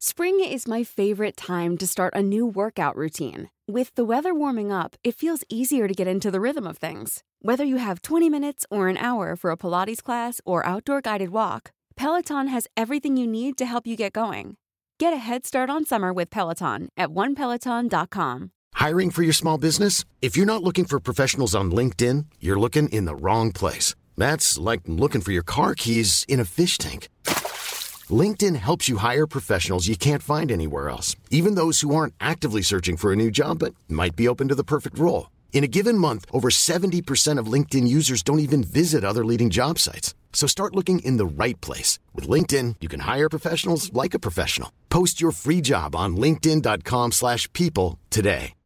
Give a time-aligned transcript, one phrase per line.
[0.00, 3.50] Spring is my favorite time to start a new workout routine.
[3.66, 7.24] With the weather warming up, it feels easier to get into the rhythm of things.
[7.42, 11.30] Whether you have 20 minutes or an hour for a Pilates class or outdoor guided
[11.30, 14.56] walk, Peloton has everything you need to help you get going.
[15.00, 18.52] Get a head start on summer with Peloton at onepeloton.com.
[18.74, 20.04] Hiring for your small business?
[20.22, 23.96] If you're not looking for professionals on LinkedIn, you're looking in the wrong place.
[24.16, 27.08] That's like looking for your car keys in a fish tank.
[28.10, 32.62] LinkedIn helps you hire professionals you can't find anywhere else, even those who aren't actively
[32.62, 35.30] searching for a new job but might be open to the perfect role.
[35.52, 39.78] In a given month, over 70% of LinkedIn users don't even visit other leading job
[39.80, 40.14] sites.
[40.32, 41.98] So start looking in the right place.
[42.14, 44.70] With LinkedIn, you can hire professionals like a professional.
[44.88, 48.57] Post your free job on linkedin.com slash people today.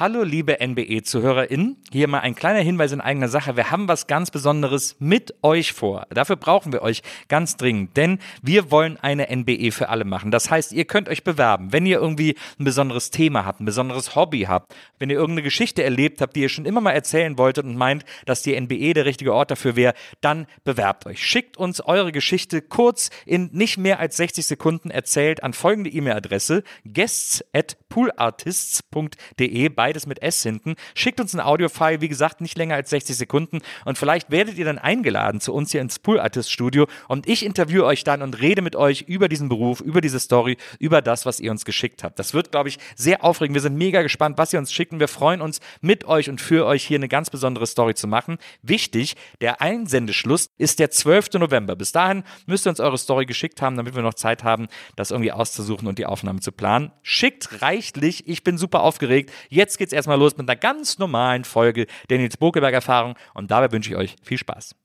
[0.00, 3.58] Hallo liebe NBE-ZuhörerInnen, hier mal ein kleiner Hinweis in eigener Sache.
[3.58, 6.06] Wir haben was ganz Besonderes mit euch vor.
[6.08, 10.30] Dafür brauchen wir euch ganz dringend, denn wir wollen eine NBE für alle machen.
[10.30, 14.16] Das heißt, ihr könnt euch bewerben, wenn ihr irgendwie ein besonderes Thema habt, ein besonderes
[14.16, 17.66] Hobby habt, wenn ihr irgendeine Geschichte erlebt habt, die ihr schon immer mal erzählen wolltet
[17.66, 19.92] und meint, dass die NBE der richtige Ort dafür wäre,
[20.22, 21.22] dann bewerbt euch.
[21.22, 26.62] Schickt uns eure Geschichte kurz in nicht mehr als 60 Sekunden erzählt an folgende E-Mail-Adresse
[26.86, 30.76] guests at poolartists.de beides mit S hinten.
[30.94, 34.64] Schickt uns ein Audiofile, wie gesagt, nicht länger als 60 Sekunden und vielleicht werdet ihr
[34.64, 38.40] dann eingeladen zu uns hier ins Pool Artist Studio und ich interviewe euch dann und
[38.40, 42.04] rede mit euch über diesen Beruf, über diese Story, über das, was ihr uns geschickt
[42.04, 42.20] habt.
[42.20, 43.54] Das wird, glaube ich, sehr aufregend.
[43.54, 46.40] Wir sind mega gespannt, was ihr uns schickt und wir freuen uns mit euch und
[46.40, 48.38] für euch hier eine ganz besondere Story zu machen.
[48.62, 51.34] Wichtig, der Einsendeschluss ist der 12.
[51.40, 51.74] November.
[51.74, 55.10] Bis dahin müsst ihr uns eure Story geschickt haben, damit wir noch Zeit haben, das
[55.10, 56.92] irgendwie auszusuchen und die Aufnahme zu planen.
[57.02, 58.28] Schickt reichlich.
[58.28, 59.32] Ich bin super aufgeregt.
[59.48, 63.72] Jetzt geht's erstmal los mit einer ganz normalen Folge der Nils Bokeberg Erfahrung und dabei
[63.72, 64.76] wünsche ich euch viel Spaß.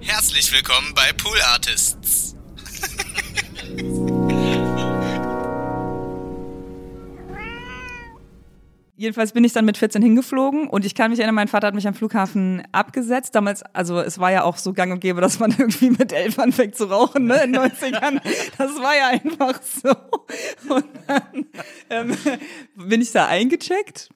[0.00, 2.36] Herzlich willkommen bei Pool Artists.
[9.02, 11.74] Jedenfalls bin ich dann mit 14 hingeflogen und ich kann mich erinnern, mein Vater hat
[11.74, 13.34] mich am Flughafen abgesetzt.
[13.34, 16.38] Damals, also es war ja auch so gang und gäbe, dass man irgendwie mit elf
[16.38, 18.20] anfängt zu rauchen, ne, in den 90ern.
[18.58, 19.88] Das war ja einfach so.
[20.72, 21.46] Und dann
[21.90, 22.16] ähm,
[22.76, 24.10] bin ich da eingecheckt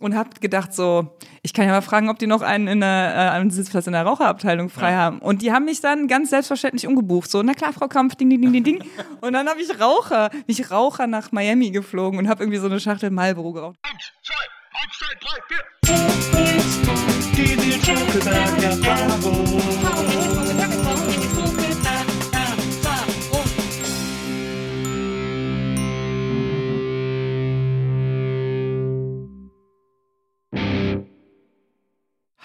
[0.00, 3.14] und hab gedacht so, ich kann ja mal fragen, ob die noch einen in der,
[3.14, 4.98] äh, einen Sitzplatz in der Raucherabteilung frei ja.
[4.98, 5.18] haben.
[5.20, 7.30] Und die haben mich dann ganz selbstverständlich umgebucht.
[7.30, 8.84] So, na klar, Frau Kampf, ding, ding, ding, ding, ding.
[9.20, 12.78] Und dann habe ich Raucher, mich Raucher nach Miami geflogen und habe irgendwie so eine
[12.80, 13.78] Schachtel Marlboro geraucht.
[13.82, 14.34] Eins, zwei,
[14.82, 15.64] eins, zwei, drei, vier.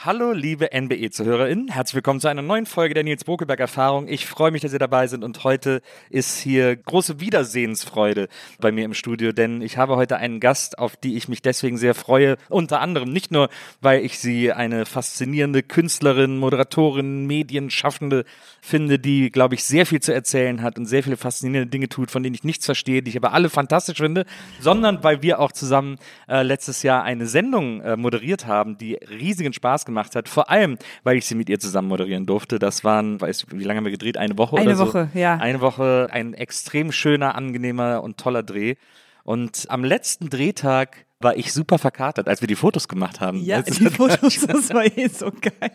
[0.03, 1.67] Hallo, liebe NBE-ZuhörerInnen.
[1.67, 4.07] Herzlich willkommen zu einer neuen Folge der Nils Bokelberg Erfahrung.
[4.07, 8.27] Ich freue mich, dass ihr dabei sind und heute ist hier große Wiedersehensfreude
[8.59, 11.77] bei mir im Studio, denn ich habe heute einen Gast, auf die ich mich deswegen
[11.77, 12.37] sehr freue.
[12.49, 18.25] Unter anderem nicht nur, weil ich sie eine faszinierende Künstlerin, Moderatorin, Medienschaffende
[18.59, 22.09] finde, die, glaube ich, sehr viel zu erzählen hat und sehr viele faszinierende Dinge tut,
[22.09, 24.25] von denen ich nichts verstehe, die ich aber alle fantastisch finde,
[24.59, 25.97] sondern weil wir auch zusammen
[26.27, 30.29] äh, letztes Jahr eine Sendung äh, moderiert haben, die riesigen Spaß gemacht hat.
[30.29, 32.59] Vor allem, weil ich sie mit ihr zusammen moderieren durfte.
[32.59, 34.17] Das waren, weißt du, wie lange haben wir gedreht?
[34.17, 34.87] Eine Woche Eine oder so?
[34.87, 35.35] Woche, ja.
[35.37, 38.75] Eine Woche, ein extrem schöner, angenehmer und toller Dreh.
[39.23, 43.37] Und am letzten Drehtag war ich super verkatert, als wir die Fotos gemacht haben.
[43.43, 45.71] Ja, Das die Fotos, das war eh so geil.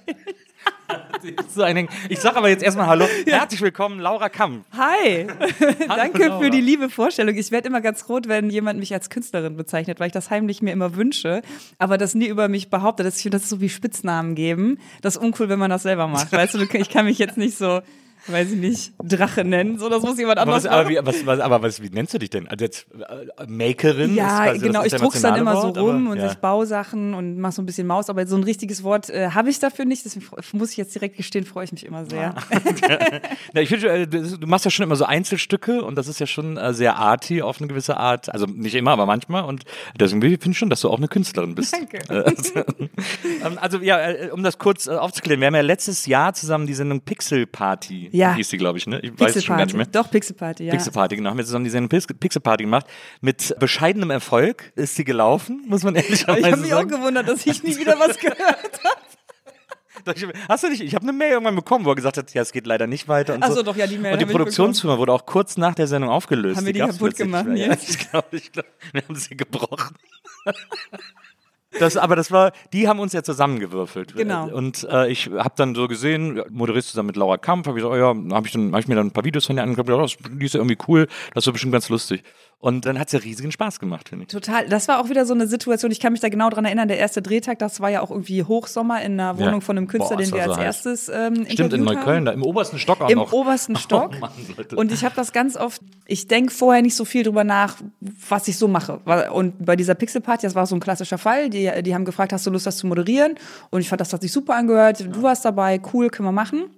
[2.08, 3.06] ich sage aber jetzt erstmal Hallo.
[3.26, 4.64] Herzlich willkommen, Laura Kamm.
[4.76, 5.26] Hi,
[5.88, 6.40] danke Laura.
[6.40, 7.34] für die liebe Vorstellung.
[7.36, 10.62] Ich werde immer ganz rot, wenn jemand mich als Künstlerin bezeichnet, weil ich das heimlich
[10.62, 11.42] mir immer wünsche,
[11.78, 13.06] aber das nie über mich behauptet.
[13.06, 14.78] Ich finde, das ist so wie Spitznamen geben.
[15.02, 16.32] Das ist uncool, wenn man das selber macht.
[16.32, 17.80] Weißt du, ich kann mich jetzt nicht so,
[18.28, 19.78] weiß ich nicht, Drache nennen.
[19.78, 22.14] So, das muss jemand Aber anderes was, aber, wie, was, was, aber was, wie nennst
[22.14, 22.46] du dich denn?
[22.48, 24.14] Also jetzt äh, Makerin?
[24.14, 24.84] Ja, genau.
[24.84, 27.52] Ich druck's dann immer so internationale rum Wort, und aber, ich baue Sachen und mache
[27.52, 30.04] so ein bisschen Maus, aber so ein richtiges Wort äh, habe ich dafür nicht.
[30.04, 32.34] Deswegen muss ich jetzt direkt gestehen, freue ich mich immer sehr.
[33.54, 36.26] Ja, ich finde, äh, du machst ja schon immer so Einzelstücke und das ist ja
[36.26, 38.32] schon äh, sehr arty auf eine gewisse Art.
[38.32, 39.44] Also nicht immer, aber manchmal.
[39.44, 39.64] Und
[39.98, 41.72] deswegen finde ich schon, dass du auch eine Künstlerin bist.
[41.72, 41.98] Danke.
[42.08, 42.52] Äh, Also,
[43.44, 47.00] ähm, also ja, um das kurz aufzuklären, wir haben ja letztes Jahr zusammen die Sendung
[47.00, 48.34] Pixel Party, Ja.
[48.34, 49.00] hieß die, glaube ich, ne?
[49.00, 49.86] Ich weiß es schon gar nicht mehr.
[49.86, 50.72] Doch, Pixelparty, ja.
[50.72, 51.30] Pixel Party, genau.
[51.30, 52.86] Haben wir zusammen die Sendung Pix- Pixel Party gemacht.
[53.20, 56.88] Mit bescheidenem Erfolg ist sie gelaufen, muss man ehrlicherweise ich habe mich auch sagen.
[56.90, 58.38] gewundert, dass ich nie wieder was gehört
[58.84, 60.14] habe.
[60.48, 60.82] Hast du nicht?
[60.82, 63.08] Ich habe eine Mail irgendwann bekommen, wo er gesagt hat, ja, es geht leider nicht
[63.08, 63.34] weiter.
[63.34, 65.74] Und Ach so so, doch, ja, die Mail Und die Produktionsfirma wurde auch kurz nach
[65.74, 66.58] der Sendung aufgelöst.
[66.58, 67.46] Haben wir die kaputt gemacht.
[67.54, 69.96] Ja, ich glaube, ich glaub, wir haben sie gebrochen.
[71.80, 74.14] Das, aber das war, die haben uns ja zusammengewürfelt.
[74.16, 74.48] Genau.
[74.48, 77.90] Und äh, ich habe dann so gesehen, moderierst zusammen mit Laura Kampf, habe ich so,
[77.90, 79.88] oh ja, habe ich, dann- hab ich mir dann ein paar Videos von ihr angeguckt,
[79.88, 82.22] das, die ist ja irgendwie cool, das ist bestimmt ganz lustig.
[82.58, 84.28] Und dann hat es ja riesigen Spaß gemacht, finde ich.
[84.28, 84.66] Total.
[84.68, 86.96] Das war auch wieder so eine Situation, ich kann mich da genau dran erinnern, der
[86.98, 89.60] erste Drehtag, das war ja auch irgendwie Hochsommer in einer Wohnung Ja.
[89.60, 90.64] von einem Künstler, Boah, den wir als heiß.
[90.64, 93.32] erstes ähm, Stimmt, in Neukölln, da im obersten Stock auch Im noch.
[93.32, 94.12] obersten Stock.
[94.16, 94.30] Oh Mann,
[94.76, 97.76] und ich habe das ganz oft, ich denke vorher nicht so viel drüber nach,
[98.28, 98.98] was ich so mache.
[99.32, 102.46] Und bei dieser Pixel-Party, das war so ein klassischer Fall, die, die haben gefragt, hast
[102.46, 103.34] du Lust, das zu moderieren?
[103.70, 106.70] Und ich fand, das hat sich super angehört, du warst dabei, cool, können wir machen.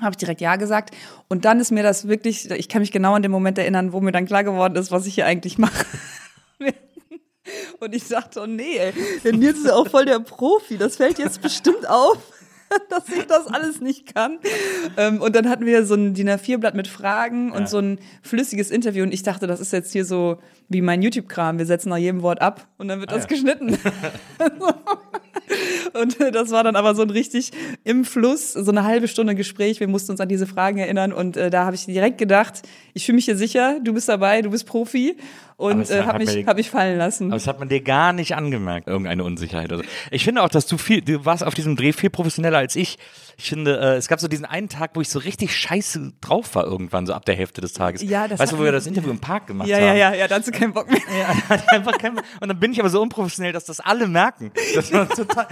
[0.00, 0.94] Habe ich direkt Ja gesagt.
[1.28, 4.00] Und dann ist mir das wirklich, ich kann mich genau an den Moment erinnern, wo
[4.00, 5.84] mir dann klar geworden ist, was ich hier eigentlich mache.
[7.80, 8.92] Und ich dachte, oh nee, ey,
[9.24, 10.76] der Nils ist ja auch voll der Profi.
[10.76, 12.18] Das fällt jetzt bestimmt auf,
[12.90, 14.38] dass ich das alles nicht kann.
[14.96, 18.70] Ähm, und dann hatten wir so ein DIN A4-Blatt mit Fragen und so ein flüssiges
[18.70, 19.02] Interview.
[19.02, 20.38] Und ich dachte, das ist jetzt hier so
[20.68, 21.58] wie mein YouTube-Kram.
[21.58, 23.78] Wir setzen nach jedem Wort ab und dann wird das geschnitten.
[25.94, 27.52] Und das war dann aber so ein richtig
[27.84, 29.80] im Fluss, so eine halbe Stunde Gespräch.
[29.80, 32.62] Wir mussten uns an diese Fragen erinnern und äh, da habe ich direkt gedacht,
[32.94, 35.16] ich fühle mich hier sicher, du bist dabei, du bist Profi
[35.58, 37.26] und äh, habe mich, hab mich fallen lassen.
[37.26, 39.70] Aber das hat man dir gar nicht angemerkt, irgendeine Unsicherheit.
[39.72, 42.76] Also ich finde auch, dass du viel, du warst auf diesem Dreh viel professioneller als
[42.76, 42.96] ich.
[43.40, 46.56] Ich finde, äh, es gab so diesen einen Tag, wo ich so richtig scheiße drauf
[46.56, 48.02] war irgendwann, so ab der Hälfte des Tages.
[48.02, 49.84] Ja, das weißt du, wo wir das Interview im Park gemacht ja, haben?
[49.84, 51.00] ja, ja, ja, dazu kein Bock mehr.
[51.16, 54.50] Ja, einfach keinen- und dann bin ich aber so unprofessionell, dass das alle merken.
[54.74, 55.46] Das war total,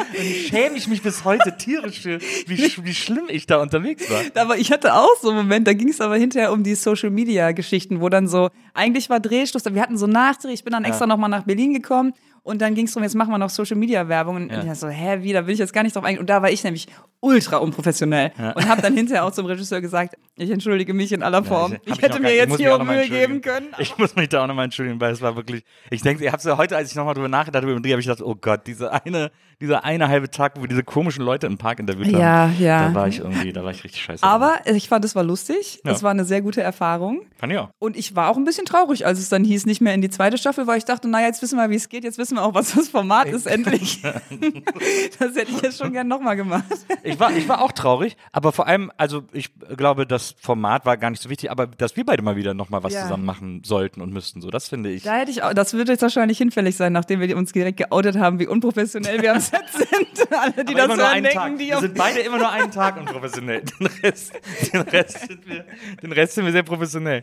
[0.49, 4.21] schäme ich mich bis heute tierisch für, wie, wie schlimm ich da unterwegs war.
[4.43, 7.11] Aber ich hatte auch so einen Moment, da ging es aber hinterher um die Social
[7.11, 10.85] Media Geschichten, wo dann so, eigentlich war Drehschluss, wir hatten so Nachdreh, ich bin dann
[10.85, 12.15] extra nochmal nach Berlin gekommen
[12.47, 14.37] und dann ging es darum, jetzt machen wir noch Social Media Werbung.
[14.37, 14.63] Und Ja.
[14.63, 16.21] ich so, hä, wie, da will ich jetzt gar nicht drauf eingehen.
[16.21, 16.87] Und da war ich nämlich
[17.19, 21.43] ultra unprofessionell und habe dann hinterher auch zum Regisseur gesagt, ich entschuldige mich in aller
[21.43, 21.73] Form.
[21.73, 23.67] hab ich mich hätte mir ich jetzt hier auch Mühe geben können.
[23.79, 26.41] Ich muss mich da auch nochmal entschuldigen, weil es war wirklich, ich denke, ich habe
[26.41, 28.37] ja heute, als ich nochmal drüber nachgedacht habe, über den Dreh, habe ich gedacht, oh
[28.37, 32.07] Gott, diese eine, dieser eine halbe Tag, wo wir diese komischen Leute im Park interviewt
[32.09, 32.21] haben.
[32.21, 32.89] Ja, ja.
[32.89, 34.23] Da war ich irgendwie, da war ich richtig scheiße.
[34.23, 35.81] Aber ich fand, es war lustig.
[35.85, 35.93] Ja.
[35.93, 37.23] Es war eine sehr gute Erfahrung.
[37.39, 37.71] Fand ich auch.
[37.79, 40.11] Und ich war auch ein bisschen traurig, als es dann hieß, nicht mehr in die
[40.11, 42.43] zweite Staffel, weil ich dachte, naja, jetzt wissen wir, wie es geht, jetzt wissen wir
[42.45, 44.03] auch, was das Format ist, endlich.
[45.19, 46.65] das hätte ich jetzt schon gern nochmal gemacht.
[47.03, 50.97] Ich war, ich war auch traurig, aber vor allem, also ich glaube, das Format war
[50.97, 53.03] gar nicht so wichtig, aber dass wir beide mal wieder nochmal was Ja.
[53.03, 55.03] zusammen machen sollten und müssten, so, das finde ich.
[55.03, 58.17] Da hätte ich auch, das wird jetzt wahrscheinlich hinfällig sein, nachdem wir uns direkt geoutet
[58.19, 60.33] haben, wie unprofessionell wir am Set sind.
[60.37, 61.59] Alle, die Aber das hören, einen denken, Tag.
[61.59, 63.63] die Wir sind beide immer nur einen Tag unprofessionell.
[63.79, 64.33] Den Rest,
[64.73, 65.65] den Rest, sind, wir,
[66.03, 67.23] den Rest sind wir sehr professionell.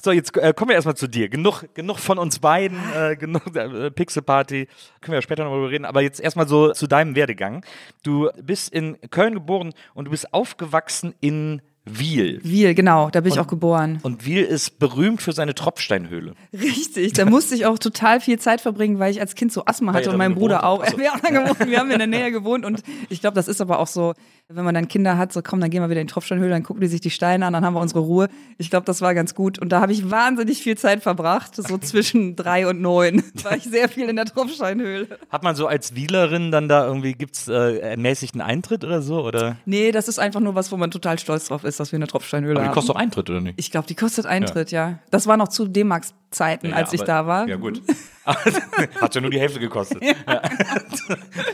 [0.00, 1.28] So, jetzt äh, kommen wir erstmal zu dir.
[1.28, 4.66] Genug, genug von uns beiden, äh, genug äh, Pixel Party,
[5.00, 7.64] können wir ja später noch darüber reden, aber jetzt erstmal so zu deinem Werdegang.
[8.04, 12.40] Du bist in Köln geboren und du bist aufgewachsen in Wiel.
[12.42, 13.98] Wiel, genau, da bin ich auch geboren.
[14.02, 16.34] Und Wiel ist berühmt für seine Tropfsteinhöhle.
[16.52, 19.92] Richtig, da musste ich auch total viel Zeit verbringen, weil ich als Kind so Asthma
[19.92, 20.82] hatte und mein Bruder auch.
[20.82, 20.98] Achso.
[20.98, 23.78] Wir haben, gewohnt, wir haben in der Nähe gewohnt und ich glaube, das ist aber
[23.78, 24.14] auch so,
[24.48, 26.62] wenn man dann Kinder hat, so komm, dann gehen wir wieder in die Tropfsteinhöhle, dann
[26.62, 28.28] gucken die sich die Steine an, dann haben wir unsere Ruhe.
[28.56, 31.78] Ich glaube, das war ganz gut und da habe ich wahnsinnig viel Zeit verbracht, so
[31.78, 35.18] zwischen drei und neun war ich sehr viel in der Tropfsteinhöhle.
[35.28, 39.22] Hat man so als Wielerin dann da irgendwie, gibt's äh, ermäßigten Eintritt oder so?
[39.22, 39.56] Oder?
[39.66, 42.06] Nee, das ist einfach nur was, wo man total stolz drauf ist, dass wir eine
[42.06, 42.74] Tropfsteinhöhle Aber die haben.
[42.74, 43.54] kostet doch Eintritt, oder nicht?
[43.58, 44.98] ich glaube, die kostet Eintritt, ja.
[45.10, 47.48] Das war noch zu D-Max-Zeiten, als ich aber- da war.
[47.48, 47.82] Ja, gut.
[49.00, 50.02] Hat ja nur die Hälfte gekostet.
[50.02, 50.14] Ja.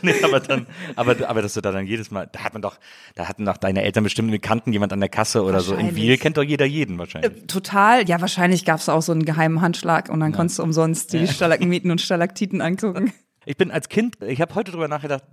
[0.02, 0.66] nee, aber dann,
[0.96, 2.78] aber, aber dass du da dann jedes Mal, da hat man doch,
[3.14, 5.74] da hatten doch deine Eltern bestimmt einen Bekannten, jemand an der Kasse oder so.
[5.76, 5.94] In.
[5.94, 7.46] Wiel kennt doch jeder jeden wahrscheinlich.
[7.46, 11.12] Total, ja, wahrscheinlich gab es auch so einen geheimen Handschlag und dann konntest du umsonst
[11.12, 13.12] die Stalagmiten und Stalaktiten angucken.
[13.46, 15.24] Ich bin als Kind, ich habe heute drüber nachgedacht,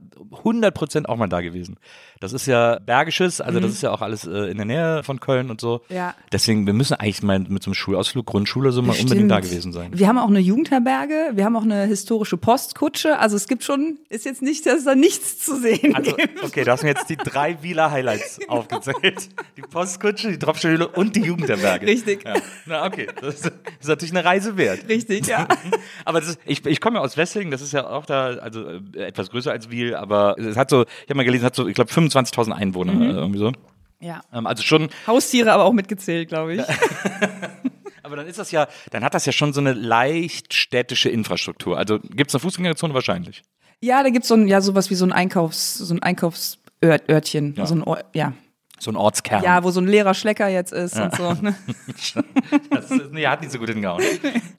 [0.44, 1.78] 100% auch mal da gewesen.
[2.20, 5.20] Das ist ja Bergisches, also das ist ja auch alles äh, in der Nähe von
[5.20, 5.82] Köln und so.
[5.90, 5.96] Mhm.
[5.96, 6.16] Ja.
[6.32, 9.72] Deswegen, wir müssen eigentlich mal mit so einem Schulausflug, Grundschule, so mal unbedingt da gewesen
[9.74, 9.92] sein.
[9.94, 13.18] Wir haben auch eine Jugendherberge, wir haben auch eine historische Postkutsche.
[13.20, 16.44] Also es gibt schon, ist jetzt nicht, dass da nichts zu sehen Also, gibt.
[16.44, 19.30] okay, du hast mir jetzt die drei Wieler Highlights aufgezählt.
[19.58, 21.88] Die Postkutsche, die Tropfsteinhöhle und die Jugendherberge.
[21.88, 22.24] Richtig.
[22.26, 22.36] Ja.
[22.66, 23.08] Na, okay.
[23.20, 23.52] Das ist, das
[23.82, 24.88] ist natürlich eine Reise wert.
[24.88, 25.48] Richtig, ja.
[26.06, 28.66] Aber ist, ich, ich komme ja aus Wesseling, das ist ja auch da, also
[28.96, 31.56] äh, etwas größer als Wiel, aber es hat so, ich habe mal gelesen, es hat
[31.56, 33.02] so, ich glaube, 25.000 Einwohner, Mhm.
[33.02, 33.52] äh, irgendwie so.
[34.00, 34.22] ja.
[34.34, 36.62] Ähm, also schon, Haustiere aber auch mitgezählt, glaube ich.
[38.04, 41.78] aber dann ist das ja, dann hat das ja schon so eine leicht städtische Infrastruktur.
[41.78, 43.44] Also gibt es eine Fußgängerzone wahrscheinlich.
[43.82, 47.56] Ja, da gibt's so ein, ja, sowas wie so ein Einkaufs, so ein Einkaufsörtchen.
[47.58, 47.66] Ja.
[47.66, 48.34] So ein, Or- ja.
[48.82, 49.44] So ein Ortskern.
[49.44, 51.34] Ja, wo so ein leerer Schlecker jetzt ist und so.
[51.34, 51.56] Ne?
[52.72, 54.04] Das ist, nee, hat nicht so gut hingehauen.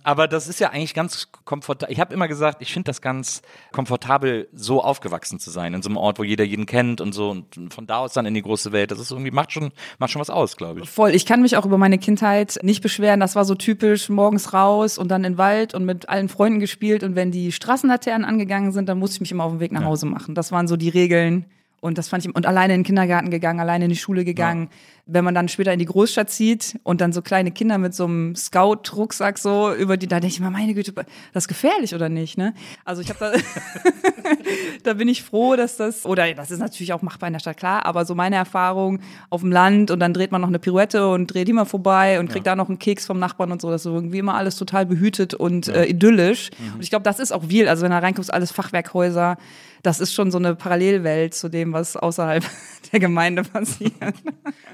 [0.04, 1.92] Aber das ist ja eigentlich ganz komfortabel.
[1.92, 5.88] Ich habe immer gesagt, ich finde das ganz komfortabel, so aufgewachsen zu sein, in so
[5.88, 8.42] einem Ort, wo jeder jeden kennt und so und von da aus dann in die
[8.42, 8.92] große Welt.
[8.92, 10.88] Das ist irgendwie, macht schon, macht schon was aus, glaube ich.
[10.88, 11.14] Voll.
[11.14, 13.18] Ich kann mich auch über meine Kindheit nicht beschweren.
[13.18, 16.60] Das war so typisch, morgens raus und dann in den Wald und mit allen Freunden
[16.60, 17.02] gespielt.
[17.02, 19.84] Und wenn die Straßenlaternen angegangen sind, dann musste ich mich immer auf den Weg nach
[19.84, 20.36] Hause machen.
[20.36, 21.46] Das waren so die Regeln.
[21.82, 24.68] Und das fand ich, und alleine in den Kindergarten gegangen, alleine in die Schule gegangen.
[25.04, 28.04] Wenn man dann später in die Großstadt zieht und dann so kleine Kinder mit so
[28.04, 32.08] einem Scout-Rucksack so über die, da denke ich mir, meine Güte, das ist gefährlich oder
[32.08, 32.54] nicht, ne?
[32.84, 33.32] Also ich habe da,
[34.84, 37.56] da bin ich froh, dass das, oder das ist natürlich auch machbar in der Stadt,
[37.56, 41.08] klar, aber so meine Erfahrung auf dem Land und dann dreht man noch eine Pirouette
[41.08, 43.72] und dreht die mal vorbei und kriegt da noch einen Keks vom Nachbarn und so,
[43.72, 46.50] das ist so irgendwie immer alles total behütet und äh, idyllisch.
[46.74, 49.36] Und ich glaube, das ist auch Wiel, also wenn da reinguckst, alles Fachwerkhäuser,
[49.82, 52.44] das ist schon so eine Parallelwelt zu dem, was außerhalb
[52.92, 54.14] der Gemeinde passiert.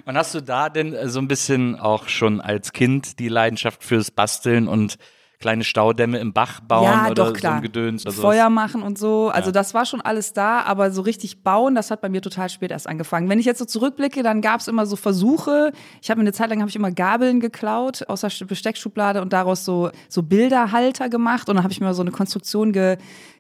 [0.05, 3.83] Und hast du da denn äh, so ein bisschen auch schon als Kind die Leidenschaft
[3.83, 4.99] fürs Basteln und
[5.41, 7.57] kleine Staudämme im Bach bauen ja, oder doch, so klar.
[7.57, 8.05] ein Gedöns?
[8.05, 9.29] Also Feuer machen und so.
[9.29, 9.53] Also Ja.
[9.53, 12.73] das war schon alles da, aber so richtig bauen, das hat bei mir total spät
[12.73, 13.29] erst angefangen.
[13.29, 15.73] Wenn ich jetzt so zurückblicke, dann gab es immer so Versuche.
[16.03, 19.65] Ich habe eine Zeit lang habe ich immer Gabeln geklaut aus der Besteckschublade und daraus
[19.65, 22.97] so so Bilderhalter gemacht und dann habe ich mir so eine Konstruktion ge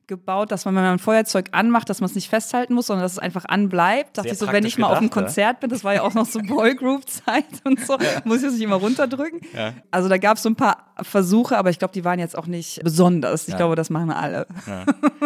[0.08, 3.04] gebaut, dass man, wenn man ein Feuerzeug anmacht, dass man es nicht festhalten muss, sondern
[3.04, 4.18] dass es einfach anbleibt.
[4.18, 5.22] Dachte Sehr ich so, wenn ich mal auf einem gedacht, ja.
[5.26, 8.62] Konzert bin, das war ja auch noch so Boygroup-Zeit und so, muss ich das nicht
[8.62, 9.40] immer runterdrücken.
[9.90, 12.46] Also da gab es so ein paar Versuche, aber ich glaube, die waren jetzt auch
[12.46, 13.46] nicht besonders.
[13.46, 14.46] Ich glaube, das machen alle.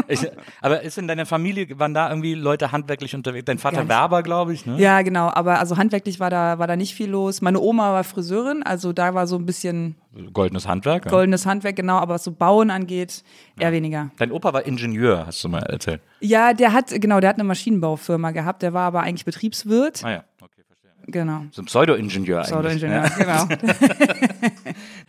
[0.08, 0.28] Ich,
[0.60, 3.44] aber ist in deiner Familie, waren da irgendwie Leute handwerklich unterwegs?
[3.46, 3.88] Dein Vater.
[3.88, 4.78] Werber, glaube ich, ne?
[4.78, 5.30] Ja, genau.
[5.32, 7.40] Aber also handwerklich war da, war da nicht viel los.
[7.40, 9.96] Meine Oma war Friseurin, also da war so ein bisschen
[10.32, 11.06] Goldenes Handwerk.
[11.06, 11.10] Ja.
[11.10, 11.96] goldenes Handwerk, genau.
[11.96, 13.22] Aber was so Bauen angeht,
[13.58, 14.10] eher weniger.
[14.18, 16.00] Dein Opa war Ingenieur, hast du mal erzählt.
[16.20, 18.62] Ja, der hat, genau, der hat eine Maschinenbaufirma gehabt.
[18.62, 20.04] Der war aber eigentlich Betriebswirt.
[20.04, 20.90] Ah ja, okay, verstehe.
[21.06, 21.42] Genau.
[21.50, 22.50] So ein Pseudo-Ingenieur eigentlich.
[22.52, 23.44] Pseudo-Ingenieur, Ja.
[23.46, 23.64] genau.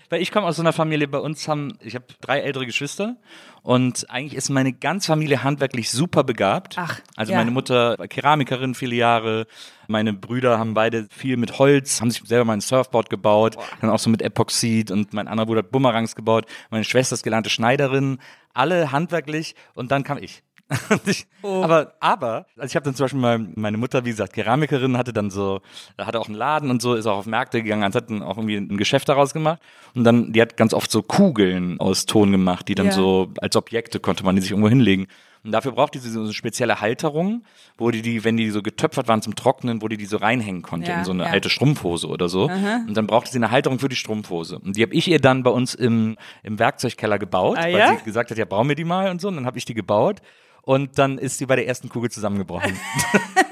[0.10, 3.15] Weil ich komme aus so einer Familie, bei uns haben, ich habe drei ältere Geschwister
[3.62, 6.75] und eigentlich ist meine ganze Familie handwerklich super begabt.
[6.77, 7.39] Ach, Also ja.
[7.39, 9.48] meine Mutter war Keramikerin viele Jahre,
[9.88, 13.89] meine Brüder haben beide viel mit Holz, haben sich selber mal ein Surfboard gebaut, dann
[13.89, 17.50] auch so mit Epoxid und mein anderer Bruder hat Bumerangs gebaut, meine Schwester ist gelernte
[17.50, 18.19] Schneiderin,
[18.53, 20.43] alle handwerklich und dann kam ich.
[20.89, 21.62] Und ich, Oh.
[21.62, 25.12] Aber, aber, also ich habe dann zum Beispiel mal, meine Mutter, wie gesagt, Keramikerin, hatte
[25.12, 25.60] dann so,
[25.98, 28.56] hatte auch einen Laden und so, ist auch auf Märkte gegangen, hat dann auch irgendwie
[28.56, 29.60] ein Geschäft daraus gemacht.
[29.94, 32.92] Und dann, die hat ganz oft so Kugeln aus Ton gemacht, die dann Ja.
[32.94, 35.08] so als Objekte konnte man die sich irgendwo hinlegen.
[35.44, 37.44] Und dafür braucht die so eine spezielle Halterung,
[37.77, 40.62] wo die die, wenn die so getöpfert waren zum Trocknen, wo die die so reinhängen
[40.62, 41.30] konnte Ja, in so eine ja.
[41.32, 42.46] alte Strumpfhose oder so.
[42.46, 44.60] Und dann brauchte sie eine Halterung für die Strumpfhose.
[44.60, 47.98] Und die habe ich ihr dann bei uns im, im Werkzeugkeller gebaut, Ah, weil ja?
[47.98, 49.27] sie gesagt hat, ja, brauchen wir die mal und so.
[49.27, 50.22] Und dann habe ich die gebaut.
[50.65, 52.77] Und dann ist sie bei der ersten Kugel zusammengebrochen.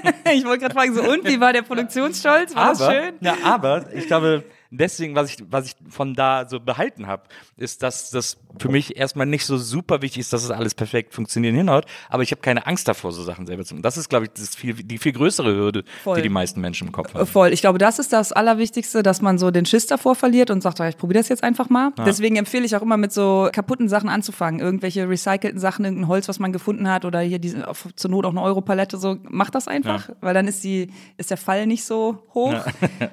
[0.33, 2.55] Ich wollte gerade fragen, so und wie war der Produktionsstolz?
[2.55, 3.13] War das aber, schön?
[3.19, 7.23] Ja, aber ich glaube, deswegen, was ich, was ich von da so behalten habe,
[7.57, 11.13] ist, dass das für mich erstmal nicht so super wichtig ist, dass es alles perfekt
[11.13, 11.85] funktionieren hinhaut.
[12.09, 13.83] Aber ich habe keine Angst davor, so Sachen selber zu machen.
[13.83, 16.15] Das ist, glaube ich, das viel, die viel größere Hürde, Voll.
[16.15, 17.25] die die meisten Menschen im Kopf haben.
[17.25, 17.53] Voll.
[17.53, 20.79] Ich glaube, das ist das Allerwichtigste, dass man so den Schiss davor verliert und sagt,
[20.81, 21.91] "Ah, ich probiere das jetzt einfach mal.
[22.05, 24.59] Deswegen empfehle ich auch immer mit so kaputten Sachen anzufangen.
[24.59, 28.25] Irgendwelche recycelten Sachen, irgendein Holz, was man gefunden hat oder hier diese, auf, zur Not
[28.25, 31.83] auch eine Europalette, so macht das einfach, weil dann ist die, ist der Fall nicht
[31.83, 32.55] so hoch.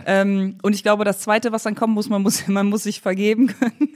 [0.07, 3.01] ähm, und ich glaube, das Zweite, was dann kommen muss, man muss, man muss sich
[3.01, 3.95] vergeben können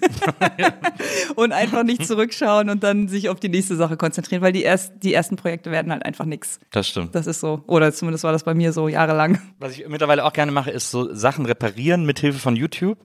[1.37, 4.93] und einfach nicht zurückschauen und dann sich auf die nächste Sache konzentrieren, weil die, erst,
[5.03, 6.59] die ersten Projekte werden halt einfach nix.
[6.71, 7.15] Das stimmt.
[7.15, 7.63] Das ist so.
[7.67, 9.41] Oder zumindest war das bei mir so jahrelang.
[9.59, 12.99] Was ich mittlerweile auch gerne mache, ist so Sachen reparieren mit Hilfe von YouTube.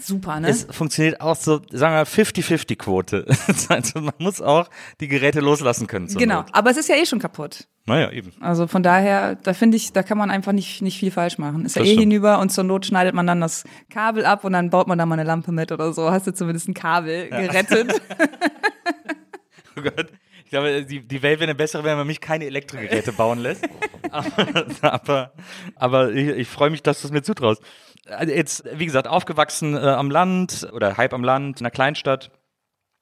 [0.00, 0.48] Super, ne?
[0.48, 3.26] Es funktioniert auch so, sagen wir mal, 50-50-Quote.
[3.68, 4.68] also man muss auch
[5.00, 6.08] die Geräte loslassen können.
[6.08, 6.46] Genau, Not.
[6.52, 7.68] aber es ist ja eh schon kaputt.
[7.86, 8.32] Naja, eben.
[8.40, 11.66] Also von daher, da finde ich, da kann man einfach nicht, nicht viel falsch machen.
[11.66, 12.12] Ist ja Das eh stimmt.
[12.12, 15.04] hinüber und zur Not schneidet man dann das Kabel ab und dann baut man da
[15.04, 16.10] mal eine Lampe mit oder so.
[16.10, 18.00] Hast du zumindest ein Kabel gerettet.
[19.76, 20.06] Oh Gott.
[20.44, 23.64] Ich glaube, die, die Welt wäre eine bessere, wenn man mich keine Elektrogeräte bauen lässt.
[24.10, 25.32] aber aber,
[25.74, 27.60] aber ich, ich freue mich, dass du es mir zutraust.
[28.06, 32.30] Also Jetzt, wie gesagt, aufgewachsen äh, am Land oder halb am Land, in einer Kleinstadt.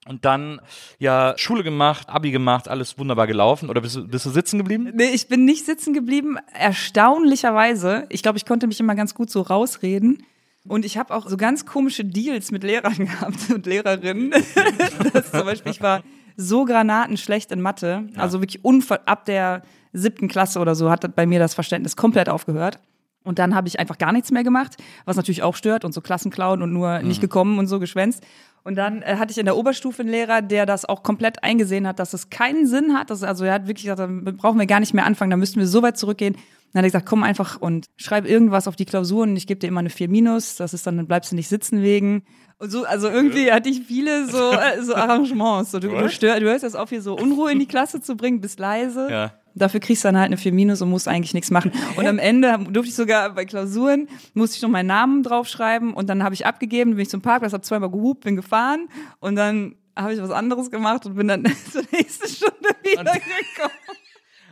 [0.07, 0.61] Und dann
[0.99, 3.71] ja Schule gemacht, Abi gemacht, alles wunderbar gelaufen.
[3.71, 4.91] Oder bist du, bist du sitzen geblieben?
[4.95, 6.39] nee, ich bin nicht sitzen geblieben.
[6.53, 8.07] Erstaunlicherweise.
[8.09, 10.25] Ich glaube, ich konnte mich immer ganz gut so rausreden.
[10.67, 14.31] Und ich habe auch so ganz komische Deals mit Lehrern gehabt und Lehrerinnen.
[15.13, 16.03] das zum Beispiel, ich war
[16.37, 18.09] so granatenschlecht in Mathe.
[18.17, 18.65] Also wirklich
[19.07, 22.81] ab der siebten Klasse oder so hat bei mir das Verständnis komplett aufgehört.
[23.25, 26.01] Und dann habe ich einfach gar nichts mehr gemacht, was natürlich auch stört und so
[26.01, 28.25] Klassenklauen und nur nicht gekommen und so geschwänzt.
[28.65, 31.87] Und dann äh, hatte ich in der Oberstufe einen Lehrer, der das auch komplett eingesehen
[31.87, 33.11] hat, dass es keinen Sinn hat.
[33.11, 35.59] Dass, also er hat wirklich gesagt, damit brauchen wir gar nicht mehr anfangen, da müssten
[35.59, 36.35] wir so weit zurückgehen.
[36.73, 39.61] Dann hat er gesagt, komm einfach und schreib irgendwas auf die Klausuren und ich gebe
[39.61, 42.25] dir immer eine 4 minus, das ist dann, dann bleibst du nicht sitzen wegen.
[42.59, 45.73] Und so, also irgendwie hatte ich viele so, äh, so Arrangements.
[45.73, 48.17] So, du, du, stör, du hörst jetzt auf, hier so Unruhe in die Klasse zu
[48.17, 49.09] bringen, bist leise.
[49.11, 49.33] Ja.
[49.55, 51.73] Dafür kriegst du dann halt eine 4 minus und musst eigentlich nichts machen.
[51.97, 56.09] Und am Ende durfte ich sogar bei Klausuren, musste ich noch meinen Namen draufschreiben und
[56.09, 58.89] dann habe ich abgegeben, bin ich zum Parkplatz, habe zweimal gehupt, bin gefahren
[59.21, 64.02] und dann habe ich was anderes gemacht und bin dann zur nächsten Stunde wiedergekommen.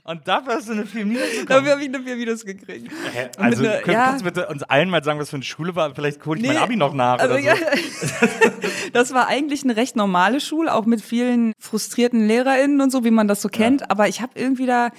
[0.05, 1.47] Und dafür hast du eine 4 Minus bekommen.
[1.49, 2.91] Dafür habe ich eine 4 minus gekriegt.
[3.39, 4.05] Und Also, einer- könnt, ja.
[4.07, 5.95] kannst du bitte uns allen mal sagen, was für eine Schule war?
[5.95, 7.49] Vielleicht hole ich mein Nee, Abi noch nach Also, oder so.
[7.49, 7.55] ja,
[8.93, 13.11] das war eigentlich eine recht normale Schule, auch mit vielen frustrierten LehrerInnen und so, wie
[13.11, 13.91] man das so kennt.
[13.91, 14.91] Aber ich habe irgendwie da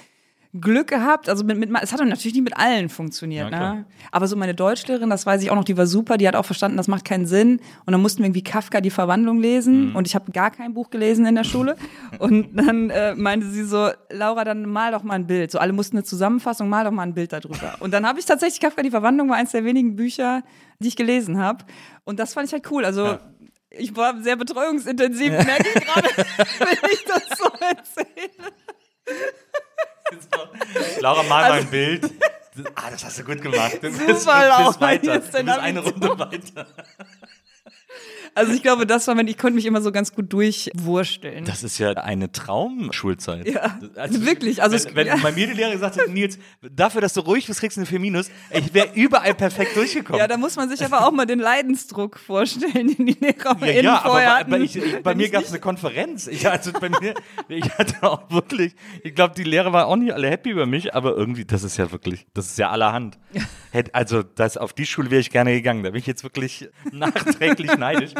[0.60, 1.30] Glück gehabt.
[1.30, 3.50] Also mit, mit, es hat natürlich nicht mit allen funktioniert.
[3.50, 3.86] Ja, ne?
[4.10, 6.18] Aber so meine Deutschlehrerin, das weiß ich auch noch, die war super.
[6.18, 7.60] Die hat auch verstanden, das macht keinen Sinn.
[7.86, 9.90] Und dann mussten wir irgendwie Kafka die Verwandlung lesen.
[9.90, 9.96] Mhm.
[9.96, 11.76] Und ich habe gar kein Buch gelesen in der Schule.
[12.18, 15.50] und dann äh, meinte sie so, Laura, dann mal doch mal ein Bild.
[15.50, 17.76] So alle mussten eine Zusammenfassung, mal doch mal ein Bild darüber.
[17.80, 20.42] Und dann habe ich tatsächlich Kafka die Verwandlung war eins der wenigen Bücher,
[20.80, 21.64] die ich gelesen habe.
[22.04, 22.84] Und das fand ich halt cool.
[22.84, 23.18] Also
[23.78, 26.08] ich war sehr betreuungsintensiv, merke ich gerade,
[26.58, 27.48] wenn ich das so
[31.02, 32.10] Laura, mal Also- mal ein Bild.
[32.74, 33.78] Ah, das hast du gut gemacht.
[33.82, 35.14] Du Super, Laura, bist weiter.
[35.14, 36.66] jetzt Du bist eine Runde weiter.
[38.42, 41.44] Also ich glaube, das war, wenn ich konnte mich immer so ganz gut durchwursteln.
[41.44, 43.48] Das ist ja eine Traumschulzeit.
[43.48, 43.78] Ja,
[44.10, 45.16] wirklich, also wenn, wenn ja.
[45.22, 47.86] bei mir die Lehrer gesagt hat, Nils, dafür, dass du ruhig bist, kriegst du eine
[47.86, 48.30] 4 Minus.
[48.50, 50.18] Ich wäre überall perfekt durchgekommen.
[50.18, 53.82] ja, da muss man sich aber auch mal den Leidensdruck vorstellen, den die LehrerInnen Ja,
[53.82, 54.50] ja, aber vorher bei, hatten.
[54.50, 56.26] bei, ich, ich, bei mir gab es eine Konferenz.
[56.26, 57.14] Ich, also bei mir,
[57.48, 60.94] ich hatte auch wirklich, ich glaube, die Lehrer waren auch nicht alle happy über mich,
[60.94, 63.18] aber irgendwie, das ist ja wirklich, das ist ja allerhand.
[63.92, 65.82] Also das, auf die Schule wäre ich gerne gegangen.
[65.82, 68.12] Da bin ich jetzt wirklich nachträglich neidisch.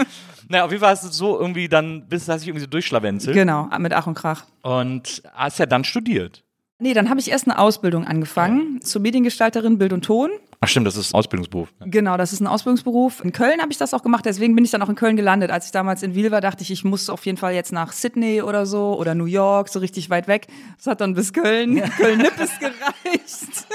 [0.48, 3.34] Naja, auf jeden Fall hast du so irgendwie dann, bis hast dich irgendwie so durchschlawenzelt
[3.34, 4.44] Genau, mit Ach und Krach.
[4.62, 6.42] und hast ja dann studiert.
[6.78, 10.30] Nee, dann habe ich erst eine Ausbildung angefangen zur Mediengestalterin Bild und Ton.
[10.60, 11.68] Ach stimmt, das ist ein Ausbildungsberuf.
[11.84, 13.22] Genau, das ist ein Ausbildungsberuf.
[13.24, 15.50] In Köln habe ich das auch gemacht, deswegen bin ich dann auch in Köln gelandet.
[15.52, 17.92] Als ich damals in Wiel war, dachte ich, ich muss auf jeden Fall jetzt nach
[17.92, 20.48] Sydney oder so oder New York, so richtig weit weg.
[20.76, 23.66] Das hat dann bis Köln, Köln-Nippes gereicht.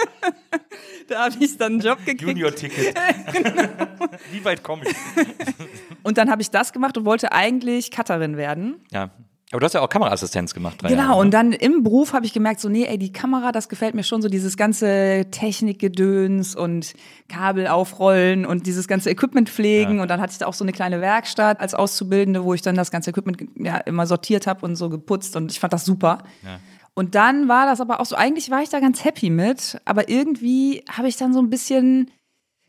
[1.07, 2.21] Da habe ich dann einen Job gekriegt.
[2.21, 2.95] Junior-Ticket.
[4.31, 4.95] Wie weit komme ich?
[6.03, 8.77] Und dann habe ich das gemacht und wollte eigentlich Cutterin werden.
[8.91, 9.11] Ja.
[9.51, 10.81] Aber du hast ja auch Kameraassistenz gemacht.
[10.81, 11.21] Drei Jahre, Genau, ne?
[11.21, 14.03] und dann im Beruf habe ich gemerkt, so, nee, ey, die Kamera, das gefällt mir
[14.03, 16.93] schon so, dieses ganze Technikgedöns und
[17.29, 19.97] Kabel aufrollen und dieses ganze Equipment pflegen.
[19.97, 20.01] Ja.
[20.01, 22.75] Und dann hatte ich da auch so eine kleine Werkstatt als Auszubildende, wo ich dann
[22.75, 26.23] das ganze Equipment ja, immer sortiert habe und so geputzt und ich fand das super.
[26.97, 30.09] Und dann war das aber auch so, eigentlich war ich da ganz happy mit, aber
[30.09, 32.09] irgendwie habe ich dann so ein bisschen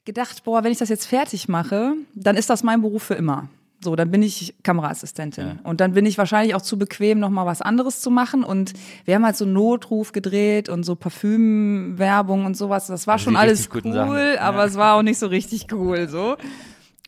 [0.05, 3.49] gedacht, boah, wenn ich das jetzt fertig mache, dann ist das mein Beruf für immer.
[3.83, 5.61] So, dann bin ich Kameraassistentin.
[5.65, 8.45] Und dann bin ich wahrscheinlich auch zu bequem, noch mal was anderes zu machen.
[8.45, 8.75] Und
[9.07, 12.87] wir haben halt so Notruf gedreht und so Parfümwerbung und sowas.
[12.89, 16.37] Das war Also schon alles cool, aber es war auch nicht so richtig cool, so.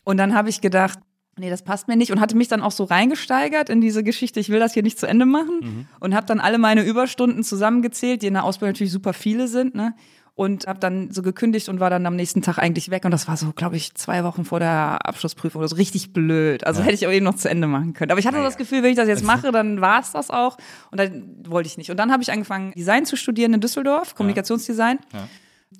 [0.03, 0.97] Und dann habe ich gedacht,
[1.41, 4.39] nee, das passt mir nicht und hatte mich dann auch so reingesteigert in diese Geschichte,
[4.39, 5.85] ich will das hier nicht zu Ende machen Mhm.
[5.99, 9.75] und habe dann alle meine Überstunden zusammengezählt, die in der Ausbildung natürlich super viele sind,
[9.75, 9.93] ne?
[10.33, 13.03] Und habe dann so gekündigt und war dann am nächsten Tag eigentlich weg.
[13.03, 16.65] Und das war so, glaube ich, zwei Wochen vor der Abschlussprüfung oder so richtig blöd.
[16.65, 18.11] Also hätte ich auch eben noch zu Ende machen können.
[18.11, 20.57] Aber ich hatte das Gefühl, wenn ich das jetzt mache, dann war es das auch.
[20.89, 21.91] Und dann wollte ich nicht.
[21.91, 24.99] Und dann habe ich angefangen, Design zu studieren in Düsseldorf, Kommunikationsdesign.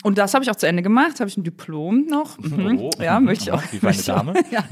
[0.03, 2.37] Und das habe ich auch zu Ende gemacht, habe ich ein Diplom noch.
[2.39, 2.79] Mhm.
[2.79, 2.89] Oh.
[2.99, 3.61] Ja, möchte ich auch.
[3.71, 4.25] Wie für eine möchte ich auch.
[4.25, 4.33] Dame.
[4.51, 4.63] Ja.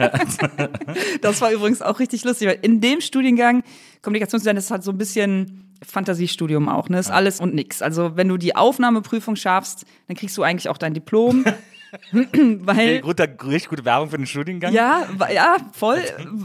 [1.21, 3.63] Das war übrigens auch richtig lustig, weil in dem Studiengang
[4.01, 6.99] Kommunikationsdesign ist halt so ein bisschen Fantasiestudium auch, ne?
[6.99, 7.81] Ist alles und nix.
[7.81, 11.45] Also wenn du die Aufnahmeprüfung schaffst, dann kriegst du eigentlich auch dein Diplom.
[12.11, 14.73] weil Gut, richtig gute Werbung für den Studiengang.
[14.73, 16.01] ja, ja, voll,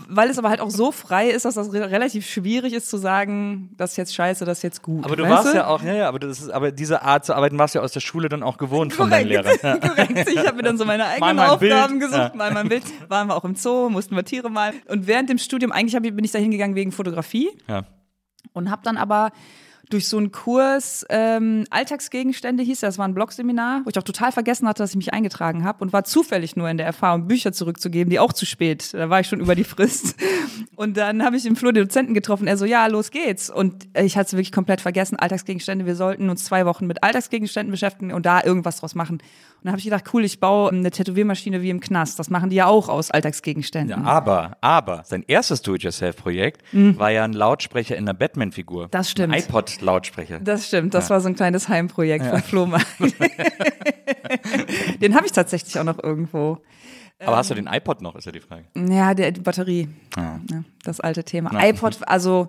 [0.09, 2.97] weil es aber halt auch so frei ist, dass das re relativ schwierig ist zu
[2.97, 5.05] sagen, das ist jetzt scheiße, das ist jetzt gut.
[5.05, 7.59] Aber du warst ja auch, ja, ja, aber das ist, aber diese Art zu arbeiten
[7.59, 9.81] warst du ja aus der Schule dann auch gewohnt von deinen Korrekt, Lehrern.
[9.81, 10.29] korrekt.
[10.31, 11.73] Ich habe mir dann so meine eigenen mal ein Bild.
[11.73, 12.33] Aufgaben gesucht, Ja.
[12.35, 12.85] mal mein Bild.
[13.09, 14.75] Waren wir auch im Zoo, mussten wir Tiere malen.
[14.89, 17.85] Und während dem Studium, eigentlich bin ich da hingegangen wegen Fotografie Ja.
[18.53, 19.31] und habe dann aber
[19.91, 24.33] durch so einen Kurs ähm, Alltagsgegenstände hieß das, war ein Blogseminar, wo ich auch total
[24.33, 27.53] vergessen hatte, dass ich mich eingetragen habe und war zufällig nur in der Erfahrung, Bücher
[27.53, 30.17] zurückzugeben, die auch zu spät, da war ich schon über die Frist.
[30.77, 33.49] Und dann habe ich im Flur den Dozenten getroffen, er so, ja, los geht's.
[33.49, 38.13] Und ich hatte wirklich komplett vergessen, Alltagsgegenstände, wir sollten uns zwei Wochen mit Alltagsgegenständen beschäftigen
[38.13, 39.19] und da irgendwas draus machen.
[39.65, 42.57] Dann habe ich gedacht, cool, ich baue eine Tätowiermaschine wie im Knast, das machen die
[42.57, 44.05] ja auch aus Alltagsgegenständen.
[44.05, 48.85] Ja, aber, aber, sein erstes Do-it-yourself-Projekt war ja ein Lautsprecher in einer Batman-Figur.
[48.85, 48.91] Mhm.
[48.91, 49.33] Das stimmt.
[49.33, 50.41] Ein iPod-Lautsprecher.
[50.41, 52.87] Das stimmt, das war so ein kleines Heimprojekt von Flohmarkt.
[55.01, 56.59] Den habe ich tatsächlich auch noch irgendwo.
[57.21, 58.67] Aber hast du den iPod noch, ist ja die Frage.
[58.77, 59.89] Ja, der, die Batterie.
[60.17, 60.41] Ah.
[60.51, 61.51] Ja, das alte Thema.
[61.65, 62.49] iPod, also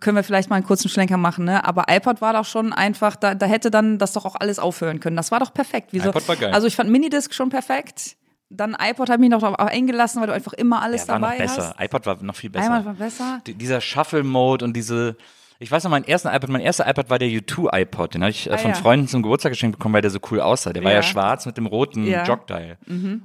[0.00, 1.64] können wir vielleicht mal einen kurzen Schlenker machen, ne?
[1.64, 5.00] Aber iPod war doch schon einfach, da, da hätte dann das doch auch alles aufhören
[5.00, 5.16] können.
[5.16, 5.88] Das war doch perfekt.
[5.92, 6.10] Wieso?
[6.10, 6.52] iPod war geil.
[6.52, 8.16] Also ich fand Minidisc schon perfekt.
[8.48, 11.32] Dann iPod hat mich noch darauf eingelassen, weil du einfach immer alles Der war dabei
[11.32, 11.74] noch besser.
[11.76, 11.84] hast.
[11.84, 12.64] iPod war noch viel besser.
[12.66, 13.40] Einmal war besser.
[13.46, 15.16] D- Dieser Shuffle-Mode und diese.
[15.58, 18.14] Ich weiß noch, mein erster iPod, mein erster iPod war der U2-iPod.
[18.14, 18.76] Den habe ich äh, Ah, von ja.
[18.76, 20.72] Freunden zum Geburtstag geschenkt bekommen, weil der so cool aussah.
[20.72, 21.02] Der war ja Ja.
[21.02, 22.22] schwarz mit dem roten Ja.
[22.22, 22.26] Mhm.
[22.28, 22.78] Jogdial.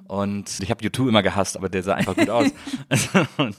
[0.07, 2.47] Und ich habe U2 immer gehasst, aber der sah einfach gut aus.
[3.37, 3.55] und,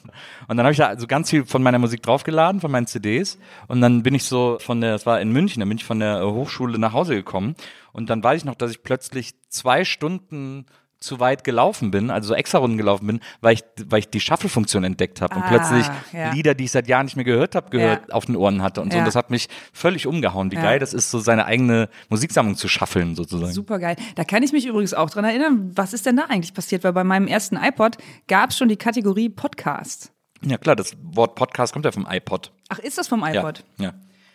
[0.49, 3.39] und dann habe ich da so ganz viel von meiner Musik draufgeladen, von meinen CDs.
[3.69, 6.01] Und dann bin ich so von der, das war in München, dann bin ich von
[6.01, 7.55] der äh, Hochschule nach Hause gekommen.
[7.93, 10.65] Und dann weiß ich noch, dass ich plötzlich zwei Stunden
[11.03, 14.21] zu weit gelaufen bin, also so extra Runden gelaufen bin, weil ich, weil ich die
[14.21, 16.33] Shuffle-Funktion entdeckt habe und Ah, plötzlich ja.
[16.33, 18.15] Lieder, die ich seit Jahren nicht mehr gehört habe, gehört, Ja.
[18.15, 18.99] auf den Ohren hatte und so.
[18.99, 22.69] Und das hat mich völlig umgehauen, wie geil das ist, so seine eigene Musiksammlung zu
[22.69, 23.53] schaffeln, sozusagen.
[23.53, 23.97] Super geil.
[24.15, 26.85] Da kann ich mich übrigens auch dran erinnern, was ist denn da eigentlich passiert?
[26.85, 27.97] Weil bei meinem ersten iPod
[28.29, 30.13] gab es schon die Kategorie Podcast.
[30.45, 32.53] Ja klar, das Wort Podcast kommt ja vom iPod.
[32.69, 33.65] Ach, ist das vom iPod?
[33.79, 33.93] Ja.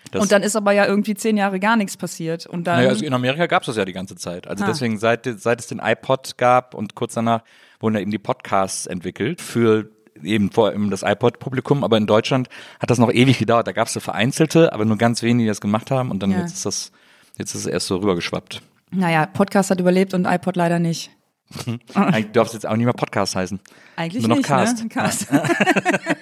[0.08, 0.12] Ja.
[0.14, 2.46] Das, Und dann ist aber ja irgendwie zehn Jahre gar nichts passiert.
[2.46, 2.78] Und dann.
[2.78, 4.48] naja, also in Amerika gab es das ja die ganze Zeit.
[4.48, 4.68] Also Ah.
[4.68, 7.42] deswegen, seit, seit es den iPod gab und kurz danach
[7.80, 9.90] wurden da eben die Podcasts entwickelt für
[10.24, 13.68] eben vor allem das iPod-Publikum, aber in Deutschland hat das noch ewig gedauert.
[13.68, 16.32] Da gab es so vereinzelte, aber nur ganz wenige, die das gemacht haben und dann
[16.32, 16.40] Ja.
[16.40, 16.92] jetzt ist das,
[17.38, 18.62] jetzt ist es erst so rübergeschwappt.
[18.90, 21.12] naja, Podcast hat überlebt und iPod leider nicht.
[21.94, 23.60] Eigentlich darf es jetzt auch nicht mehr Podcast heißen.
[23.96, 24.84] Eigentlich Nur noch nicht, Cast.
[24.84, 24.90] ne?
[24.90, 25.28] Cast.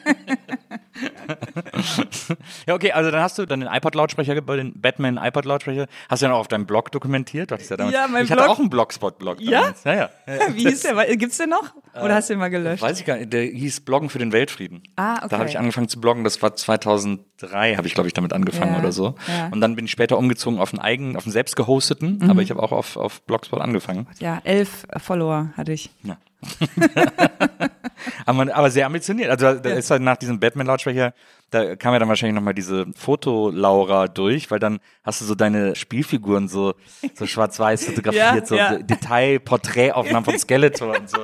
[2.67, 6.25] Ja, okay, also dann hast du dann den iPod-Lautsprecher, bei den Batman iPod-Lautsprecher, hast du
[6.25, 7.51] ja noch auf deinem Blog dokumentiert.
[7.51, 8.56] Du hattest ja, damals, Ja, mein ich hatte Blog.
[8.56, 9.41] auch einen Blogspot-Blog.
[9.41, 9.73] Ja?
[9.84, 10.10] Ja, ja.
[10.28, 10.56] ja.
[10.56, 11.15] Wie hieß der?
[11.17, 11.73] Gibt's den noch?
[11.93, 12.82] Oder hast du den mal gelöscht?
[12.82, 14.84] Weiß ich gar nicht, der hieß Bloggen für den Weltfrieden.
[14.95, 15.28] Ah, okay.
[15.30, 18.73] Da habe ich angefangen zu bloggen, das war 2003, habe ich glaube ich damit angefangen
[18.73, 19.15] Ja, oder so.
[19.28, 19.47] ja.
[19.47, 19.54] Mhm.
[19.54, 22.49] Und dann bin ich später umgezogen auf einen eigenen, auf einen selbst gehosteten, aber ich
[22.49, 24.08] habe auch auf, auf Blogspot angefangen.
[24.19, 25.89] Ja, elf Follower hatte ich.
[26.04, 26.17] Ja.
[28.25, 29.30] aber sehr ambitioniert.
[29.30, 31.13] Also da ist halt nach diesem Batman-Lautsprecher,
[31.51, 35.75] da kam ja dann wahrscheinlich nochmal diese Fotolaura durch, weil dann hast du so deine
[35.75, 36.73] Spielfiguren so,
[37.13, 38.77] so schwarz-weiß fotografiert, Ja, so ja.
[38.77, 41.17] Detail, Porträtaufnahmen von Skeletor und so.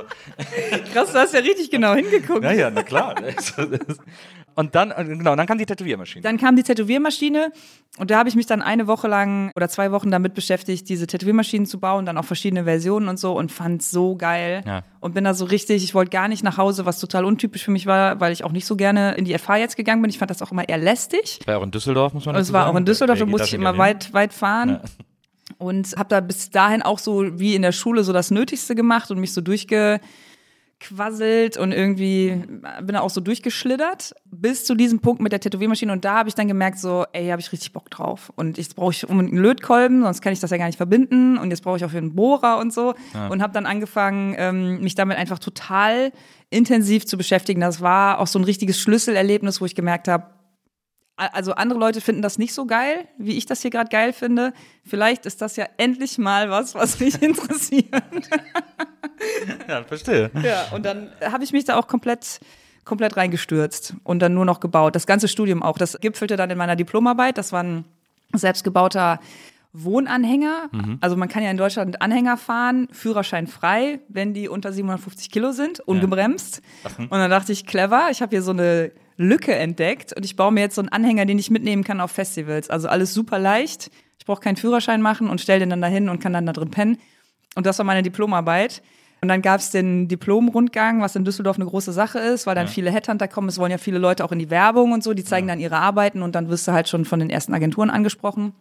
[0.93, 2.43] Krass, du hast ja richtig genau hingeguckt.
[2.43, 3.15] Ja, ja, na klar.
[4.61, 6.21] Und dann, und genau, dann kam die Tätowiermaschine.
[6.21, 7.51] Dann kam die Tätowiermaschine
[7.97, 11.07] und da habe ich mich dann eine Woche lang oder zwei Wochen damit beschäftigt, diese
[11.07, 14.61] Tätowiermaschinen zu bauen, dann auch verschiedene Versionen und so und fand so geil.
[14.67, 14.83] Ja.
[14.99, 17.71] Und bin da so richtig, ich wollte gar nicht nach Hause, was total untypisch für
[17.71, 20.11] mich war, weil ich auch nicht so gerne in die FH jetzt gegangen bin.
[20.11, 21.39] Ich fand das auch immer eher lästig.
[21.39, 22.75] Das war auch in Düsseldorf, muss man Und dazu es war sagen.
[22.75, 23.79] auch in Düsseldorf, da musste ich immer hin?
[23.79, 24.79] weit, weit fahren.
[25.57, 29.09] Und habe da bis dahin auch so wie in der Schule so das Nötigste gemacht
[29.09, 29.41] und mich so
[30.81, 32.41] durchgequasselt und irgendwie
[32.81, 35.91] bin da auch so durchgeschlittert bis zu diesem Punkt mit der Tätowiermaschine.
[35.91, 38.31] Und da habe ich dann gemerkt so, ey, habe ich richtig Bock drauf.
[38.35, 41.37] Und jetzt brauche ich unbedingt einen Lötkolben, sonst kann ich das ja gar nicht verbinden.
[41.37, 42.93] Und jetzt brauche ich auch für einen Bohrer und so.
[43.29, 46.11] Und habe dann angefangen, ähm, mich damit einfach total
[46.49, 47.61] intensiv zu beschäftigen.
[47.61, 50.25] Das war auch so ein richtiges Schlüsselerlebnis, wo ich gemerkt habe,
[51.15, 54.53] also andere Leute finden das nicht so geil, wie ich das hier gerade geil finde.
[54.85, 57.85] Vielleicht ist das ja endlich mal was, was mich interessiert.
[59.67, 60.31] Ja, verstehe.
[60.43, 62.39] ja, und dann habe ich mich da auch komplett
[62.83, 64.95] komplett reingestürzt und dann nur noch gebaut.
[64.95, 65.77] Das ganze Studium auch.
[65.77, 67.37] Das gipfelte dann in meiner Diplomarbeit.
[67.37, 67.85] Das war ein
[68.33, 69.19] selbstgebauter
[69.73, 70.69] Wohnanhänger.
[70.99, 75.51] Also man kann ja in Deutschland Anhänger fahren, Führerschein frei, wenn die unter 750 Kilo
[75.51, 76.61] sind, ungebremst.
[76.97, 80.51] Und dann dachte ich, clever, ich habe hier so eine Lücke entdeckt und ich baue
[80.51, 82.69] mir jetzt so einen Anhänger, den ich mitnehmen kann auf Festivals.
[82.69, 83.91] Also alles super leicht.
[84.17, 86.71] Ich brauche keinen Führerschein machen und stelle den dann dahin und kann dann da drin
[86.71, 86.97] pennen.
[87.55, 88.81] Und das war meine Diplomarbeit.
[89.21, 92.67] Und dann gab es den Diplomrundgang, was in Düsseldorf eine große Sache ist, weil dann
[92.67, 93.49] viele Headhunter kommen.
[93.49, 95.77] Es wollen ja viele Leute auch in die Werbung und so, die zeigen dann ihre
[95.77, 98.53] Arbeiten und dann wirst du halt schon von den ersten Agenturen angesprochen.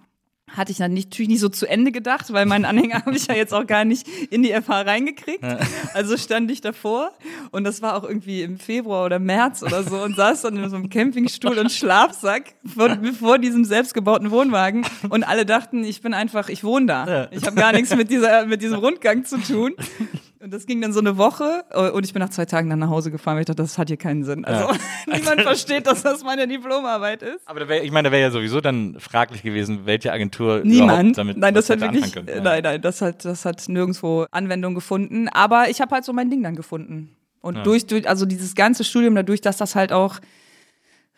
[0.56, 3.26] Hatte ich dann nicht, natürlich nicht so zu Ende gedacht, weil meinen Anhänger habe ich
[3.26, 5.44] ja jetzt auch gar nicht in die FH reingekriegt.
[5.94, 7.12] Also stand ich davor
[7.50, 10.68] und das war auch irgendwie im Februar oder März oder so und saß dann in
[10.68, 16.14] so einem Campingstuhl und Schlafsack vor, vor diesem selbstgebauten Wohnwagen und alle dachten, ich bin
[16.14, 17.28] einfach, ich wohne da.
[17.30, 19.72] Ich habe gar nichts mit, dieser, mit diesem Rundgang zu tun.
[20.42, 22.78] Und das ging dann so eine Woche äh, und ich bin nach zwei Tagen dann
[22.78, 24.46] nach Hause gefahren, weil ich dachte, das hat hier keinen Sinn.
[24.46, 24.72] Also
[25.06, 27.46] niemand versteht, dass das meine Diplomarbeit ist.
[27.46, 31.18] Aber da wär, ich meine, da wäre ja sowieso dann fraglich gewesen, welche Agentur Niemand.
[31.18, 32.14] damit nein, das hat hätte wirklich.
[32.14, 32.40] Ja.
[32.40, 35.28] nein, nein, das hat, das hat nirgendwo Anwendung gefunden.
[35.28, 37.14] Aber ich habe halt so mein Ding dann gefunden.
[37.42, 40.20] Und durch, durch, also dieses ganze Studium, dadurch, dass das halt auch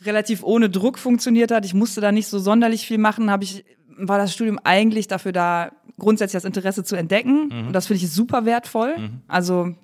[0.04, 3.64] relativ ohne Druck funktioniert hat, ich musste da nicht so sonderlich viel machen, habe ich,
[4.08, 7.50] war das Studium eigentlich dafür da, grundsätzlich das Interesse zu entdecken.
[7.66, 8.94] Und das finde ich super wertvoll.
[9.28, 9.74] Also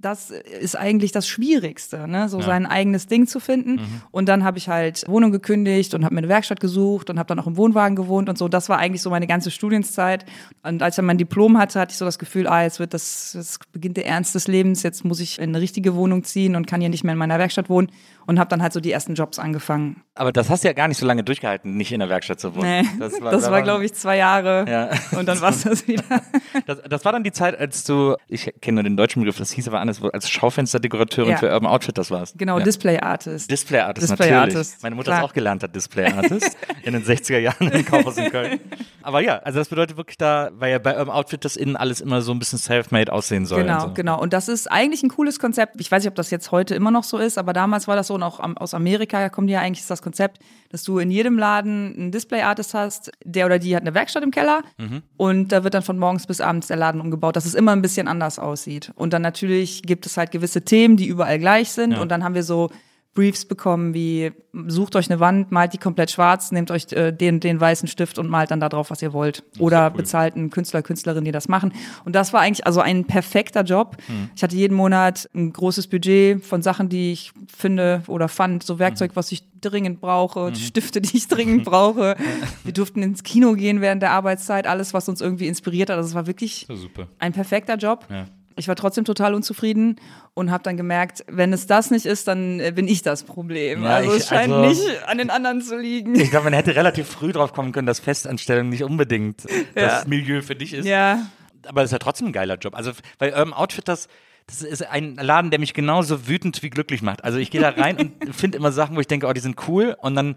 [0.00, 2.28] das ist eigentlich das Schwierigste, ne?
[2.28, 2.44] so Ja.
[2.46, 3.80] sein eigenes Ding zu finden.
[4.10, 7.26] Und dann habe ich halt Wohnung gekündigt und habe mir eine Werkstatt gesucht und habe
[7.26, 8.48] dann auch im Wohnwagen gewohnt und so.
[8.48, 10.24] Das war eigentlich so meine ganze Studienzeit.
[10.62, 12.94] Und als ich dann mein Diplom hatte, hatte ich so das Gefühl, ah, jetzt wird
[12.94, 16.54] das, jetzt beginnt der Ernst des Lebens, jetzt muss ich in eine richtige Wohnung ziehen
[16.54, 17.90] und kann hier nicht mehr in meiner Werkstatt wohnen.
[18.26, 20.02] Und habe dann halt so die ersten Jobs angefangen.
[20.14, 22.54] Aber das hast du ja gar nicht so lange durchgehalten, nicht in der Werkstatt zu
[22.54, 22.82] wohnen.
[22.82, 24.66] Nee, das war, glaube ich, zwei Jahre.
[24.68, 25.18] Ja.
[25.18, 26.04] Und dann war es das wieder.
[26.66, 29.52] Das, das war dann die Zeit, als du, ich kenne nur den deutschen Begriff, das
[29.52, 31.36] hieß aber wo- als Schaufensterdekorateurin Ja.
[31.38, 32.38] für Urban Outfitters warst.
[32.38, 32.64] Genau, ja.
[32.64, 33.50] Display Artist.
[33.50, 34.56] Display Artist, Display natürlich.
[34.56, 35.18] Artist, Meine Mutter klar.
[35.24, 38.60] ist auch gelernt hat Display Artist in den 60er Jahren in Kaufhaus in Köln.
[39.02, 42.20] Aber ja, also das bedeutet wirklich da, weil ja bei Urban Outfitters innen alles immer
[42.22, 43.62] so ein bisschen self-made aussehen soll.
[43.62, 43.94] Genau, und so.
[43.94, 44.20] genau.
[44.20, 45.80] Und das ist eigentlich ein cooles Konzept.
[45.80, 48.08] Ich weiß nicht, ob das jetzt heute immer noch so ist, aber damals war das
[48.08, 50.38] so und auch aus Amerika kommt ja eigentlich das Konzept,
[50.70, 54.30] dass du in jedem Laden einen Display-Artist hast, der oder die hat eine Werkstatt im
[54.30, 55.02] Keller Mhm.
[55.16, 57.82] und da wird dann von morgens bis abends der Laden umgebaut, dass es immer ein
[57.82, 58.92] bisschen anders aussieht.
[58.94, 62.00] Und dann natürlich gibt es halt gewisse Themen, die überall gleich sind Ja.
[62.00, 62.70] und dann haben wir so
[63.14, 64.32] Briefs bekommen wie
[64.66, 68.18] sucht euch eine Wand, malt die komplett schwarz, nehmt euch äh, den, den weißen Stift
[68.18, 69.44] und malt dann da drauf, was ihr wollt.
[69.58, 71.72] Oder bezahlt einen Künstler, Künstlerin, die das machen.
[72.04, 73.96] Und das war eigentlich also ein perfekter Job.
[74.06, 74.30] Hm.
[74.36, 78.74] Ich hatte jeden Monat ein großes Budget von Sachen, die ich finde oder fand, so
[78.74, 78.78] Hm.
[78.78, 82.16] Werkzeug, was ich dringend brauche, Stifte, die ich dringend brauche.
[82.62, 85.96] Wir durften ins Kino gehen während der Arbeitszeit, alles, was uns irgendwie inspiriert hat.
[85.96, 87.08] Also es war wirklich super.
[87.18, 88.06] ein perfekter Job.
[88.08, 88.26] Ja.
[88.58, 89.96] Ich war trotzdem total unzufrieden
[90.34, 93.84] und habe dann gemerkt, wenn es das nicht ist, dann äh, bin ich das Problem.
[93.84, 96.14] Ja, also ich- es scheint also- nicht an den anderen zu liegen.
[96.18, 99.44] Ich glaube, man hätte relativ früh drauf kommen können, dass Festanstellung nicht unbedingt
[99.74, 100.08] das Ja.
[100.08, 100.86] Milieu für dich ist.
[100.86, 101.20] ja,
[101.66, 102.74] Aber es ist ja trotzdem ein geiler Job.
[102.74, 104.08] Also bei Urban Outfitters,
[104.48, 107.22] das ist ein Laden, der mich genauso wütend wie glücklich macht.
[107.22, 109.56] Also ich gehe da rein und finde immer Sachen, wo ich denke, oh, die sind
[109.68, 109.94] cool.
[110.00, 110.36] Und dann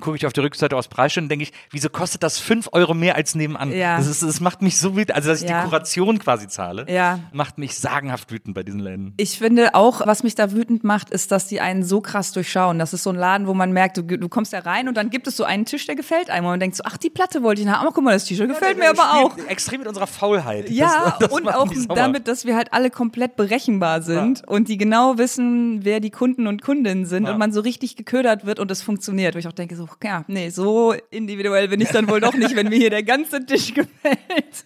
[0.00, 2.92] gucke ich auf die Rückseite aus Preisschild und denke ich, wieso kostet das 5 Euro
[2.94, 3.72] mehr als nebenan?
[3.72, 3.96] Ja.
[3.96, 5.12] Das, ist, das macht mich so wütend.
[5.16, 5.62] Also dass ich Ja.
[5.62, 7.18] die Kuration quasi zahle, Ja.
[7.32, 9.14] macht mich sagenhaft wütend bei diesen Läden.
[9.16, 12.78] ich finde auch, was mich da wütend macht, ist, dass die einen so krass durchschauen.
[12.78, 15.08] Das ist so ein Laden, wo man merkt, du, du kommst da rein und dann
[15.10, 17.42] gibt es so einen Tisch, der gefällt einem und man denkt so, ach, die Platte
[17.42, 17.80] wollte ich haben.
[17.80, 19.36] Aber guck mal, das T-Shirt gefällt mir aber auch.
[19.48, 20.68] Extrem mit unserer Faulheit.
[20.70, 24.76] Ja, Das- das und auch damit, dass wir halt alle komplett berechenbar sind und die
[24.76, 27.32] genau wissen, wer die Kunden und Kundinnen sind Ja.
[27.32, 29.34] und man so richtig geködert wird und es funktioniert.
[29.34, 32.56] Wo ich auch denke, so, ja, nee, so individuell bin ich dann wohl doch nicht,
[32.56, 34.64] wenn mir hier der ganze Tisch gefällt.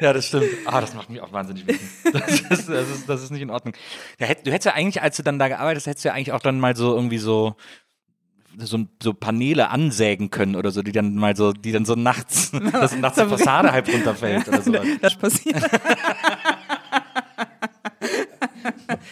[0.00, 0.44] Ja, das stimmt.
[0.64, 1.80] Ah, das macht mich auch wahnsinnig wütend.
[2.12, 3.74] Das ist, das ist, das ist nicht in Ordnung.
[4.18, 6.32] Ja, du hättest ja eigentlich, als du dann da gearbeitet hast, hättest du ja eigentlich
[6.32, 7.56] auch dann mal so irgendwie so
[8.58, 12.50] so, so Paneele ansägen können oder so, die dann mal so, die dann so nachts,
[12.72, 14.72] dass nachts die Fassade halb runterfällt oder so.
[15.00, 15.62] Das passiert.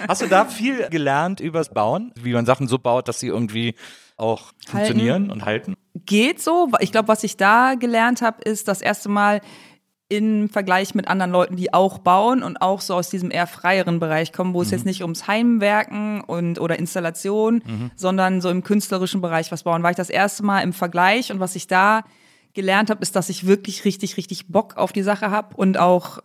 [0.06, 2.12] Hast du da viel gelernt übers Bauen?
[2.20, 3.74] Wie man Sachen so baut, dass sie irgendwie
[4.16, 5.76] auch funktionieren und halten?
[6.06, 6.68] Geht so.
[6.80, 9.40] Ich glaube, was ich da gelernt habe, ist das erste Mal
[10.10, 14.00] im Vergleich mit anderen Leuten, die auch bauen und auch so aus diesem eher freieren
[14.00, 17.62] Bereich kommen, wo es jetzt nicht ums Heimwerken und oder Installation,
[17.94, 21.40] sondern so im künstlerischen Bereich was bauen, war ich das erste Mal im Vergleich und
[21.40, 22.04] was ich da
[22.54, 26.20] gelernt habe, ist, dass ich wirklich richtig, richtig Bock auf die Sache habe und auch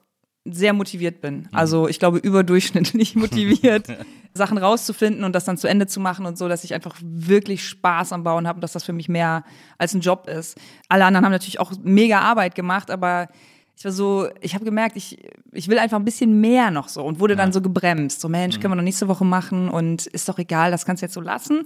[0.46, 1.48] sehr motiviert bin.
[1.52, 3.88] Also ich glaube überdurchschnittlich motiviert,
[4.34, 7.68] Sachen rauszufinden und das dann zu Ende zu machen und so, dass ich einfach wirklich
[7.68, 9.44] Spaß am Bauen habe und dass das für mich mehr
[9.78, 10.58] als ein Job ist.
[10.90, 13.30] Alle anderen haben natürlich auch mega Arbeit gemacht, aber
[13.76, 15.18] ich war so, ich habe gemerkt, ich,
[15.52, 18.22] ich will einfach ein bisschen mehr noch so und wurde dann so gebremst.
[18.22, 21.06] So, Mensch, können wir noch nächste Woche machen und ist doch egal, das kannst du
[21.06, 21.64] jetzt so lassen.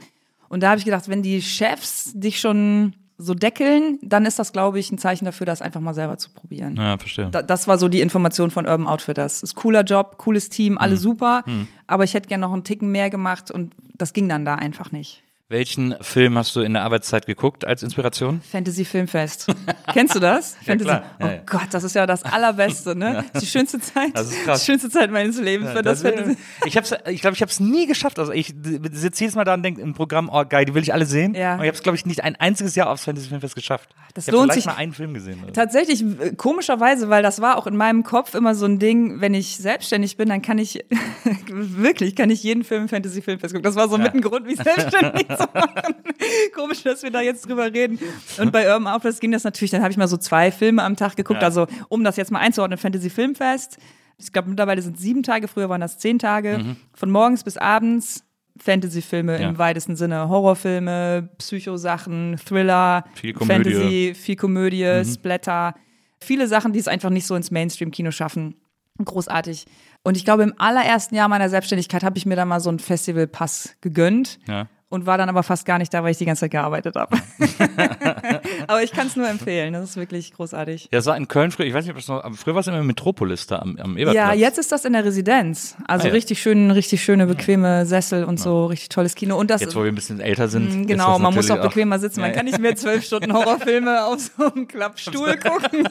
[0.50, 4.54] Und da habe ich gedacht, wenn die Chefs dich schon so deckeln, dann ist das,
[4.54, 6.76] glaube ich, ein Zeichen dafür, das einfach mal selber zu probieren.
[6.76, 7.30] Ja, verstehe.
[7.32, 9.42] Da, das war so die Information von Urban Outfitters.
[9.42, 11.44] Ist cooler Job, cooles Team, alle super,
[11.88, 14.92] aber ich hätte gerne noch einen Ticken mehr gemacht und das ging dann da einfach
[14.92, 15.24] nicht.
[15.52, 18.42] Welchen Film hast du in der Arbeitszeit geguckt als Inspiration?
[18.42, 19.48] Fantasy Filmfest.
[19.94, 20.58] Kennst du das?
[20.66, 20.90] Fantasy.
[20.90, 21.38] Ja, oh ja.
[21.46, 23.24] Gott, das ist ja das Allerbeste, ne?
[23.32, 24.10] Das ist die schönste Zeit.
[24.14, 24.60] Das ist krass.
[24.60, 25.72] Die schönste Zeit meines Lebens.
[25.72, 26.36] für das Fantasy.
[26.66, 28.20] ich hab's, ich glaube, ich habe es nie geschafft.
[28.20, 28.54] Also ich
[28.92, 31.34] sitze jedes Mal da und denke im Programm, oh geil, die will ich alle sehen.
[31.34, 31.54] Ja.
[31.54, 33.90] Und ich habe es, glaube ich, nicht ein einziges Jahr aufs Fantasy Filmfest geschafft.
[34.16, 35.42] Das ich lohnt vielleicht sich- mal einen Film gesehen.
[35.46, 35.54] Oder?
[35.54, 39.34] Tatsächlich, äh, komischerweise, weil das war auch in meinem Kopf immer so ein Ding, wenn
[39.34, 40.84] ich selbstständig bin, dann kann ich,
[41.50, 43.64] wirklich, kann ich jeden Film Fantasy Filmfest gucken.
[43.64, 45.96] Das war so mit ein Grund, mich selbstständig zu machen.
[46.56, 48.00] Komisch, dass wir da jetzt drüber reden.
[48.40, 50.96] Und bei Urban Outfitters ging das natürlich, dann habe ich mal so zwei Filme am
[50.96, 51.42] Tag geguckt.
[51.42, 51.48] Ja.
[51.48, 53.78] Also, um das jetzt mal einzuordnen, Fantasy Filmfest.
[54.18, 56.76] Ich glaube, mittlerweile sind es sieben Tage, früher waren das zehn Tage.
[56.94, 58.24] Von morgens bis abends
[58.60, 59.50] Fantasy-Filme Ja.
[59.50, 60.30] im weitesten Sinne.
[60.30, 63.54] Horrorfilme, Psychosachen, Thriller, Viel Komödie.
[63.74, 65.76] Fantasy, viel Komödie, Splatter.
[66.20, 68.56] Viele Sachen, die es einfach nicht so ins Mainstream-Kino schaffen.
[69.04, 69.66] Großartig.
[70.04, 72.80] Und ich glaube, im allerersten Jahr meiner Selbstständigkeit habe ich mir da mal so einen
[72.80, 74.40] Festivalpass gegönnt.
[74.48, 74.68] Ja.
[74.90, 77.18] Und war dann aber fast gar nicht da, weil ich die ganze Zeit gearbeitet habe.
[78.68, 80.84] aber ich kann es nur empfehlen, das ist wirklich großartig.
[80.86, 82.62] Ja, das war in Köln früher, ich weiß nicht, ob das noch, aber früher war
[82.62, 84.16] es immer im Metropolis da am, am Ebertplatz.
[84.16, 85.76] Ja, jetzt ist das in der Residenz.
[85.88, 86.14] Also Ah, ja.
[86.14, 89.38] richtig schön, richtig schöne, bequeme Sessel und so, richtig tolles Kino.
[89.38, 90.74] Und das Jetzt, wo wir ein bisschen älter sind.
[90.74, 92.22] Mm, ist Genau, man muss auch bequemer sitzen.
[92.22, 95.88] Man Ja, kann nicht mehr zwölf Stunden Horrorfilme auf so einem Klappstuhl gucken.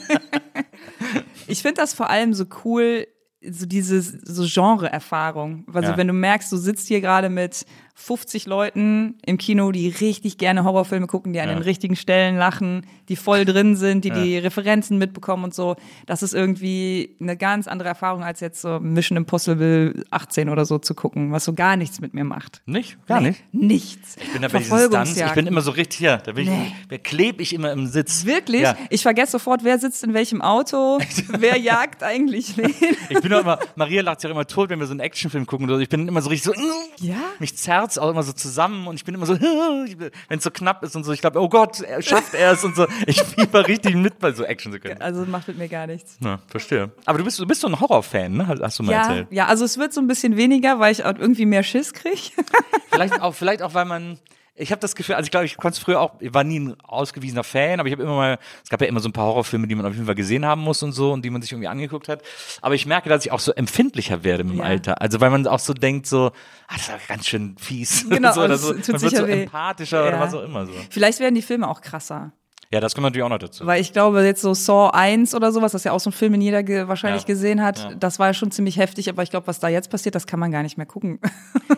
[1.46, 3.06] ich finde das vor allem so cool,
[3.48, 5.66] so diese so Genre-Erfahrung.
[5.72, 5.96] Also Ja.
[5.96, 7.64] wenn du merkst, du sitzt hier gerade mit
[7.98, 11.54] 50 Leuten im Kino, die richtig gerne Horrorfilme gucken, die an Ja.
[11.54, 15.76] den richtigen Stellen lachen, die voll drin sind, die die Referenzen mitbekommen und so.
[16.04, 20.78] Das ist irgendwie eine ganz andere Erfahrung, als jetzt so Mission Impossible 18 oder so
[20.78, 22.60] zu gucken, was so gar nichts mit mir macht.
[22.66, 22.98] Nicht?
[23.06, 23.42] Gar nicht?
[23.52, 24.16] Nichts.
[24.22, 26.72] Ich bin da bei Stunts, ich bin immer so richtig, ja, da bin ich, Nee.
[26.90, 28.26] da klebe ich immer im Sitz.
[28.26, 28.60] Wirklich?
[28.60, 28.76] Ja.
[28.90, 32.74] Ich vergesse sofort, wer sitzt in welchem Auto, wer jagt eigentlich wen.
[33.08, 35.46] Ich bin auch immer, Maria lacht sich auch immer tot, wenn wir so einen Actionfilm
[35.46, 35.64] gucken.
[35.66, 35.80] oder so.
[35.80, 37.16] Ich bin immer so richtig so, Ja?
[37.38, 40.82] mich zerrt auch immer so zusammen und ich bin immer so, wenn es so knapp
[40.82, 42.86] ist und so, ich glaube, oh Gott, er schafft er es und so.
[43.06, 45.00] Ich fieber richtig mit bei so Actionsequenzen.
[45.02, 46.18] Also macht mit mir gar nichts.
[46.20, 46.90] Ja, verstehe.
[47.04, 48.46] Aber du bist, du bist so ein Horrorfan, ne?
[48.60, 49.28] Hast du mal Ja, erzählt.
[49.30, 52.20] ja, also es wird so ein bisschen weniger, weil ich irgendwie mehr Schiss kriege.
[52.90, 54.18] Vielleicht auch, vielleicht auch, weil man.
[54.58, 56.58] Ich habe das Gefühl, also ich glaube, ich konnte es früher auch, ich war nie
[56.60, 59.26] ein ausgewiesener Fan, aber ich habe immer mal, es gab ja immer so ein paar
[59.26, 61.52] Horrorfilme, die man auf jeden Fall gesehen haben muss und so und die man sich
[61.52, 62.22] irgendwie angeguckt hat.
[62.62, 64.64] Aber ich merke, dass ich auch so empfindlicher werde mit dem Ja.
[64.64, 65.00] Alter.
[65.02, 66.32] Also weil man auch so denkt, so,
[66.68, 68.06] ah, das war ganz schön fies.
[68.16, 68.72] Genau, so, oder das so.
[68.72, 69.42] tut man wird so weh.
[69.42, 70.20] empathischer oder Ja.
[70.20, 70.72] was auch immer so.
[70.90, 72.32] Vielleicht werden die Filme auch krasser.
[72.72, 73.64] Ja, das kommt natürlich auch noch dazu.
[73.64, 76.32] Weil ich glaube, jetzt so Saw 1 oder sowas, das ja auch so ein Film,
[76.32, 77.26] den jeder ge wahrscheinlich Ja.
[77.26, 77.94] gesehen hat, Ja.
[77.94, 80.40] das war ja schon ziemlich heftig, aber ich glaube, was da jetzt passiert, das kann
[80.40, 81.20] man gar nicht mehr gucken.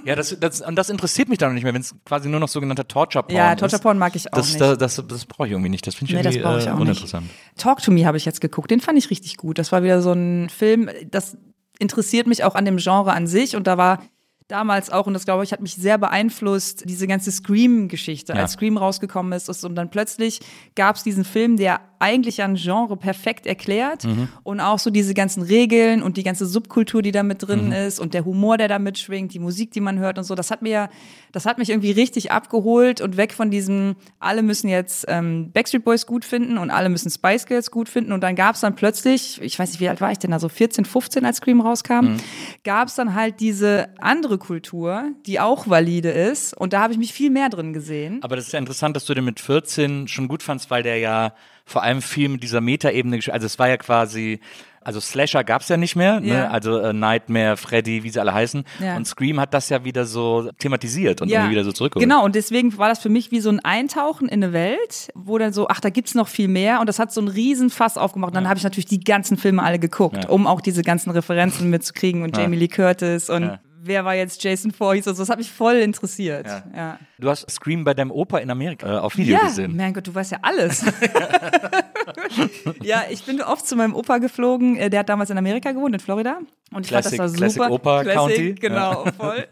[0.05, 2.49] Ja, das, das, und das interessiert mich dann nicht mehr, wenn es quasi nur noch
[2.49, 3.59] sogenannter Torture-Porn ja, ist.
[3.61, 4.61] Torture Porn mag ich auch Das, nicht.
[4.61, 5.87] das, das, das brauche ich irgendwie nicht.
[5.87, 6.83] Das finde ich Nee, das irgendwie brauche ich äh, auch nicht.
[6.89, 7.27] uninteressant.
[7.59, 9.59] Talk to Me habe ich jetzt geguckt, den fand ich richtig gut.
[9.59, 11.37] Das war wieder so ein Film, das
[11.79, 14.03] interessiert mich auch an dem Genre an sich und da war
[14.49, 18.41] damals auch, und das glaube ich, hat mich sehr beeinflusst, diese ganze Scream-Geschichte, Ja.
[18.41, 20.41] als Scream rausgekommen ist, ist und dann plötzlich
[20.75, 24.29] gab es diesen Film, der eigentlich ein Genre perfekt erklärt Mhm.
[24.45, 27.73] und auch so diese ganzen Regeln und die ganze Subkultur, die da mit drin Mhm.
[27.73, 30.51] ist und der Humor, der da mitschwingt, die Musik, die man hört und so, das
[30.51, 30.89] hat mir,
[31.33, 35.85] das hat mich irgendwie richtig abgeholt und weg von diesem, alle müssen jetzt ähm, Backstreet
[35.85, 38.77] Boys gut finden und alle müssen Spice Girls gut finden und dann gab es dann
[38.77, 42.17] plötzlich, ich weiß nicht, wie alt war ich denn, also 14, 15, als Scream rauskam,
[42.65, 46.99] gab es dann halt diese andere Kultur, die auch valide ist und da habe ich
[46.99, 48.21] mich viel mehr drin gesehen.
[48.23, 50.99] Aber das ist ja interessant, dass du den mit 14 schon gut fandst, weil der
[50.99, 54.41] ja vor allem viel mit dieser Metaebene, also es war ja quasi,
[54.89, 56.29] also Slasher gab's ja nicht mehr, ne?
[56.29, 56.49] Ja.
[56.49, 58.65] also äh, Nightmare, Freddy, wie sie alle heißen.
[58.83, 58.97] Ja.
[58.97, 62.03] Und Scream hat das ja wieder so thematisiert und irgendwie wieder so zurückgeholt.
[62.09, 65.37] Genau, und deswegen war das für mich wie so ein Eintauchen in eine Welt, wo
[65.37, 66.81] dann so, ach, da gibt's noch viel mehr.
[66.81, 68.31] Und das hat so einen riesen Fass aufgemacht.
[68.31, 70.31] Und dann habe ich natürlich die ganzen Filme alle geguckt, Ja.
[70.31, 72.45] um auch diese ganzen Referenzen mitzukriegen und Ja.
[72.45, 73.61] Jamie Lee Curtis und Ja.
[73.81, 75.23] Wer war jetzt Jason Voorhees und so.
[75.23, 76.47] Das hat mich voll interessiert.
[76.47, 76.63] Ja.
[76.75, 76.99] Ja.
[77.19, 79.77] Du hast Scream bei deinem Opa in Amerika äh, auf Video Ja, gesehen.
[79.77, 80.85] mein Gott, du weißt ja alles.
[82.83, 84.77] ja, ich bin oft zu meinem Opa geflogen.
[84.77, 86.39] Äh, Der hat damals in Amerika gewohnt, in Florida.
[86.73, 87.71] Und ich Classic- fand das da Classic super.
[87.75, 88.55] Opa County.
[88.55, 89.47] Genau, voll.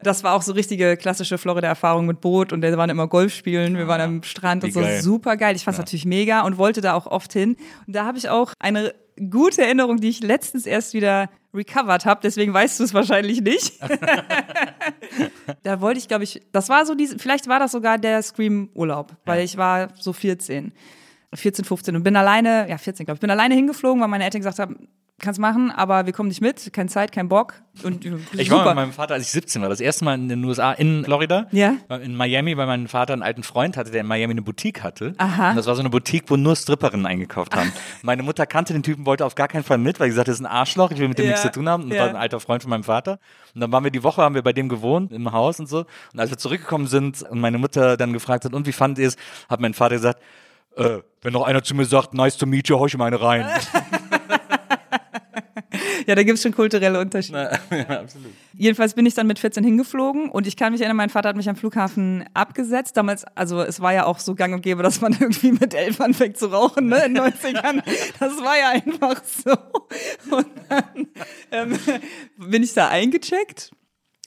[0.00, 3.76] Das war auch so richtige klassische Florida-Erfahrung mit Boot und wir waren immer Golf spielen,
[3.78, 5.00] wir waren am Strand Wie und so geil.
[5.00, 5.54] super geil.
[5.54, 7.56] Ich fand es natürlich mega und wollte da auch oft hin.
[7.86, 8.92] Und da habe ich auch eine
[9.30, 13.74] gute Erinnerung, die ich letztens erst wieder recovered habe, deswegen weißt du es wahrscheinlich nicht.
[15.62, 19.16] da wollte ich, glaube ich, das war so diese, vielleicht war das sogar der Scream-Urlaub,
[19.24, 20.72] weil ich war so 14.
[21.34, 24.40] 14, 15 und bin alleine, ja 14 glaube ich, bin alleine hingeflogen, weil meine Eltern
[24.40, 24.88] gesagt haben,
[25.20, 28.64] kannst machen, aber wir kommen nicht mit, keine Zeit, kein Bock und äh, Ich war
[28.66, 31.46] mit meinem Vater, als ich 17 war, das erste Mal in den USA, in Florida.
[31.52, 31.74] Ja.
[32.02, 35.14] In Miami, weil mein Vater einen alten Freund hatte, der in Miami eine Boutique hatte.
[35.18, 35.50] Aha.
[35.50, 37.72] Und das war so eine Boutique, wo nur Stripperinnen eingekauft haben.
[38.02, 40.40] Meine Mutter kannte den Typen, wollte auf gar keinen Fall mit, weil sie sagte, das
[40.40, 41.30] ist ein Arschloch, ich will mit dem Ja.
[41.32, 41.84] nichts zu tun haben.
[41.84, 42.02] Und das Ja.
[42.04, 43.20] war ein alter Freund von meinem Vater.
[43.54, 45.84] Und dann waren wir die Woche, haben wir bei dem gewohnt, im Haus und so.
[46.12, 49.06] Und als wir zurückgekommen sind und meine Mutter dann gefragt hat, und wie fand ihr
[49.08, 49.16] es,
[49.48, 50.20] hat mein Vater gesagt,
[50.76, 53.20] äh, wenn noch einer zu mir sagt, nice to meet you, hau ich ihm eine
[53.20, 53.46] rein.
[56.06, 57.58] Ja, da gibt's schon kulturelle Unterschiede.
[57.70, 58.32] ja, absolut.
[58.54, 61.36] Jedenfalls bin ich dann mit 14 hingeflogen und ich kann mich erinnern, mein Vater hat
[61.36, 62.96] mich am Flughafen abgesetzt.
[62.96, 66.00] Damals, also es war ja auch so gang und gäbe, dass man irgendwie mit elf
[66.00, 67.82] anfängt zu rauchen, ne, in den 90ern.
[68.18, 69.52] Das war ja einfach so.
[70.34, 71.08] Und dann
[71.50, 71.78] ähm,
[72.36, 73.72] bin ich da eingecheckt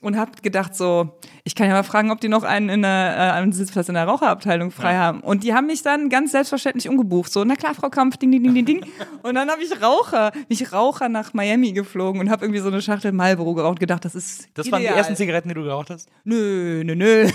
[0.02, 3.16] und habe gedacht so, ich kann ja mal fragen, ob die noch einen in der,
[3.16, 5.20] äh, einen Sitzplatz in der Raucherabteilung frei haben.
[5.20, 7.32] Und die haben mich dann ganz selbstverständlich umgebucht.
[7.32, 8.80] So, na klar, Frau Kampf, ding, ding, ding, ding, ding.
[9.22, 12.82] Und dann habe ich Raucher, mich Raucher nach Miami geflogen und habe irgendwie so eine
[12.82, 14.98] Schachtel Marlboro geraucht und gedacht, das ist Das waren die ideal.
[14.98, 16.08] ersten Zigaretten, die du geraucht hast?
[16.24, 17.26] Nö, nö, nö.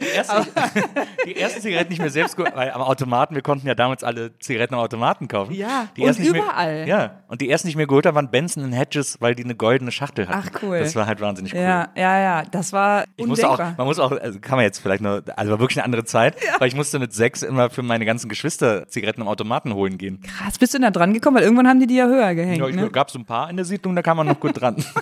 [0.00, 0.46] Die ersten,
[1.26, 4.38] die ersten Zigaretten nicht mehr selbst geholt, weil am Automaten, wir konnten ja damals alle
[4.38, 5.52] Zigaretten am Automaten kaufen.
[5.52, 6.84] Ja, die und überall.
[6.84, 9.54] Mehr, ja, und die ersten nicht mehr geholt haben, waren Benson Hedges, weil die eine
[9.54, 10.50] goldene Schachtel hatten.
[10.54, 10.78] Ach, cool.
[10.78, 11.60] Das war halt wahnsinnig cool.
[11.60, 11.79] Ja.
[11.96, 14.78] Ja, ja, ja, das war Ich musste auch, man muss auch, also kann man jetzt
[14.78, 17.82] vielleicht nur, also war wirklich eine andere Zeit, weil ich musste mit sechs immer für
[17.82, 20.20] meine ganzen Geschwister Zigaretten im Automaten holen gehen.
[20.22, 21.36] Krass, bist du denn da dran gekommen?
[21.36, 22.90] Weil irgendwann haben die die ja höher gehängt, Ja, ich, ne?
[22.90, 24.76] gab so ein paar in der Siedlung, da kam man noch gut dran.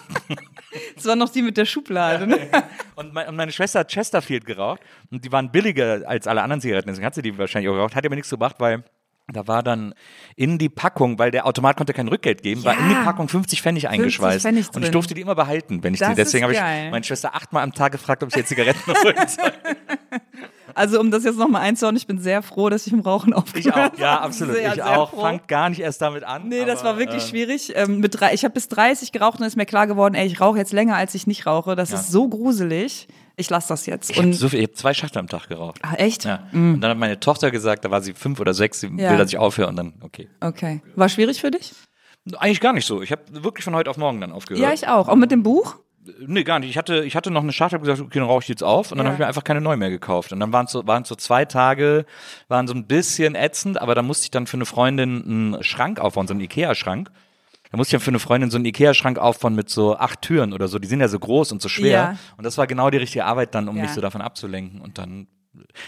[0.94, 2.38] Das war noch die mit der Schublade, ne?
[2.94, 6.60] Und, mein, und meine Schwester hat Chesterfield geraucht und die waren billiger als alle anderen
[6.60, 8.84] Zigaretten, deswegen hat sie die wahrscheinlich auch geraucht, hat aber nichts gebracht, weil
[9.32, 9.94] da war dann
[10.36, 13.04] in die Packung, weil der Automat konnte kein Rückgeld geben, war in die Ja.
[13.04, 14.42] Packung 50 Pfennig eingeschweißt.
[14.42, 16.14] Pfennig und ich durfte die immer behalten, wenn ich Das die.
[16.14, 19.52] Deswegen habe ich meine Schwester achtmal am Tag gefragt, ob ich ihr Zigaretten holen soll.
[20.74, 23.66] Also um das jetzt nochmal einzuhauen, ich bin sehr froh, dass ich im Rauchen aufgehört
[23.66, 23.94] Ich habe.
[23.96, 24.54] auch, ja, absolut.
[24.54, 25.10] Sehr, ich sehr auch.
[25.10, 25.22] froh.
[25.22, 26.46] Fangt gar nicht erst damit an.
[26.48, 27.72] Nee, das aber, war wirklich äh, schwierig.
[27.74, 30.40] Ähm, mit drei, ich habe bis 30 geraucht und ist mir klar geworden, ey, ich
[30.40, 31.74] rauche jetzt länger, als ich nicht rauche.
[31.74, 33.08] Das ist so gruselig.
[33.38, 34.10] Ich lasse das jetzt.
[34.10, 35.78] Ich habe Und, so viel, ich hab zwei Schachtel am Tag geraucht.
[35.82, 36.24] ah, echt?
[36.24, 36.48] Ja.
[36.52, 39.10] Und dann hat meine Tochter gesagt, da war sie fünf oder sechs, sie Ja.
[39.10, 40.28] will, dass ich aufhöre und dann, okay.
[40.40, 40.82] Okay.
[40.96, 41.72] War schwierig für dich?
[42.36, 43.00] Eigentlich gar nicht so.
[43.00, 44.62] Ich habe wirklich von heute auf morgen dann aufgehört.
[44.62, 45.08] Ja, ich auch.
[45.08, 45.76] Auch mit dem Buch?
[46.26, 46.70] Nee, gar nicht.
[46.70, 48.90] Ich hatte, ich hatte noch eine Schachtel, hab gesagt, okay, dann rauche ich jetzt auf.
[48.92, 49.10] Und dann Ja.
[49.12, 50.32] habe ich mir einfach keine neu mehr gekauft.
[50.32, 52.06] Und dann waren es so, waren so zwei Tage,
[52.48, 56.00] waren so ein bisschen ätzend, aber da musste ich dann für eine Freundin einen Schrank
[56.00, 57.10] aufbauen, so einen Ikea-Schrank.
[57.70, 60.52] Da musste ich dann für eine Freundin so einen Ikea-Schrank aufbauen mit so acht Türen
[60.52, 60.78] oder so.
[60.78, 61.90] Die sind ja so groß und so schwer.
[61.90, 62.16] Ja.
[62.36, 63.82] Und das war genau die richtige Arbeit dann, um Ja.
[63.82, 64.80] mich so davon abzulenken.
[64.80, 65.26] Und dann,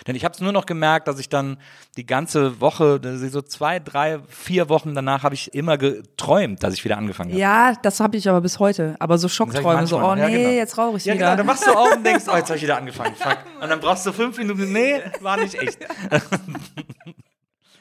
[0.07, 1.57] denn ich habe es nur noch gemerkt, dass ich dann
[1.97, 6.75] die ganze Woche, ich so zwei, drei, vier Wochen danach habe ich immer geträumt, dass
[6.75, 7.41] ich wieder angefangen habe.
[7.41, 8.97] Ja, das habe ich aber bis heute.
[8.99, 10.49] Aber so Schockträume, so, oh nee, Ja, genau.
[10.51, 11.25] jetzt rauche ich Ja, wieder.
[11.27, 13.39] genau, dann wachst du auf und denkst, oh, jetzt habe ich wieder angefangen, fuck.
[13.63, 15.79] Und dann brauchst du fünf Minuten, nee, war nicht echt.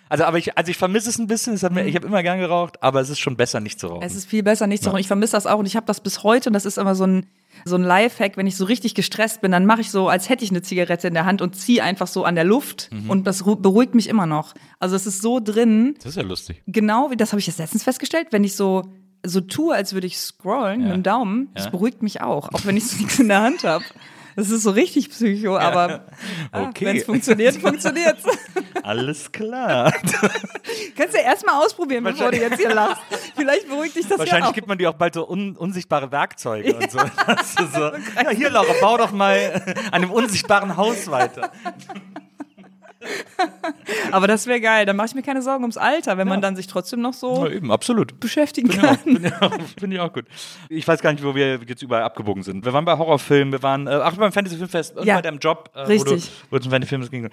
[0.10, 2.24] Also, aber ich, also ich vermisse es ein bisschen, es hat mir, ich habe immer
[2.24, 4.02] gern geraucht, aber es ist schon besser, nicht zu rauchen.
[4.04, 5.00] Es ist viel besser, nicht zu rauchen.
[5.00, 7.06] Ich vermisse das auch und ich habe das bis heute und das ist immer so
[7.06, 7.28] ein,
[7.66, 10.44] so ein Lifehack, wenn ich so richtig gestresst bin, dann mache ich so, als hätte
[10.44, 13.10] ich eine Zigarette in der Hand und ziehe einfach so an der Luft Mhm.
[13.10, 14.54] und das ru- beruhigt mich immer noch.
[14.80, 16.64] Also es ist so drin, das ist ja lustig.
[16.68, 18.84] genau wie, das habe ich jetzt letztens festgestellt, wenn ich so
[19.26, 21.72] so tue, als würde ich scrollen mit dem Daumen, das Ja.
[21.72, 23.84] beruhigt mich auch, auch wenn ich so nichts in der Hand habe.
[24.40, 26.06] Das ist so richtig psycho, aber
[26.54, 26.86] ah, Okay.
[26.86, 28.24] wenn es funktioniert, funktioniert's.
[28.84, 29.92] Alles klar.
[30.96, 33.02] Kannst du ja erstmal ausprobieren, bevor du jetzt hier lachst.
[33.36, 34.56] Vielleicht beruhigt dich das Wahrscheinlich ja auch.
[34.56, 37.00] gibt man dir auch bald so un, unsichtbare Werkzeuge und so.
[37.74, 37.92] So.
[38.16, 39.62] Ja, hier, Laura, bau doch mal
[39.92, 41.52] an dem unsichtbaren Haus weiter.
[44.12, 44.86] Aber das wäre geil.
[44.86, 47.46] Dann mache ich mir keine Sorgen ums Alter, wenn man dann sich trotzdem noch so
[47.48, 48.20] Ja, eben, absolut.
[48.20, 48.98] beschäftigen Ja, kann.
[48.98, 50.26] Finde ich, auch- ich auch gut.
[50.70, 52.66] Ich weiß gar nicht, wo wir jetzt überall abgebogen sind.
[52.66, 55.40] Wir waren bei Horrorfilmen, wir waren, äh, ach, beim Fantasy Filmfest und Ja, bei deinem
[55.40, 56.30] Job, äh, richtig.
[56.50, 57.30] wo du, zum Fantasy Film ging.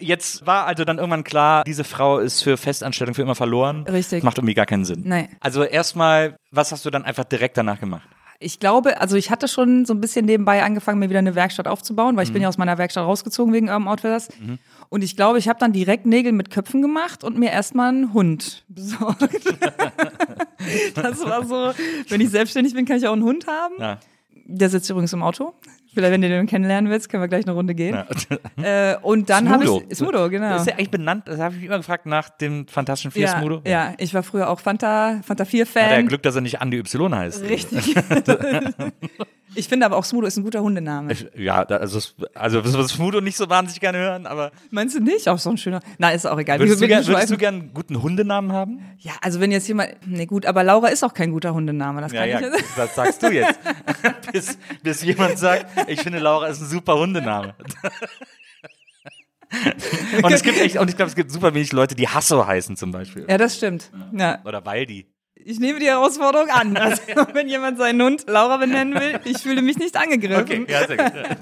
[0.00, 3.84] Jetzt war also dann irgendwann klar, diese Frau ist für Festanstellung für immer verloren.
[3.84, 4.18] Richtig.
[4.20, 5.02] Das macht irgendwie gar keinen Sinn.
[5.04, 5.28] Nee.
[5.40, 8.08] Also erstmal, was hast du dann einfach direkt danach gemacht?
[8.38, 11.68] Ich glaube, also ich hatte schon so ein bisschen nebenbei angefangen, mir wieder eine Werkstatt
[11.68, 14.28] aufzubauen, weil ich bin ja aus meiner Werkstatt rausgezogen wegen Urban Outfitters.
[14.88, 18.12] Und ich glaube, ich habe dann direkt Nägel mit Köpfen gemacht und mir erstmal einen
[18.12, 19.22] Hund besorgt.
[20.94, 21.72] das war so,
[22.08, 23.74] wenn ich selbstständig bin, kann ich auch einen Hund haben.
[23.78, 23.98] Ja.
[24.44, 25.54] Der sitzt übrigens im Auto.
[25.96, 27.94] Vielleicht, wenn du den kennenlernen willst, können wir gleich eine Runde gehen.
[27.94, 28.06] Ja.
[28.62, 30.50] Äh, und dann habe ich Smudo, genau.
[30.50, 33.26] Das ist ja eigentlich benannt, das habe ich mich immer gefragt nach dem Fantastischen Vier
[33.26, 33.60] ja, Smudo.
[33.66, 36.08] ja, ich war früher auch Fanta, Fanta Hat er 4-Fan.
[36.08, 37.42] Glück, dass er nicht Andi Y heißt.
[37.44, 37.94] Richtig.
[39.54, 41.14] ich finde aber auch Smudo ist ein guter Hundename.
[41.36, 42.00] Ja, da- also,
[42.34, 45.28] also was Smudo nicht so wahnsinnig gerne hören, aber Meinst du nicht?
[45.28, 45.80] Auch so ein schöner.
[45.98, 46.58] Na, ist auch egal.
[46.58, 48.80] würdest, du, gern, würdest du gern einen guten Hundenamen haben?
[48.98, 49.90] ja, also wenn jetzt jemand.
[50.06, 52.00] Nee, gut, aber Laura ist auch kein guter Hundename.
[52.00, 52.64] Das Ja, kann ja, ich jetzt.
[52.76, 53.58] das sagst du jetzt.
[54.32, 57.54] bis, bis jemand sagt, ich finde Laura ist ein super Hundename.
[60.22, 62.76] und es gibt echt, und ich glaube, es gibt super wenig Leute, die Hasso heißen
[62.76, 63.26] zum Beispiel.
[63.28, 63.90] Ja, das stimmt.
[64.12, 64.40] Ja.
[64.44, 65.06] Oder Waldi.
[65.48, 66.76] Ich nehme die Herausforderung an.
[66.76, 70.42] Also, wenn jemand seinen Hund Laura benennen will, ich fühle mich nicht angegriffen.
[70.42, 71.12] Okay, ja, sehr gut.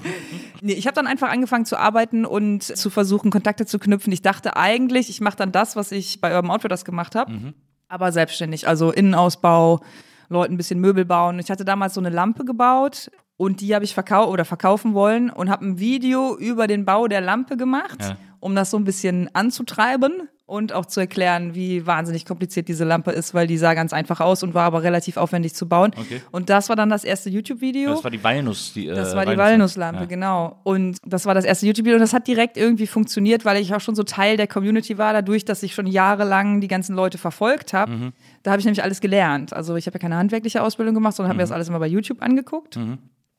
[0.61, 4.11] Nee, ich habe dann einfach angefangen zu arbeiten und zu versuchen, Kontakte zu knüpfen.
[4.13, 7.53] Ich dachte eigentlich, ich mache dann das, was ich bei Urban Outfitters gemacht habe,
[7.87, 8.67] aber selbstständig.
[8.67, 9.81] Also Innenausbau,
[10.29, 11.37] Leuten ein bisschen Möbel bauen.
[11.39, 15.29] Ich hatte damals so eine Lampe gebaut und die habe ich verkau oder verkaufen wollen
[15.29, 18.17] und habe ein Video über den Bau der Lampe gemacht, Ja.
[18.45, 23.09] Um das so ein bisschen anzutreiben und auch zu erklären, wie wahnsinnig kompliziert diese Lampe
[23.09, 25.91] ist, weil die sah ganz einfach aus und war aber relativ aufwendig zu bauen.
[25.97, 26.21] Okay.
[26.31, 27.89] Und das war dann das erste YouTube-Video.
[27.89, 28.71] Das war die Walnuss.
[28.73, 30.05] Die, äh, Das war die Walnusslampe, Ja.
[30.05, 30.59] genau.
[30.63, 33.81] Und das war das erste YouTube-Video und das hat direkt irgendwie funktioniert, weil ich auch
[33.81, 37.73] schon so Teil der Community war, dadurch, dass ich schon jahrelang die ganzen Leute verfolgt
[37.73, 37.91] habe.
[37.91, 38.13] Mhm.
[38.43, 39.51] Da habe ich nämlich alles gelernt.
[39.53, 41.49] Also ich habe ja keine handwerkliche Ausbildung gemacht, sondern habe mir Mhm.
[41.49, 42.77] das alles immer bei YouTube angeguckt.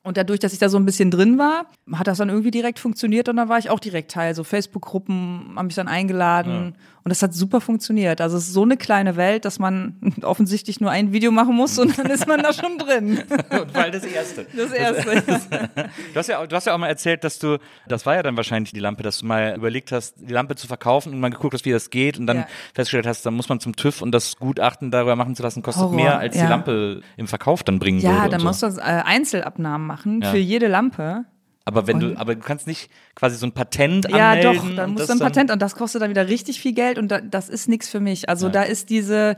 [0.07, 2.79] Und dadurch, dass ich da so ein bisschen drin war, hat das dann irgendwie direkt
[2.79, 4.35] funktioniert und dann war ich auch direkt Teil.
[4.37, 8.21] So Facebook-Gruppen haben mich dann eingeladen und das hat super funktioniert.
[8.21, 11.79] Also es ist so eine kleine Welt, dass man offensichtlich nur ein Video machen muss
[11.79, 13.19] und dann ist man da schon drin.
[13.51, 14.47] Und weil das erste.
[14.57, 15.23] Das erste.
[16.13, 18.23] Du hast, ja, auch- du hast ja auch mal erzählt, dass du, das war ja
[18.23, 21.31] dann wahrscheinlich die Lampe, dass du mal überlegt hast, die Lampe zu verkaufen und mal
[21.31, 22.47] geguckt hast, wie das geht und dann Ja.
[22.75, 25.83] festgestellt hast, da muss man zum TÜV und das Gutachten darüber machen zu lassen, kostet
[25.85, 26.45] Horror, mehr, als ja.
[26.45, 28.31] die Lampe im Verkauf dann bringen Ja, würde.
[28.31, 28.69] dann und musst so.
[28.69, 29.96] du äh, Einzelabnahmen machen.
[29.97, 30.31] Machen Ja.
[30.31, 31.25] für jede Lampe.
[31.65, 34.55] Aber wenn du, aber du kannst nicht quasi so ein Patent Ja, anmelden.
[34.71, 37.09] doch, dann musst du ein Patent und das kostet dann wieder richtig viel Geld und
[37.11, 38.29] da, das ist nichts für mich.
[38.29, 38.53] Also Ja.
[38.53, 39.35] da ist diese,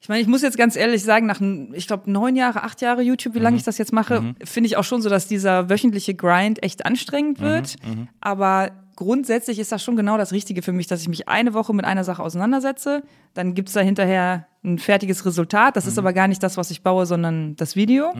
[0.00, 1.40] ich meine, ich muss jetzt ganz ehrlich sagen, nach,
[1.72, 3.44] ich glaube, neun Jahre, acht Jahre YouTube, wie Mhm.
[3.44, 6.84] lange ich das jetzt mache, finde ich auch schon so, dass dieser wöchentliche Grind echt
[6.84, 7.76] anstrengend Mhm, wird.
[8.20, 11.72] Aber grundsätzlich ist das schon genau das Richtige für mich, dass ich mich eine Woche
[11.74, 13.02] mit einer Sache auseinandersetze.
[13.34, 15.76] Dann gibt's da hinterher ein fertiges Resultat.
[15.76, 16.00] Das ist Mhm.
[16.00, 18.12] aber gar nicht das, was ich baue, sondern das Video.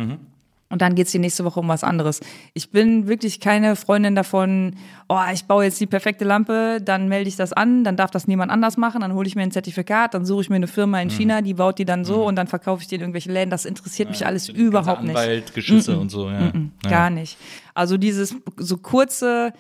[0.71, 2.21] Und dann geht's die nächste Woche um was anderes.
[2.55, 4.77] Ich bin wirklich keine Freundin davon,
[5.09, 8.29] oh, ich baue jetzt die perfekte Lampe, dann melde ich das an, dann darf das
[8.29, 11.01] niemand anders machen, dann hole ich mir ein Zertifikat, dann suche ich mir eine Firma
[11.01, 11.13] in Mhm.
[11.13, 13.51] China, die baut die dann so und dann verkaufe ich die in irgendwelche Läden.
[13.51, 15.17] Das interessiert mich alles überhaupt nicht.
[15.17, 16.41] Anwalt, Geschütze und so, ja.
[16.41, 16.53] ja.
[16.89, 17.37] Gar nicht.
[17.75, 19.53] Also dieses so kurze,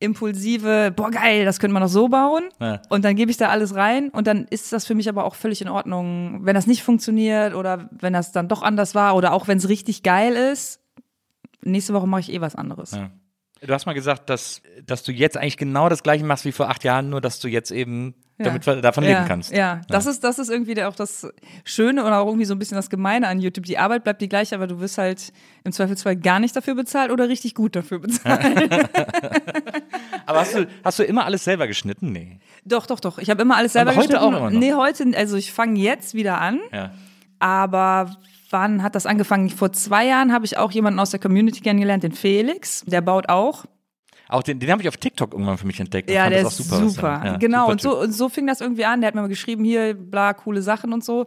[0.00, 2.48] impulsive, boah geil, das könnte man doch so bauen.
[2.58, 2.80] Ja.
[2.88, 5.34] Und dann gebe ich da alles rein und dann ist das für mich aber auch
[5.34, 9.32] völlig in Ordnung, wenn das nicht funktioniert oder wenn das dann doch anders war oder
[9.32, 10.80] auch wenn es richtig geil ist.
[11.62, 12.92] Nächste Woche mache ich eh was anderes.
[12.92, 13.10] Ja.
[13.60, 16.70] Du hast mal gesagt, dass, dass du jetzt eigentlich genau das gleiche machst wie vor
[16.70, 18.46] acht Jahren, nur dass du jetzt eben Ja.
[18.46, 19.52] damit davon ja, leben kannst.
[19.52, 21.28] Ja, das ist das ist irgendwie auch das
[21.64, 23.66] Schöne oder auch irgendwie so ein bisschen das Gemeine an YouTube.
[23.66, 25.32] Die Arbeit bleibt die gleiche, aber du wirst halt
[25.64, 28.80] im Zweifelsfall gar nicht dafür bezahlt oder richtig gut dafür bezahlt.
[30.26, 32.12] Aber hast du, hast du immer alles selber geschnitten?
[32.12, 32.38] Nee.
[32.64, 33.18] Doch, doch, doch.
[33.18, 34.34] Ich habe immer alles selber Aber heute geschnitten.
[34.34, 34.58] auch immer noch?
[34.58, 36.92] Nee, heute, also ich fange jetzt wieder an, Ja.
[37.40, 38.16] aber
[38.50, 39.50] wann hat das angefangen?
[39.50, 42.84] Vor zwei Jahren habe ich auch jemanden aus der Community kennengelernt, den Felix.
[42.86, 43.64] Der baut auch.
[44.30, 46.10] Auch den, den habe ich auf TikTok irgendwann für mich entdeckt.
[46.10, 46.88] Ja, der das ist super.
[46.88, 47.08] super.
[47.22, 49.00] er- ja, genau, super und so, und so fing das irgendwie an.
[49.00, 51.26] Der hat mir mal geschrieben, hier, bla, coole Sachen und so.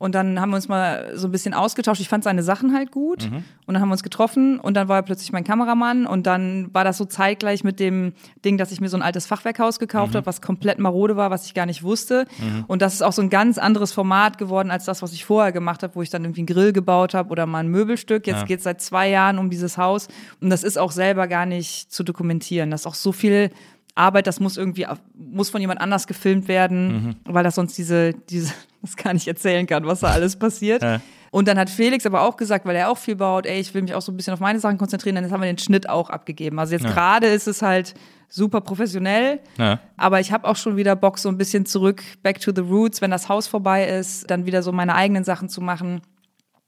[0.00, 2.00] Und dann haben wir uns mal so ein bisschen ausgetauscht.
[2.00, 3.28] Ich fand seine Sachen halt gut.
[3.28, 3.42] Mhm.
[3.66, 6.06] Und dann haben wir uns getroffen und dann war er plötzlich mein Kameramann.
[6.06, 8.12] Und dann war das so zeitgleich mit dem
[8.44, 10.18] Ding, dass ich mir so ein altes Fachwerkhaus gekauft Mhm.
[10.18, 12.26] habe, was komplett marode war, was ich gar nicht wusste.
[12.68, 15.50] Und das ist auch so ein ganz anderes Format geworden als das, was ich vorher
[15.50, 18.28] gemacht habe, wo ich dann irgendwie einen Grill gebaut habe oder mal ein Möbelstück.
[18.28, 18.44] Jetzt Ja.
[18.44, 20.06] geht's seit zwei Jahren um dieses Haus.
[20.40, 22.70] Und das ist auch selber gar nicht zu dokumentieren.
[22.70, 23.50] Das ist auch so viel
[23.96, 24.86] Arbeit, das muss irgendwie,
[25.16, 28.52] muss von jemand anders gefilmt werden, weil das sonst diese, diese,
[28.82, 30.82] das gar nicht erzählen kann, was da alles passiert.
[30.82, 31.00] Ja.
[31.30, 33.82] Und dann hat Felix aber auch gesagt, weil er auch viel baut, ey, ich will
[33.82, 36.08] mich auch so ein bisschen auf meine Sachen konzentrieren, dann haben wir den Schnitt auch
[36.08, 36.58] abgegeben.
[36.58, 37.94] Also jetzt gerade ist es halt
[38.30, 39.78] super professionell, Ja.
[39.96, 43.00] aber ich habe auch schon wieder Bock, so ein bisschen zurück, back to the roots,
[43.02, 46.00] wenn das Haus vorbei ist, dann wieder so meine eigenen Sachen zu machen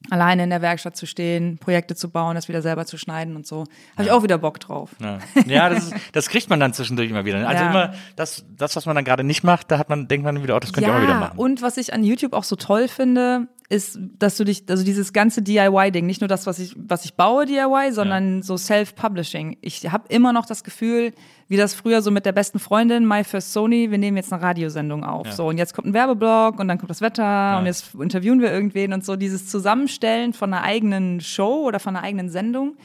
[0.09, 3.47] alleine in der Werkstatt zu stehen, Projekte zu bauen, das wieder selber zu schneiden und
[3.47, 3.65] so.
[3.97, 4.91] Habe ich auch wieder Bock drauf.
[5.01, 7.39] Ja, ja das, ist, das kriegt man dann zwischendurch immer wieder.
[7.47, 7.71] Also Ja.
[7.71, 10.57] immer das, das, was man dann gerade nicht macht, da hat man, denkt man wieder,
[10.57, 11.39] oh, das könnte ich auch mal wieder machen.
[11.39, 15.13] und was ich an YouTube auch so toll finde, ist, dass du dich, also dieses
[15.13, 19.59] ganze DIY-Ding, nicht nur das, was ich, was ich baue, DIY, sondern so Self-Publishing.
[19.61, 21.13] Ich habe immer noch das Gefühl,
[21.47, 24.43] wie das früher so mit der besten Freundin, My First Sony, wir nehmen jetzt eine
[24.43, 25.33] Radiosendung auf.
[25.33, 28.53] So, und jetzt kommt ein Werbeblock und dann kommt das Wetter und jetzt interviewen wir
[28.53, 29.15] irgendwen und so.
[29.15, 32.77] Dieses Zusammenstellen von einer eigenen Show oder von einer eigenen Sendung.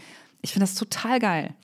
[0.43, 1.55] Ich finde das total geil.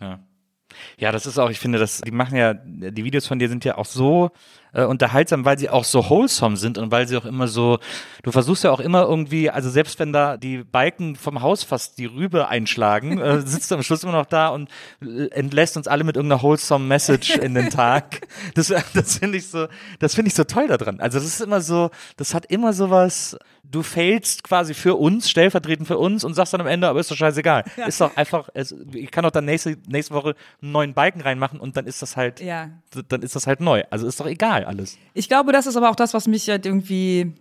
[0.97, 3.65] Ja, das ist auch, ich finde, das, die machen ja, die Videos von dir sind
[3.65, 4.31] ja auch so
[4.73, 7.79] äh, unterhaltsam, weil sie auch so wholesome sind und weil sie auch immer so,
[8.23, 11.97] du versuchst ja auch immer irgendwie, also selbst wenn da die Balken vom Haus fast
[11.97, 14.69] die Rübe einschlagen, äh, sitzt du am Schluss immer noch da und
[15.01, 18.21] äh, entlässt uns alle mit irgendeiner wholesome Message in den Tag.
[18.55, 19.67] Das, das finde ich so,
[19.99, 20.99] das finde ich so toll daran.
[20.99, 25.87] Also das ist immer so, das hat immer sowas, du failst quasi für uns, stellvertretend
[25.87, 27.63] für uns und sagst dann am Ende, aber ist doch scheißegal.
[27.87, 31.59] Ist doch einfach, es, ich kann doch dann nächste, nächste Woche einen neuen Balken reinmachen
[31.59, 32.69] und dann ist das halt, Ja.
[33.09, 33.83] dann ist das halt neu.
[33.89, 34.97] Also ist doch egal alles.
[35.13, 37.33] Ich glaube, das ist aber auch das, was mich halt irgendwie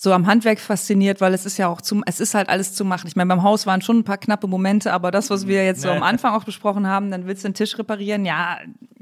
[0.00, 2.84] so am Handwerk fasziniert, weil es ist ja auch zum, es ist halt alles zu
[2.84, 3.08] machen.
[3.08, 5.82] Ich meine, beim Haus waren schon ein paar knappe Momente, aber das, was wir jetzt
[5.82, 8.58] so am Anfang auch besprochen haben, dann willst du den Tisch reparieren, ja,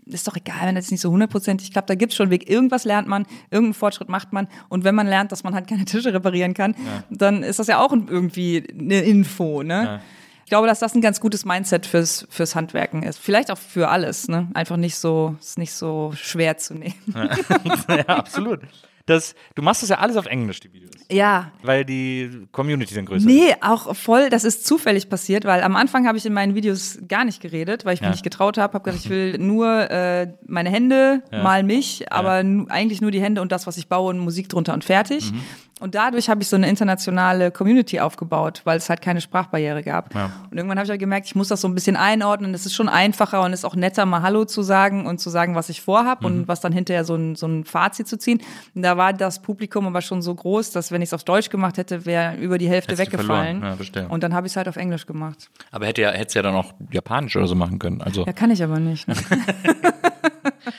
[0.06, 2.48] ist doch egal, wenn das nicht so hundertprozentig klappt, da gibt's schon einen Weg.
[2.48, 5.84] Irgendwas lernt man, irgendeinen Fortschritt macht man und wenn man lernt, dass man halt keine
[5.86, 6.74] Tische reparieren kann,
[7.10, 10.00] dann ist das ja auch irgendwie eine Info, ne?
[10.46, 13.18] Ich glaube, dass das ein ganz gutes Mindset fürs, fürs Handwerken ist.
[13.18, 14.46] Vielleicht auch für alles, ne?
[14.54, 16.94] Einfach nicht so, ist nicht so schwer zu nehmen.
[17.88, 18.60] ja, absolut.
[19.06, 20.92] Das, du machst das ja alles auf Englisch, die Videos.
[21.10, 23.24] Ja, Weil die Community dann größer ist.
[23.26, 26.98] Nee, auch voll, das ist zufällig passiert, weil am Anfang habe ich in meinen Videos
[27.08, 28.06] gar nicht geredet, weil ich Ja.
[28.06, 32.44] mich nicht getraut habe, habe gesagt, ich will nur äh, meine Hände, mal mich, aber
[32.44, 35.32] nu, eigentlich nur die Hände und das, was ich baue und Musik drunter und fertig.
[35.32, 35.40] Mhm.
[35.78, 40.14] Und dadurch habe ich so eine internationale Community aufgebaut, weil es halt keine Sprachbarriere gab.
[40.14, 40.30] Ja.
[40.50, 42.54] Und irgendwann habe ich halt gemerkt, ich muss das so ein bisschen einordnen.
[42.54, 45.54] Es ist schon einfacher und ist auch netter, mal Hallo zu sagen und zu sagen,
[45.54, 46.26] was ich vorhab Mhm.
[46.26, 48.40] und was dann hinterher so ein, so ein Fazit zu ziehen.
[48.74, 51.50] Und da war das Publikum aber schon so groß, dass wenn ich es auf Deutsch
[51.50, 53.62] gemacht hätte, wäre über die Hälfte Hättest weggefallen.
[53.62, 55.50] Ja, und dann habe ich es halt auf Englisch gemacht.
[55.72, 58.00] Aber hätte ja, hättest ja dann auch Japanisch oder so machen können.
[58.00, 59.06] Also, Ja, kann ich aber nicht.
[59.08, 59.14] Ne?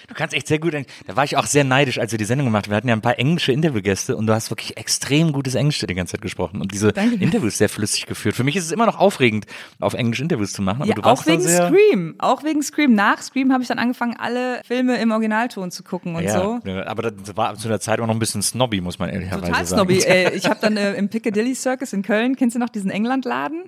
[0.08, 0.74] Du kannst echt sehr gut.
[0.74, 2.72] Da war ich auch sehr neidisch, als wir die Sendung gemacht haben.
[2.72, 5.94] Wir hatten ja ein paar englische Interviewgäste und du hast wirklich extrem gutes Englisch die
[5.94, 7.16] ganze Zeit gesprochen und diese Danke.
[7.24, 8.36] Interviews sehr flüssig geführt.
[8.36, 9.46] Für mich ist es immer noch aufregend,
[9.80, 10.82] auf Englisch Interviews zu machen.
[10.82, 12.16] Aber Ja, du warst auch wegen Scream.
[12.20, 12.94] Auch wegen Scream.
[12.94, 16.60] Nach Scream habe ich dann angefangen, alle Filme im Originalton zu gucken und ja, so.
[16.86, 19.66] aber das war zu der Zeit auch noch ein bisschen snobby, muss man ehrlicherweise Total
[19.66, 19.88] sagen.
[19.88, 20.04] snobby.
[20.04, 23.64] Ey, ich habe dann äh, im Piccadilly Circus in Köln, kennst du noch diesen Englandladen?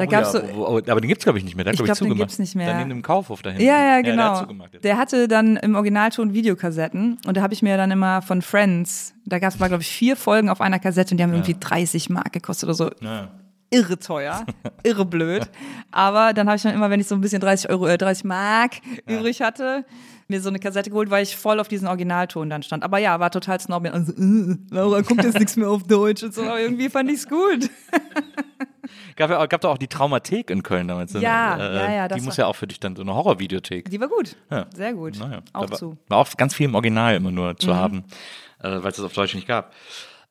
[0.00, 1.64] Da Oh gab's ja, so, wo- wo- aber den gibt's glaube ich nicht mehr.
[1.64, 2.28] Der hat, Ich glaube ich, glaub, den zugemacht.
[2.28, 2.66] gibt's nicht mehr.
[2.72, 3.64] Dann in dem Kaufhof dahinten.
[3.66, 4.22] Ja, ja, der genau.
[4.30, 4.84] hat zugemacht jetzt.
[4.84, 9.14] der hatte dann im Originalton Videokassetten und da habe ich mir dann immer von Friends,
[9.26, 11.56] da gab es mal, glaube ich, vier Folgen auf einer Kassette und die haben irgendwie
[11.58, 12.90] 30 Mark gekostet oder so.
[13.00, 13.28] Ja.
[13.72, 14.44] Irre teuer,
[14.82, 15.48] irre blöd.
[15.92, 18.24] Aber dann habe ich dann immer, wenn ich so ein bisschen 30 Euro, äh, 30
[18.24, 18.72] Mark
[19.06, 19.84] übrig hatte,
[20.26, 22.82] mir so eine Kassette geholt, weil ich voll auf diesen Originalton dann stand.
[22.82, 23.88] Aber ja, war total snobby.
[23.90, 27.28] Also, äh, Laura guckt jetzt nichts mehr auf Deutsch und so, aber irgendwie fand ich's
[27.28, 27.68] gut.
[29.16, 31.14] Gab, ja, gab da auch die Traumathek in Köln damals.
[31.14, 31.20] ne?
[31.20, 33.90] Ja, ja, ja, Die das muss ja auch für dich dann so eine Horrorvideothek.
[33.90, 34.36] Die war gut.
[34.50, 34.66] Ja.
[34.74, 35.18] Sehr gut.
[35.18, 35.90] Naja, Auch war, zu.
[35.90, 35.98] Mhm.
[36.08, 38.04] War auch ganz viel im Original immer nur zu haben,
[38.60, 39.72] äh, weil es das auf Deutsch nicht gab.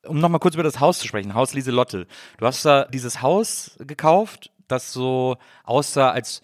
[0.06, 2.06] Um nochmal kurz über das Haus zu sprechen, Haus Lieselotte.
[2.38, 6.40] Du hast da dieses Haus gekauft, das so aussah, als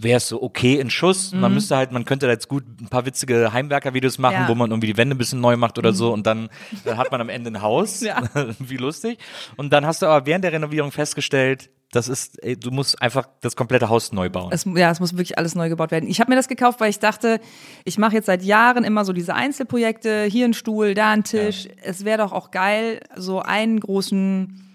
[0.00, 1.32] wäre es so okay in Schuss.
[1.32, 4.40] Man müsste halt, man könnte da jetzt gut ein paar witzige Heimwerker-Videos machen, Mhm.
[4.40, 4.44] Ja.
[4.44, 4.48] Mhm.
[4.48, 6.48] wo man irgendwie die Wände ein bisschen neu macht oder so und dann,
[6.84, 8.00] dann hat man am Ende ein Haus.
[8.00, 8.22] Ja.
[8.58, 9.18] Wie lustig.
[9.56, 13.28] Und dann hast du aber während der Renovierung festgestellt, das ist, ey, du musst einfach
[13.40, 14.50] das komplette Haus neu bauen.
[14.52, 16.08] Es, ja, es muss wirklich alles neu gebaut werden.
[16.08, 17.38] Ich habe mir das gekauft, weil ich dachte,
[17.84, 21.68] ich mache jetzt seit Jahren immer so diese Einzelprojekte, hier ein Stuhl, da ein Tisch.
[21.84, 24.73] Es wäre doch auch geil, so einen großen,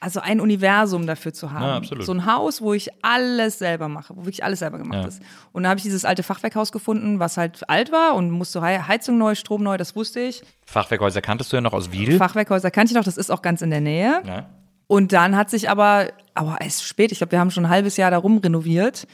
[0.00, 1.82] also ein Universum dafür zu haben.
[1.84, 2.02] Ja.
[2.02, 5.08] So ein Haus, wo ich alles selber mache, wo wirklich alles selber gemacht Ja.
[5.08, 5.22] ist.
[5.52, 8.78] Und da habe ich dieses alte Fachwerkhaus gefunden, was halt alt war und musste Hei-
[8.80, 10.42] Heizung neu, Strom neu, das wusste ich.
[10.66, 12.18] Fachwerkhäuser kanntest du ja noch aus Wiedel.
[12.18, 14.22] Fachwerkhäuser kannte ich noch, das ist auch ganz in der Nähe.
[14.26, 14.46] ja.
[14.88, 17.70] Und dann hat sich aber, aber es ist spät, ich glaube, wir haben schon ein
[17.70, 19.08] halbes Jahr darum renoviert,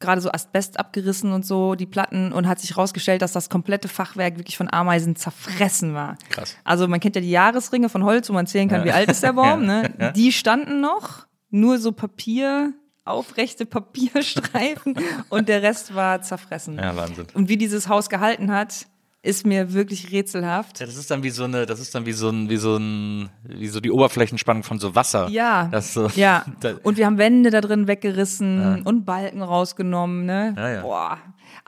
[0.00, 3.88] gerade so Asbest abgerissen und so, die Platten, und hat sich herausgestellt, dass das komplette
[3.88, 6.16] Fachwerk wirklich von Ameisen zerfressen war.
[6.30, 6.56] Krass.
[6.64, 9.22] Also man kennt ja die Jahresringe von Holz, wo man zählen kann, wie alt ist
[9.22, 10.12] der Baum, ne?
[10.16, 12.72] Die standen noch, nur so Papier,
[13.04, 14.96] aufrechte Papierstreifen
[15.28, 16.76] und der Rest war zerfressen.
[16.76, 17.26] Ja, Wahnsinn.
[17.34, 18.86] Und wie dieses Haus gehalten hat,
[19.22, 20.80] ist mir wirklich rätselhaft.
[20.80, 22.76] Ja, das ist dann wie so eine, das ist dann wie so ein, wie so
[22.76, 25.28] ein, wie so die Oberflächenspannung von so Wasser.
[25.28, 25.68] Ja.
[25.70, 26.44] Das so, Ja.
[26.82, 30.54] Und wir haben Wände da drin weggerissen und Balken rausgenommen, ne?
[30.56, 30.82] Ja, ja.
[30.82, 31.18] Boah.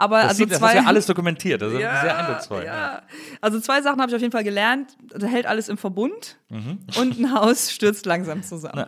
[0.03, 1.63] Aber das, also sieht, das zwei, hast du ja alles dokumentiert.
[1.63, 2.65] Das ist Ja, sehr eindrucksvoll.
[2.65, 3.03] Ja.
[3.41, 4.97] Also zwei Sachen habe ich auf jeden Fall gelernt.
[5.17, 6.81] Da hält alles im Verbund Mhm.
[6.99, 8.85] und ein Haus stürzt langsam zusammen.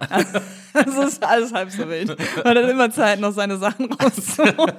[0.72, 2.16] Also ist alles halb so wild.
[2.44, 4.74] Man hat immer Zeit, noch seine Sachen rauszuholen.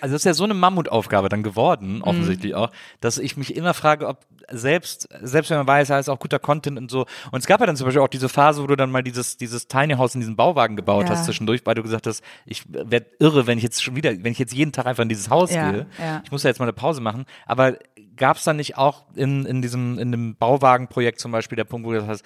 [0.00, 2.02] Also das ist ja so eine Mammutaufgabe dann geworden, Mhm.
[2.02, 4.20] offensichtlich auch, dass ich mich immer frage, ob
[4.52, 7.06] selbst, selbst wenn man weiß, da ist auch guter Content und so.
[7.30, 9.36] Und es gab ja dann zum Beispiel auch diese Phase, wo du dann mal dieses,
[9.36, 11.10] dieses Tiny House in diesem Bauwagen gebaut Ja.
[11.10, 14.32] hast zwischendurch, weil du gesagt hast, ich werde irre, wenn ich jetzt schon wieder, wenn
[14.32, 15.86] ich jetzt jeden Tag einfach in dieses Haus Ja, gehe.
[15.98, 16.20] ja.
[16.24, 17.24] Ich muss ja jetzt mal eine Pause machen.
[17.46, 17.76] Aber
[18.16, 21.86] gab es dann nicht auch in, in diesem, in dem Bauwagenprojekt zum Beispiel der Punkt,
[21.86, 22.24] wo du gesagt hast,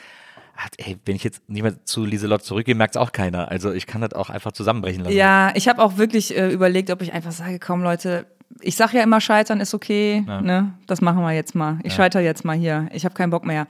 [0.58, 3.50] ach, ey, wenn ich jetzt nicht mehr zu Lieselott zurückgehe, merkt es auch keiner.
[3.50, 5.14] Also ich kann das auch einfach zusammenbrechen lassen.
[5.16, 8.26] Ja, ich habe auch wirklich äh, überlegt, ob ich einfach sage, komm Leute,
[8.60, 10.74] ich sag ja immer, scheitern ist okay, ne?
[10.86, 11.78] Das machen wir jetzt mal.
[11.82, 12.88] Ich scheitere jetzt mal hier.
[12.92, 13.66] Ich habe keinen Bock mehr.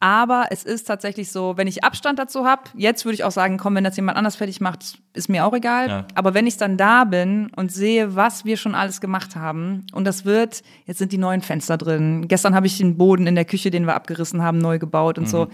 [0.00, 3.56] Aber es ist tatsächlich so, wenn ich Abstand dazu habe, jetzt würde ich auch sagen,
[3.56, 5.88] komm, wenn das jemand anders fertig macht, ist mir auch egal.
[5.88, 6.06] Ja.
[6.16, 10.04] Aber wenn ich dann da bin und sehe, was wir schon alles gemacht haben, und
[10.04, 12.26] das wird, jetzt sind die neuen Fenster drin.
[12.26, 15.28] Gestern habe ich den Boden in der Küche, den wir abgerissen haben, neu gebaut und
[15.28, 15.46] so.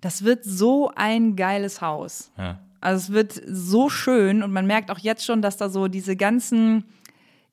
[0.00, 2.32] Das wird so ein geiles Haus.
[2.36, 2.58] Ja.
[2.80, 6.16] Also es wird so schön und man merkt auch jetzt schon, dass da so diese
[6.16, 6.82] ganzen,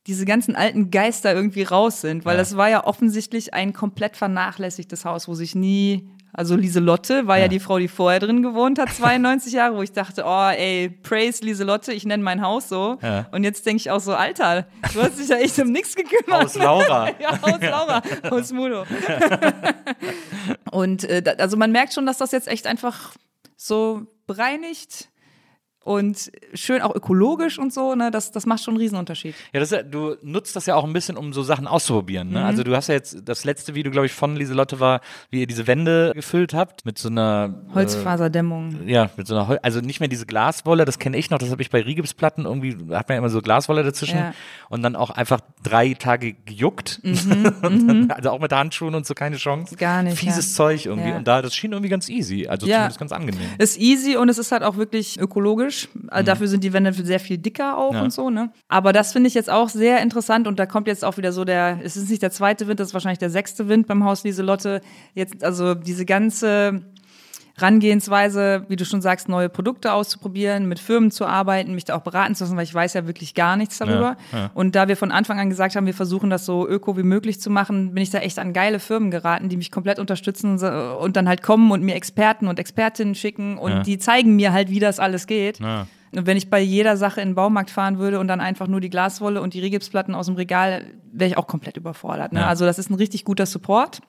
[0.07, 2.39] diese ganzen alten Geister irgendwie raus sind, weil Ja.
[2.39, 7.43] das war ja offensichtlich ein komplett vernachlässigtes Haus, wo sich nie, also Lieselotte war ja,
[7.43, 7.47] Ja.
[7.47, 11.45] die Frau, die vorher drin gewohnt hat, 92 Jahre, wo ich dachte, oh ey, praise
[11.45, 12.97] Lieselotte, ich nenne mein Haus so.
[13.01, 13.27] Ja.
[13.31, 16.45] Und jetzt denke ich auch so, Alter, du hast dich ja echt um nichts gekümmert.
[16.45, 17.09] Aus Laura.
[17.21, 18.83] Ja, aus Laura, aus Mudo.
[20.71, 23.13] und äh, also man merkt schon, dass das jetzt echt einfach
[23.55, 25.09] so bereinigt
[25.83, 29.35] und schön auch ökologisch und so, ne, das, das macht schon einen Riesenunterschied.
[29.51, 32.29] Ja, das du nutzt das ja auch ein bisschen, um so Sachen auszuprobieren.
[32.29, 32.33] Mhm.
[32.35, 32.45] Ne?
[32.45, 35.47] Also du hast ja jetzt, das letzte Video, glaube ich, von Lieselotte war, wie ihr
[35.47, 38.87] diese Wände gefüllt habt mit so einer Holzfaserdämmung.
[38.87, 41.51] ja, mit so einer Hol also nicht mehr diese Glaswolle, das kenne ich noch, das
[41.51, 44.33] habe ich bei Rigipsplatten irgendwie, da hat man ja immer so Glaswolle dazwischen Ja.
[44.69, 46.99] und dann auch einfach drei Tage gejuckt.
[47.03, 49.75] Mhm, dann, also auch mit Handschuhen und so keine Chance.
[49.75, 50.55] Gar nicht, Fieses ja.
[50.63, 51.09] Zeug irgendwie.
[51.09, 51.17] Ja.
[51.17, 52.77] Und da, das schien irgendwie ganz easy, also Ja.
[52.77, 53.41] zumindest ganz angenehm.
[53.57, 55.72] Ist easy und es ist halt auch wirklich ökologisch.
[56.07, 57.97] Also Dafür sind die Wände sehr viel dicker auch Mhm.
[57.97, 58.03] Ja.
[58.03, 58.51] und so, ne?
[58.67, 61.43] Aber das finde ich jetzt auch sehr interessant und da kommt jetzt auch wieder so
[61.45, 64.23] der, es ist nicht der zweite Wind, das ist wahrscheinlich der sechste Wind beim Haus
[64.23, 64.81] Lieselotte.
[65.13, 66.81] Jetzt, also diese ganze,
[67.57, 72.01] Rangehensweise, wie du schon sagst, neue Produkte auszuprobieren, mit Firmen zu arbeiten, mich da auch
[72.01, 74.17] beraten zu lassen, weil ich weiß ja wirklich gar nichts darüber.
[74.31, 74.51] Ja, ja.
[74.53, 77.39] Und da wir von Anfang an gesagt haben, wir versuchen das so öko wie möglich
[77.41, 80.57] zu machen, bin ich da echt an geile Firmen geraten, die mich komplett unterstützen
[80.99, 83.79] und dann halt kommen und mir Experten und Expertinnen schicken und Ja.
[83.83, 85.59] die zeigen mir halt, wie das alles geht.
[86.15, 88.79] Und wenn ich bei jeder Sache in den Baumarkt fahren würde und dann einfach nur
[88.79, 92.33] die Glaswolle und die Rigipsplatten aus dem Regal, wäre ich auch komplett überfordert.
[92.33, 92.45] Ne?
[92.45, 94.01] Also das ist ein richtig guter Support.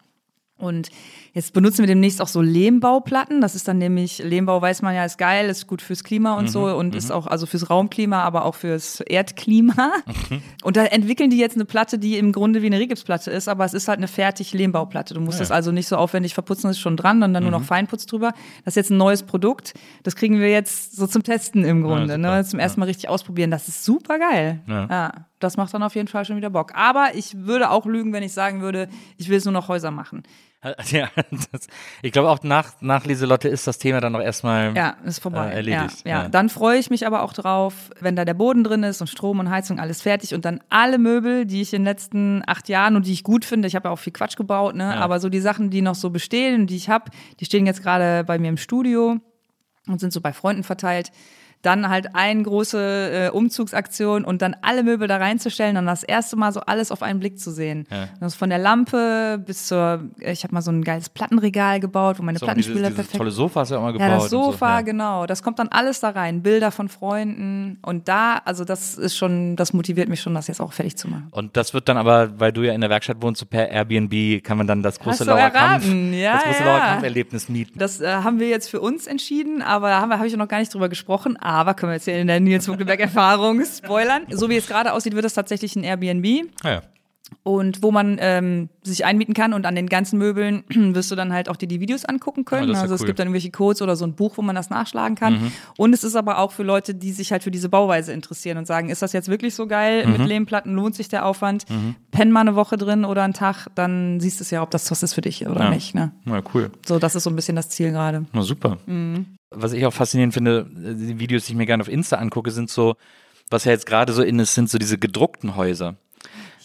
[0.56, 0.88] Und
[1.32, 3.40] jetzt benutzen wir demnächst auch so Lehmbauplatten.
[3.40, 6.48] Das ist dann nämlich, Lehmbau weiß man ja, ist geil, ist gut fürs Klima und
[6.48, 9.92] so und ist auch, also fürs Raumklima, aber auch fürs Erdklima.
[10.62, 13.64] Und da entwickeln die jetzt eine Platte, die im Grunde wie eine Rigipsplatte ist, aber
[13.64, 15.12] es ist halt eine fertig Lehmbauplatte.
[15.12, 17.52] Du musst das also nicht so aufwendig verputzen, das ist schon dran und dann nur
[17.52, 18.32] noch Feinputz drüber.
[18.64, 19.74] Das ist jetzt ein neues Produkt.
[20.02, 22.36] Das kriegen wir jetzt so zum Testen im Grunde, super.
[22.36, 22.44] ne?
[22.44, 23.50] Zum ersten Mal richtig ausprobieren.
[23.50, 24.60] Das ist super geil.
[24.66, 24.86] Ja.
[24.88, 26.72] ja, das macht dann auf jeden Fall schon wieder Bock.
[26.74, 29.90] Aber ich würde auch lügen, wenn ich sagen würde, ich will es nur noch Häuser
[29.90, 30.22] machen.
[30.90, 31.08] Ja,
[31.52, 31.66] das,
[32.02, 35.50] ich glaube auch nach, nach Lieselotte ist das Thema dann noch erstmal Ja, ist vorbei.
[35.50, 36.22] Äh, erledigt, Ja, ja.
[36.22, 36.28] ja.
[36.28, 39.40] Dann freue ich mich aber auch drauf, wenn da der Boden drin ist und Strom
[39.40, 42.96] und Heizung alles fertig und dann alle Möbel, die ich in den letzten acht Jahren
[42.96, 44.96] und die ich gut finde, ich habe ja auch viel Quatsch gebaut, ne?
[44.96, 47.10] aber so die Sachen, die noch so bestehen und die ich habe,
[47.40, 49.18] die stehen jetzt gerade bei mir im Studio
[49.86, 51.10] und sind so bei Freunden verteilt.
[51.64, 52.78] Dann halt eine große
[53.12, 57.02] äh, Umzugsaktion und dann alle Möbel da reinzustellen und das erste Mal so alles auf
[57.02, 57.86] einen Blick zu sehen.
[58.20, 62.18] Das ist von der Lampe bis zur, ich habe mal so ein geiles Plattenregal gebaut,
[62.18, 64.08] wo meine so, Plattenspieler dieses perfekt tolle Sofa hast du ja mal gebaut.
[64.08, 64.44] ja, das so.
[64.52, 64.80] Sofa, Ja.
[64.82, 65.26] genau.
[65.26, 66.42] Das kommt dann alles da rein.
[66.42, 67.78] Bilder von Freunden.
[67.82, 71.08] Und da, also das ist schon, das motiviert mich schon, das jetzt auch fertig zu
[71.08, 71.28] machen.
[71.30, 74.42] Und das wird dann aber, weil du ja in der Werkstatt wohnst, so per Airbnb
[74.44, 76.12] kann man dann das große Hast du Laura Kampf, erraten.
[76.12, 76.66] Ja, das große ja.
[76.66, 77.78] Laura Kampf-Erlebnis mieten.
[77.78, 80.58] Das äh, haben wir jetzt für uns entschieden, aber da habe hab ich noch gar
[80.58, 81.36] nicht drüber gesprochen.
[81.38, 84.22] Aber können wir jetzt hier in der Nils Muckelberg-Erfahrung spoilern.
[84.30, 86.50] So wie es gerade aussieht, wird es tatsächlich ein Airbnb.
[86.64, 86.82] Ja.
[87.42, 91.32] Und wo man ähm, sich einmieten kann und an den ganzen Möbeln wirst du dann
[91.32, 92.64] halt auch dir die Videos angucken können.
[92.64, 93.04] Ah, das ist ja also es cool.
[93.04, 93.08] Mhm.
[93.08, 95.52] gibt dann irgendwelche Codes oder so ein Buch, wo man das nachschlagen kann.
[95.76, 98.66] Und es ist aber auch für Leute, die sich halt für diese Bauweise interessieren und
[98.66, 100.12] sagen, ist das jetzt wirklich so geil Mhm.
[100.12, 101.64] mit Lehmplatten, lohnt sich der Aufwand?
[102.12, 104.90] Penn mal eine Woche drin oder einen Tag, dann siehst du es ja, ob das
[104.90, 105.70] was ist für dich oder Ja.
[105.70, 105.94] nicht.
[105.94, 106.12] Ne?
[106.24, 106.70] Na cool.
[106.86, 108.26] So, das ist so ein bisschen das Ziel gerade.
[108.32, 108.76] Na super.
[108.86, 109.26] Mhm.
[109.56, 112.70] Was ich auch faszinierend finde, die Videos, die ich mir gerne auf Insta angucke, sind
[112.70, 112.96] so,
[113.50, 115.96] was ja jetzt gerade so in ist, sind so diese gedruckten Häuser.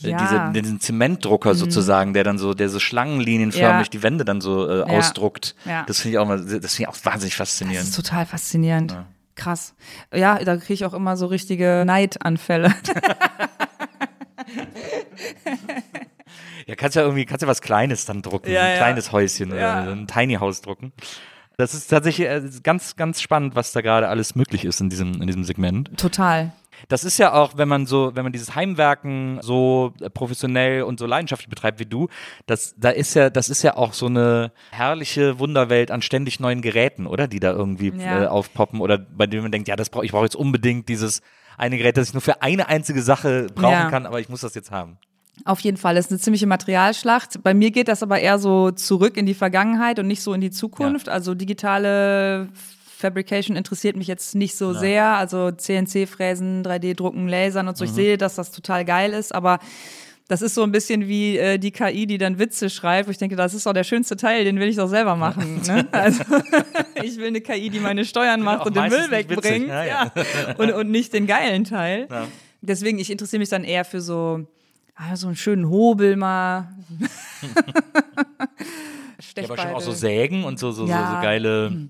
[0.04, 0.18] Äh, Ja.
[0.18, 0.54] Mhm.
[0.54, 3.92] Diese, diesen Zementdrucker sozusagen, der dann so, der so schlangenlinienförmig Ja.
[3.92, 5.56] die Wände dann so äh, ausdruckt.
[5.66, 5.84] Ja.
[5.88, 7.90] Das finde ich auch mal, das finde ich auch wahnsinnig Das faszinierend.
[7.90, 8.96] ist total faszinierend.
[9.36, 9.74] Krass.
[10.14, 12.74] Ja, da kriege ich auch immer so richtige Neidanfälle.
[16.68, 20.08] Ja, kannst ja irgendwie, kannst ja was Kleines dann drucken, Ja, ein kleines Häuschen ein
[20.08, 20.94] Tiny House drucken.
[21.60, 25.22] Das ist tatsächlich äh, ganz, ganz spannend, was da gerade alles möglich ist in diesem,
[25.22, 25.98] in diesem Segment.
[25.98, 26.54] Total.
[26.88, 31.06] Das ist ja auch, wenn man so, wenn man dieses Heimwerken so professionell und so
[31.06, 32.08] leidenschaftlich betreibt wie du,
[32.46, 36.62] das, da ist ja, das ist ja auch so eine herrliche Wunderwelt an ständig neuen
[36.62, 37.28] Geräten, oder?
[37.28, 38.24] Die da irgendwie Ja.
[38.24, 41.22] äh, aufpoppen oder bei denen man denkt, ja, das brauche ich brauche jetzt unbedingt dieses
[41.58, 43.90] eine Gerät, das ich nur für eine einzige Sache brauchen Ja.
[43.90, 44.98] kann, aber ich muss das jetzt haben.
[45.46, 45.98] Auf jeden Fall.
[45.98, 47.44] Es ist eine ziemliche Materialschlacht.
[47.44, 50.42] Bei mir geht das aber eher so zurück in die Vergangenheit und nicht so in
[50.42, 51.10] die Zukunft.
[51.10, 52.50] Also digitale
[52.98, 55.06] Fabrication interessiert mich jetzt nicht so sehr.
[55.06, 57.86] Also CNC-Fräsen, 3D-Drucken, Lasern und so.
[57.86, 59.60] Ich sehe, dass das total geil ist, aber
[60.28, 63.08] das ist so ein bisschen wie äh, die KI, die dann Witze schreibt.
[63.08, 65.62] wo Ich denke, das ist doch der schönste Teil, den will ich doch selber machen.
[65.66, 65.88] Ne?
[65.92, 66.24] Also
[67.04, 69.68] ich will eine KI, die meine Steuern macht und den Müll wegbringt.
[69.70, 70.12] ja, ja.
[70.16, 70.56] Ja.
[70.58, 72.08] Und, und nicht den geilen Teil.
[72.62, 74.46] Deswegen, ich interessiere mich dann eher für so,
[75.00, 76.68] ah, so einen schönen Hobel mal.
[79.38, 79.92] Ja, aber schon auch so.
[79.94, 81.16] Sägen und so, so, so, Ja.
[81.16, 81.88] so geile.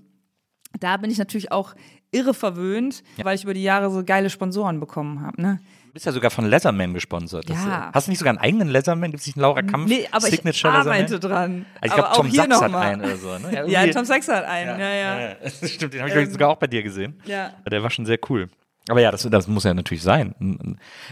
[0.78, 1.74] Da bin ich natürlich auch
[2.12, 5.40] irre verwöhnt, weil ich über die Jahre so geile Sponsoren bekommen habe.
[5.42, 5.60] Ne?
[5.88, 7.50] Du bist ja sogar von Leatherman gesponsert.
[7.50, 7.88] Das, Ja.
[7.88, 9.10] äh, Hast du nicht sogar einen eigenen Leatherman?
[9.10, 11.64] Gibt es nicht einen Laura Kampf Nee, aber ich Signature arbeite Leatherman?
[11.64, 11.66] dran.
[11.80, 13.38] Also ich glaube, Tom Sachs hat einen oder so.
[13.38, 13.52] Ne?
[13.52, 14.78] Ja, irgendwie- Tom Sachs hat einen.
[14.78, 15.18] Ja, ja.
[15.20, 15.50] Ja, ja.
[15.68, 17.20] Stimmt, den habe ich ich, sogar auch bei dir gesehen.
[17.24, 17.52] Ja.
[17.68, 18.48] Der war schon sehr cool.
[18.88, 20.34] Aber ja, das, das muss ja natürlich sein.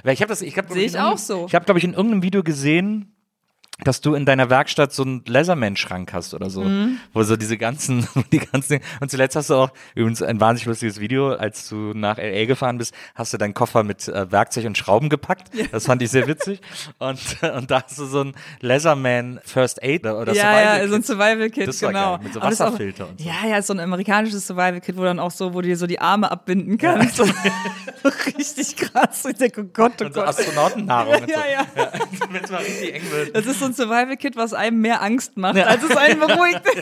[0.04, 1.46] Ich habe das, ich habe Sehe ich auch so.
[1.46, 3.14] Ich habe glaube ich in irgendeinem Video gesehen,
[3.84, 6.98] dass du in deiner Werkstatt so einen Leatherman-Schrank hast oder so, Mhm.
[7.12, 10.98] wo so diese ganzen, die ganzen, und zuletzt hast du auch, übrigens ein wahnsinnig lustiges
[10.98, 12.44] Video, als du nach L.A.
[12.46, 16.10] gefahren bist, hast du deinen Koffer mit äh, Werkzeug und Schrauben gepackt, das fand ich
[16.10, 16.60] sehr witzig,
[16.98, 20.94] und, und da hast du so ein Leatherman First Aid oder ja, Survival ja, so
[20.94, 21.06] ein Kit.
[21.06, 22.16] Survival-Kit, Das genau.
[22.16, 23.28] geil, mit so ist auch- Wasserfilter und so.
[23.28, 26.00] Ja, ja, so ein amerikanisches Survival-Kit, wo dann auch so, wo du dir so die
[26.00, 27.16] Arme abbinden kannst.
[27.16, 27.24] So
[28.36, 29.24] richtig krass.
[29.24, 30.28] Ich denke, oh Gott, oh Und so Gott.
[30.30, 31.26] Astronautennahrung so.
[31.32, 31.66] Ja, ja.
[32.30, 33.36] Wenn es mal richtig eng wird.
[33.36, 36.62] Das ist so ein Survival-Kit, was einem mehr Angst macht, als es einen beruhigt.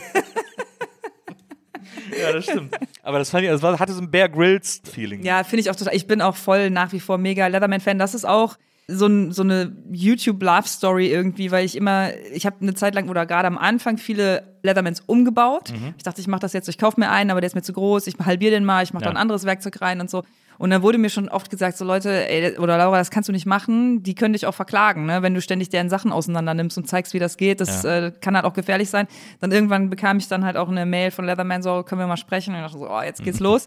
[2.19, 2.75] Ja, das stimmt.
[3.03, 5.23] Aber das fand ich, das war, hatte so ein Bear Grylls Feeling.
[5.23, 5.95] Ja, finde ich auch total.
[5.95, 7.99] Ich bin auch voll nach wie vor mega Leatherman-Fan.
[7.99, 8.57] Das ist auch
[8.87, 13.25] so, ein, so eine YouTube-Love-Story irgendwie, weil ich immer, ich habe eine Zeit lang oder
[13.25, 15.73] gerade am Anfang viele Leathermans umgebaut.
[15.97, 17.73] Ich dachte, ich mache das jetzt, ich kaufe mir einen, aber der ist mir zu
[17.73, 19.09] groß, ich halbiere den mal, ich mache Ja.
[19.09, 20.23] da ein anderes Werkzeug rein und so.
[20.57, 23.33] Und dann wurde mir schon oft gesagt, so Leute, ey, oder Laura, das kannst du
[23.33, 25.21] nicht machen, die können dich auch verklagen, ne?
[25.21, 27.61] wenn du ständig deren Sachen auseinander nimmst und zeigst, wie das geht.
[27.61, 29.07] Das äh, kann halt auch gefährlich sein.
[29.39, 32.17] Dann irgendwann bekam ich dann halt auch eine Mail von Leatherman, so, können wir mal
[32.17, 32.53] sprechen?
[32.55, 33.65] Und ich dachte so, oh, jetzt geht's los.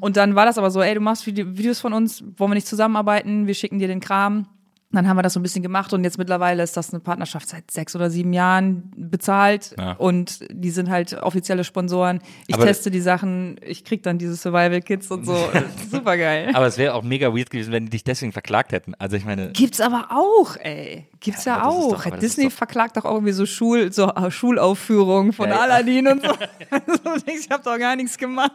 [0.00, 2.54] Und dann war das aber so, ey, du machst Vide- Videos von uns, wollen wir
[2.56, 4.46] nicht zusammenarbeiten, wir schicken dir den Kram.
[4.92, 7.48] Dann haben wir das so ein bisschen gemacht und jetzt mittlerweile ist das eine Partnerschaft
[7.48, 9.92] seit sechs oder sieben Jahren bezahlt Ja.
[9.92, 12.20] und die sind halt offizielle Sponsoren.
[12.46, 15.36] Ich Aber- teste die Sachen, ich krieg dann diese Survival Kits und so.
[15.90, 16.50] Super geil.
[16.54, 18.94] Aber es wäre auch mega weird gewesen, wenn die dich deswegen verklagt hätten.
[18.94, 21.06] Also ich meine, Gibt's aber auch, ey.
[21.18, 22.04] Gibt's ja, ist auch.
[22.04, 25.60] doch- Disney doch- verklagt doch auch irgendwie so Schul, so äh, Schulaufführungen von Ja, ja.
[25.62, 26.30] Aladdin und so.
[27.26, 28.52] Ich habe doch gar nichts gemacht.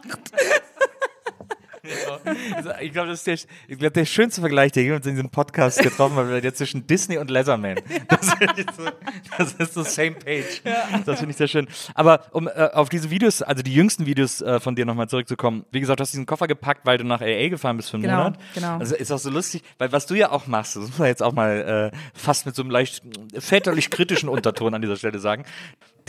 [2.80, 3.34] Ich glaube, das ist der,
[3.68, 6.86] ich glaub, der schönste Vergleich, den wir uns in diesem Podcast getroffen haben, der zwischen
[6.86, 7.76] Disney und Leatherman.
[8.08, 8.26] Das,
[8.76, 8.84] so,
[9.38, 10.62] das ist so same page.
[11.04, 11.66] Das finde ich sehr schön.
[11.94, 15.64] Aber um äh, auf diese Videos, also die jüngsten Videos äh, von dir nochmal zurückzukommen.
[15.72, 18.04] Wie gesagt, du hast diesen Koffer gepackt, weil du nach LA gefahren bist für einen
[18.04, 18.38] Genau, Monat.
[18.54, 18.78] genau.
[18.78, 21.22] Also ist auch so lustig, weil was du ja auch machst, das muss man jetzt
[21.22, 23.02] auch mal äh, fast mit so einem leicht
[23.36, 25.44] väterlich kritischen Unterton an dieser Stelle sagen.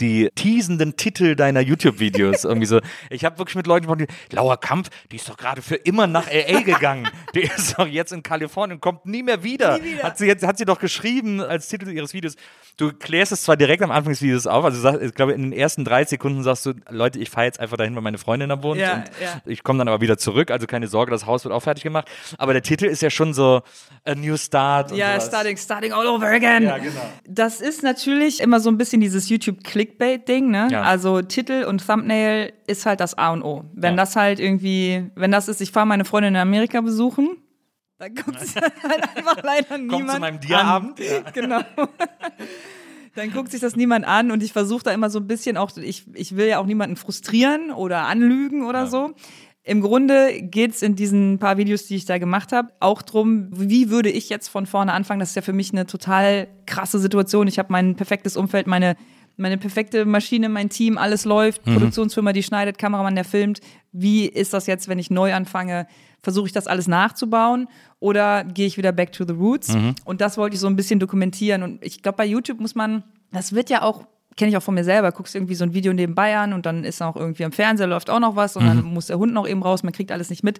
[0.00, 2.80] Die teasenden Titel deiner YouTube-Videos irgendwie so.
[3.10, 6.26] Ich habe wirklich mit Leuten von Laura Kampf, die ist doch gerade für immer nach
[6.30, 7.08] LA gegangen.
[7.34, 9.78] Die ist doch jetzt in Kalifornien, kommt nie mehr wieder.
[10.02, 12.36] Hat sie jetzt hat sie doch geschrieben als Titel ihres Videos.
[12.76, 15.42] Du klärst es zwar direkt am Anfang des Videos auf, also sagst, ich glaube in
[15.42, 18.48] den ersten drei Sekunden sagst du, Leute, ich fahre jetzt einfach dahin, weil meine Freundin
[18.48, 19.40] da wohnt Ja, und ja.
[19.46, 22.08] ich komme dann aber wieder zurück, also keine Sorge, das Haus wird auch fertig gemacht.
[22.36, 23.62] Aber der Titel ist ja schon so
[24.04, 24.90] A New Start.
[24.90, 25.26] Ja, sowas.
[25.28, 26.64] starting, starting all over again.
[26.64, 27.00] Ja, genau.
[27.28, 30.68] Das ist natürlich immer so ein bisschen dieses YouTube-Clickbait-Ding, ne?
[30.70, 30.82] Ja.
[30.82, 33.64] Also Titel und Thumbnail ist halt das A und O.
[33.72, 37.36] Wenn das halt irgendwie, wenn das ist, ich fahre meine Freundin in Amerika besuchen,
[38.04, 40.40] dann guckt sich halt einfach leider niemand zu meinem.
[40.40, 41.20] Dia-Abend, ja.
[41.32, 41.60] Genau.
[43.14, 45.70] Dann guckt sich das niemand an und ich versuche da immer so ein bisschen auch,
[45.76, 49.14] ich, ich will ja auch niemanden frustrieren oder anlügen oder so.
[49.62, 53.88] Im Grunde geht's in diesen paar Videos, die ich da gemacht habe, auch drum, wie
[53.88, 55.20] würde ich jetzt von vorne anfangen.
[55.20, 57.46] Das ist ja für mich eine total krasse Situation.
[57.46, 58.96] Ich habe mein perfektes Umfeld, meine,
[59.36, 63.60] meine perfekte Maschine, mein Team, alles läuft, Produktionsfirma, die schneidet, Kameramann, der filmt.
[63.92, 65.86] Wie ist das jetzt, wenn ich neu anfange?
[66.22, 67.68] Versuche ich das alles nachzubauen
[68.00, 69.68] oder gehe ich wieder back to the roots?
[70.04, 71.62] Und das wollte ich so ein bisschen dokumentieren.
[71.62, 74.06] Und ich glaube, bei YouTube muss man, das wird ja auch
[74.36, 76.84] kenne ich auch von mir selber, guckst irgendwie so ein Video nebenbei an und dann
[76.84, 79.46] ist auch irgendwie am Fernseher läuft auch noch was und dann muss der Hund noch
[79.46, 80.58] eben raus, man kriegt alles nicht mit.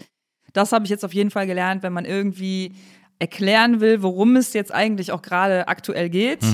[0.52, 2.76] Das habe ich jetzt auf jeden Fall gelernt, wenn man irgendwie
[3.18, 6.44] erklären will, worum es jetzt eigentlich auch gerade aktuell geht,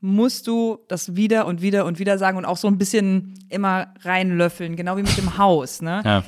[0.00, 3.88] musst du das wieder und wieder und wieder sagen und auch so ein bisschen immer
[4.02, 6.02] reinlöffeln, genau wie mit dem Haus, ne?
[6.04, 6.24] Ja.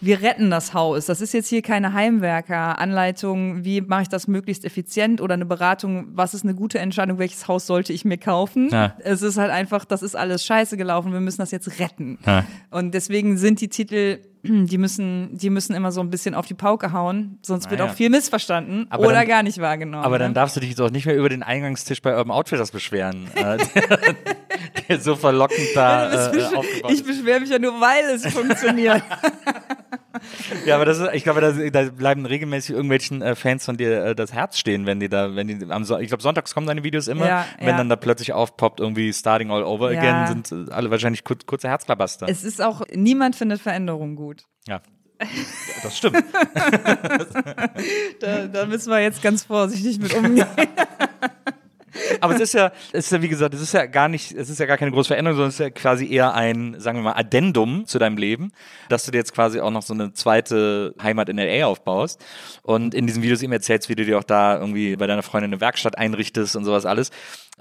[0.00, 1.06] wir retten das Haus.
[1.06, 6.08] Das ist jetzt hier keine Heimwerker-Anleitung, wie mache ich das möglichst effizient oder eine Beratung,
[6.14, 8.70] was ist eine gute Entscheidung, welches Haus sollte ich mir kaufen.
[8.70, 8.96] Ja.
[9.00, 12.18] Es ist halt einfach, das ist alles scheiße gelaufen, wir müssen das jetzt retten.
[12.26, 12.46] Ja.
[12.70, 16.54] Und deswegen sind die Titel, die müssen, die müssen immer so ein bisschen auf die
[16.54, 17.92] Pauke hauen, sonst wird Naja.
[17.92, 20.04] auch viel missverstanden Aber oder dann- gar nicht wahrgenommen.
[20.04, 20.34] Aber dann ne?
[20.34, 23.58] darfst du dich jetzt auch nicht mehr über den Eingangstisch bei Urban Outfitters beschweren, äh,
[23.74, 23.98] der,
[24.88, 29.02] der so verlockend da äh, aufgebaut ich beschwere mich ja nur, weil es funktioniert.
[30.66, 34.04] Ja, aber das ist, ich glaube, da, da bleiben regelmäßig irgendwelchen äh, Fans von dir
[34.04, 36.66] äh, das Herz stehen, wenn die da, wenn die am so ich glaube, sonntags kommen
[36.66, 37.76] deine Videos immer, Ja, wenn ja.
[37.76, 40.00] dann da plötzlich aufpoppt, irgendwie Starting All Over Ja.
[40.00, 42.26] Again, sind äh, alle wahrscheinlich kur kurze Herzklabaster.
[42.28, 44.44] es ist auch, niemand findet Veränderung gut.
[44.66, 44.80] ja.
[45.82, 46.16] Das stimmt.
[48.20, 50.46] Da, da müssen wir jetzt ganz vorsichtig mit umgehen.
[52.20, 54.48] Aber es ist ja, es ist ja, wie gesagt, es ist ja gar nicht, es
[54.48, 57.02] ist ja gar keine große Veränderung, sondern es ist ja quasi eher ein, sagen wir
[57.02, 58.52] mal, Addendum zu deinem Leben,
[58.88, 62.24] dass du dir jetzt quasi auch noch so eine zweite Heimat in LA aufbaust
[62.62, 65.52] und in diesen Videos eben erzählst, wie du dir auch da irgendwie bei deiner Freundin
[65.52, 67.10] eine Werkstatt einrichtest und sowas alles.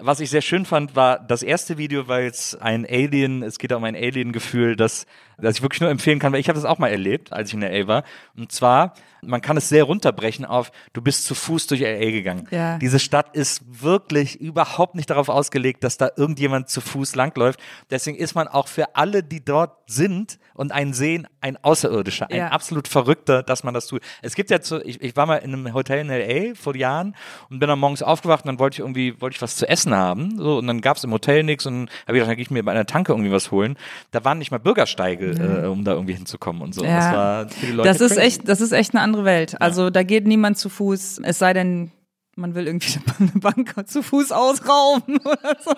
[0.01, 3.73] Was ich sehr schön fand, war das erste Video, weil es ein Alien, es geht
[3.73, 5.05] um ein Alien-Gefühl, das,
[5.37, 7.55] das ich wirklich nur empfehlen kann, weil ich habe das auch mal erlebt, als ich
[7.55, 8.03] in LA war.
[8.37, 12.47] Und zwar, man kann es sehr runterbrechen auf, du bist zu Fuß durch LA gegangen.
[12.51, 12.77] Ja.
[12.77, 17.59] Diese Stadt ist wirklich überhaupt nicht darauf ausgelegt, dass da irgendjemand zu Fuß langläuft.
[17.89, 22.37] Deswegen ist man auch für alle, die dort sind und einen sehen, ein Außerirdischer, ein
[22.37, 22.47] Ja.
[22.49, 24.01] absolut Verrückter, dass man das tut.
[24.21, 27.15] Es gibt ja zu, ich, ich war mal in einem Hotel in LA vor Jahren
[27.49, 29.88] und bin dann morgens aufgewacht und dann wollte ich irgendwie, wollte ich was zu essen
[29.95, 30.37] haben.
[30.37, 32.51] So, und dann gab es im Hotel nichts und habe ich gedacht, dann gehe ich
[32.51, 33.77] mir bei einer Tanke irgendwie was holen.
[34.11, 35.31] Da waren nicht mal Bürgersteige,
[35.63, 36.83] äh, um da irgendwie hinzukommen und so.
[36.83, 36.95] Ja.
[36.97, 38.21] Das war die Leute Das ist crazy.
[38.27, 39.61] echt, das ist echt eine andere Welt.
[39.61, 41.91] Also da geht niemand zu Fuß, es sei denn,
[42.35, 45.71] man will irgendwie eine Bank zu Fuß ausrauben oder so.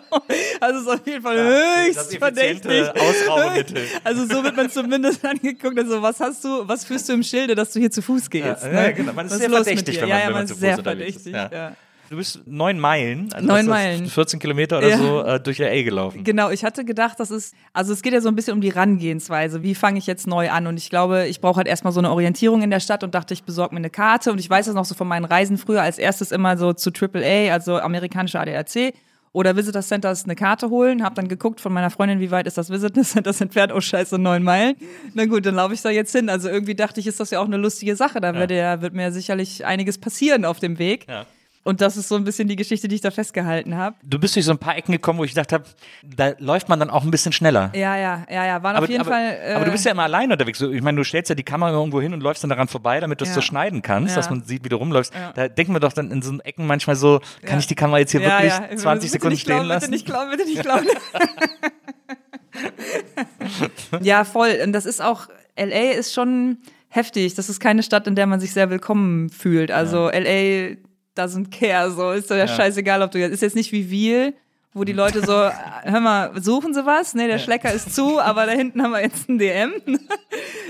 [0.60, 3.82] Also es ist auf jeden Fall höchst das effiziente verdächtig.
[4.04, 5.80] Also so wird man zumindest angeguckt.
[5.80, 8.64] Also was hast du, was führst du im Schilde, dass du hier zu Fuß gehst?
[8.64, 8.76] Ja, ne?
[8.76, 9.14] ja, genau.
[9.14, 10.78] Man ist Was sehr verdächtig, wenn ja, man- ja, wenn man man zu Fuß sehr
[10.78, 11.28] unterwegs ist.
[11.28, 11.72] Ja.
[12.12, 12.16] Ja.
[12.16, 14.06] Du bist neun Meilen, also Neun Meilen.
[14.08, 14.98] 14 Kilometer oder Ja.
[14.98, 16.24] so äh, durch LA gelaufen.
[16.26, 18.70] Genau, ich hatte gedacht, das ist, also es geht ja so ein bisschen um die
[18.70, 19.64] Rangehensweise.
[19.64, 20.68] Wie fange ich jetzt neu an?
[20.68, 23.34] Und ich glaube, ich brauche halt erstmal so eine Orientierung in der Stadt und dachte,
[23.34, 24.32] ich besorge mir eine Karte.
[24.32, 26.92] Und ich weiß das noch so von meinen Reisen früher als erstes immer so zu
[26.92, 28.94] AAA, also amerikanische ADAC.
[29.34, 32.58] Oder Visitor Centers eine Karte holen, hab dann geguckt von meiner Freundin, wie weit ist
[32.58, 33.72] das Visitor Center entfernt?
[33.74, 34.76] Oh scheiße, neun Meilen.
[35.14, 36.28] Na gut, dann laufe ich da jetzt hin.
[36.28, 38.20] Also irgendwie dachte ich, ist das ja auch eine lustige Sache.
[38.20, 41.06] Da wird, ja, wird mir sicherlich einiges passieren auf dem Weg.
[41.08, 41.26] Ja.
[41.64, 43.96] Und das ist so ein bisschen die Geschichte, die ich da festgehalten habe.
[44.02, 45.64] Du bist durch so ein paar Ecken gekommen, wo ich gedacht habe,
[46.04, 47.72] da läuft man dann auch ein bisschen schneller.
[47.76, 48.64] Ja, ja, ja, ja.
[48.64, 49.38] Waren aber, auf jeden aber, Fall.
[49.44, 50.60] Äh, aber du bist ja immer allein unterwegs.
[50.60, 53.22] Ich meine, du stellst ja die Kamera irgendwo hin und läufst dann daran vorbei, damit
[53.22, 53.36] du es Ja.
[53.36, 54.16] so schneiden kannst, Ja.
[54.16, 55.14] dass man sieht, wie du rumläufst.
[55.14, 55.34] Ja.
[55.34, 58.10] Da denken wir doch dann in so Ecken manchmal so, kann ich die Kamera jetzt
[58.12, 58.76] hier wirklich ja.
[58.76, 59.92] 20 Bitte Sekunden nicht glauben, stehen lassen?
[59.92, 60.64] Bitte nicht glauben, bitte nicht
[63.84, 64.02] glauben.
[64.02, 64.60] ja, voll.
[64.64, 66.58] Und das ist auch, LA ist schon
[66.90, 67.36] heftig.
[67.36, 69.72] Das ist keine Stadt, in der man sich sehr willkommen fühlt.
[69.72, 70.76] Also LA
[71.18, 74.34] doesn't care, so ist doch ja, scheißegal, ob du jetzt, ist jetzt nicht wie Wiel,
[74.74, 77.14] wo die Leute so, hör mal, suchen sie was?
[77.14, 79.74] Nee, der Schlecker ist zu, aber da hinten haben wir jetzt ein DM.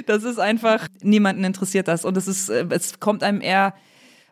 [0.07, 2.05] Das ist einfach, niemanden interessiert das.
[2.05, 3.75] Und es ist, äh, es kommt einem eher,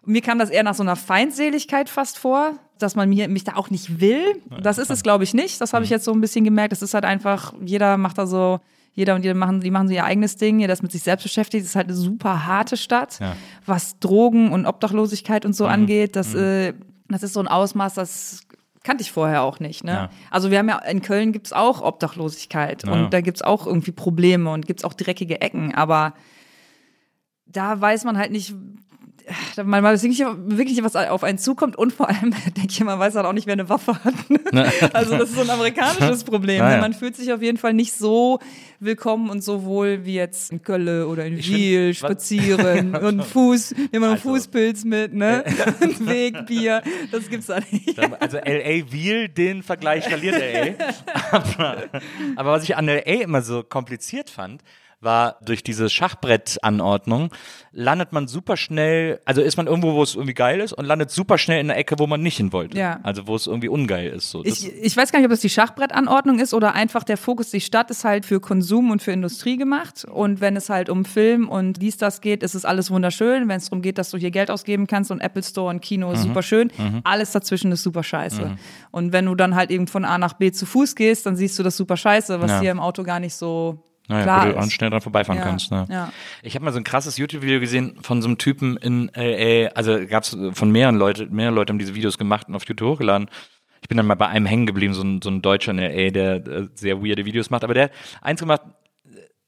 [0.04, 3.56] mir kam das eher nach so einer Feindseligkeit fast vor, dass man mir, mich da
[3.56, 4.42] auch nicht will.
[4.64, 5.62] Das ist es, glaube ich, nicht.
[5.62, 6.74] Das habe ich jetzt so ein bisschen gemerkt.
[6.74, 8.62] Es ist halt einfach, jeder macht da so,
[8.94, 11.24] jeder und jeder machen, die machen so ihr eigenes Ding, jeder ist mit sich selbst
[11.24, 11.64] beschäftigt.
[11.64, 13.36] Es ist halt eine super harte Stadt, Ja.
[13.66, 16.16] was Drogen und Obdachlosigkeit und so angeht.
[16.16, 16.74] Das, äh,
[17.08, 18.42] das ist so ein Ausmaß, das
[18.84, 19.84] kannte ich vorher auch nicht.
[19.84, 19.92] Ne?
[19.92, 20.10] Ja.
[20.32, 23.92] Also wir haben ja, in Köln gibt's auch Obdachlosigkeit Ja, und da gibt's auch irgendwie
[23.92, 26.14] Probleme und gibt's auch dreckige Ecken, aber
[27.46, 28.54] da weiß man halt nicht,
[29.64, 33.16] man weiß wirklich, wirklich was auf einen zukommt und vor allem denke ich, man weiß
[33.16, 34.14] halt auch nicht, wer eine Waffe hat.
[34.94, 36.58] Also das ist so ein amerikanisches Problem.
[36.60, 36.82] Ja, ja.
[36.82, 38.40] Man fühlt sich auf jeden Fall nicht so
[38.80, 43.90] willkommen und so wohl wie jetzt in Köln oder in Wiel spazieren und Fuß, nehmen
[43.92, 45.44] wir noch Also- Fußpilz mit, ne?
[45.82, 47.98] Und Wegbier, das gibt's da nicht.
[48.22, 50.86] Also LA Wiel, den Vergleich verliert LA.
[51.32, 51.84] aber,
[52.36, 54.62] aber was ich an LA immer so kompliziert fand,
[55.02, 57.32] war durch diese Schachbrettanordnung
[57.72, 61.12] landet man super schnell, also ist man irgendwo, wo es irgendwie geil ist und landet
[61.12, 62.78] super schnell in einer Ecke, wo man nicht hin wollte.
[62.78, 63.00] Ja.
[63.04, 64.32] Also wo es irgendwie ungeil ist.
[64.32, 64.44] So.
[64.44, 67.62] Ich, ich weiß gar nicht, ob das die Schachbrettanordnung ist oder einfach der Fokus, die
[67.62, 70.06] Stadt ist halt für Konsum und für Industrie gemacht.
[70.06, 73.48] Und wenn es halt um Film und dies, das geht, ist es alles wunderschön.
[73.48, 76.08] Wenn es darum geht, dass du hier Geld ausgeben kannst und Apple Store und Kino
[76.10, 76.14] Mhm.
[76.16, 76.72] ist super schön.
[77.04, 78.58] Alles dazwischen ist super scheiße.
[78.92, 81.58] Und wenn du dann halt eben von A nach B zu Fuß gehst, dann siehst
[81.60, 82.60] du das super scheiße, was Ja.
[82.62, 85.46] hier im Auto gar nicht so naja, klar wo du auch schnell dran vorbeifahren Ja,
[85.46, 85.72] kannst.
[85.72, 85.86] Ne?
[85.90, 86.12] ja.
[86.44, 90.06] Ich habe mal so ein krasses YouTube-Video gesehen von so einem Typen in LA, also
[90.08, 93.30] gab es von mehreren Leute, mehrere Leute haben diese Videos gemacht und auf YouTube hochgeladen.
[93.82, 96.10] Ich bin dann mal bei einem hängen geblieben, so ein, so ein Deutscher in LA,
[96.10, 97.92] der äh, sehr weirde Videos macht, aber der hat
[98.22, 98.62] eins gemacht,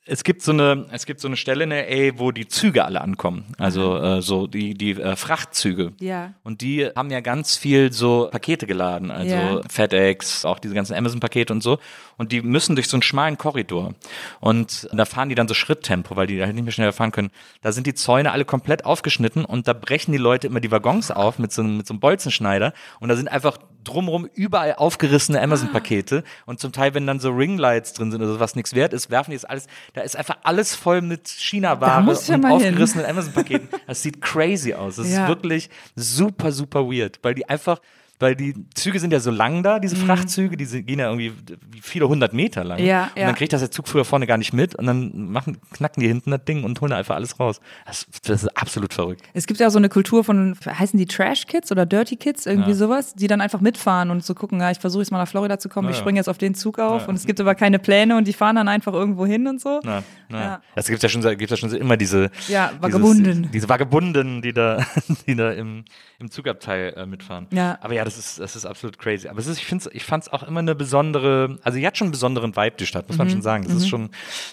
[0.05, 3.01] es gibt so eine, es gibt so eine Stelle in LA, wo die Züge alle
[3.01, 3.45] ankommen.
[3.59, 5.93] Also äh, so die, die äh, Frachtzüge.
[5.99, 6.33] Ja.
[6.43, 9.61] Und die haben ja ganz viel so Pakete geladen, also Ja.
[9.69, 11.77] FedEx, auch diese ganzen Amazon-Pakete und so.
[12.17, 13.93] Und die müssen durch so einen schmalen Korridor.
[14.39, 17.29] Und da fahren die dann so Schritttempo, weil die halt nicht mehr schneller fahren können.
[17.61, 21.11] Da sind die Zäune alle komplett aufgeschnitten und da brechen die Leute immer die Waggons
[21.11, 22.73] auf mit so, einem- mit so einem Bolzenschneider.
[22.99, 26.23] Und da sind einfach drumrum überall aufgerissene Amazon-Pakete.
[26.45, 29.09] Und zum Teil, wenn dann so Ringlights drin sind oder so, was nichts wert ist,
[29.09, 29.67] werfen die das alles.
[29.93, 32.69] Da ist einfach alles voll mit China-Ware ja und hin.
[32.71, 33.69] aufgerissenen Amazon-Paketen.
[33.87, 34.95] Das sieht crazy aus.
[34.97, 35.23] Das Ja.
[35.23, 37.79] ist wirklich super, super weird, weil die einfach,
[38.21, 41.33] weil die Züge sind ja so lang da, diese Frachtzüge, die gehen ja irgendwie
[41.81, 42.79] viele hundert Meter lang.
[42.79, 42.85] Mhm.
[42.85, 43.25] Ja, und ja.
[43.25, 46.31] dann kriegt das der Zugführer vorne gar nicht mit und dann machen, knacken die hinten
[46.31, 47.59] das Ding und holen da einfach alles raus.
[47.85, 49.21] Das, das ist absolut verrückt.
[49.33, 52.45] Es gibt ja auch so eine Kultur von, heißen die Trash Kids oder Dirty Kids,
[52.45, 55.27] irgendwie sowas, die dann einfach mitfahren und so gucken, ja, ich versuche jetzt mal nach
[55.27, 57.79] Florida zu kommen, ich springe jetzt auf den Zug auf und es gibt aber keine
[57.79, 59.79] Pläne und die fahren dann einfach irgendwo hin und so.
[59.83, 60.61] Ja.
[60.75, 63.23] Das gibt ja schon, gibt's ja schon immer diese, Ja, Vagabunden.
[63.23, 64.85] Dieses, diese Vagabunden, die da,
[65.27, 65.83] die da im,
[66.19, 67.47] im Zugabteil äh, mitfahren.
[67.51, 67.77] Ja.
[67.81, 69.27] Aber ja, das ist, das ist absolut crazy.
[69.27, 71.97] Aber es ist, ich finde ich fand es auch immer eine besondere, also die hat
[71.97, 73.23] schon einen besonderen Vibe, die Stadt, muss Mhm.
[73.23, 73.63] man schon sagen.
[73.65, 74.09] Das ist schon,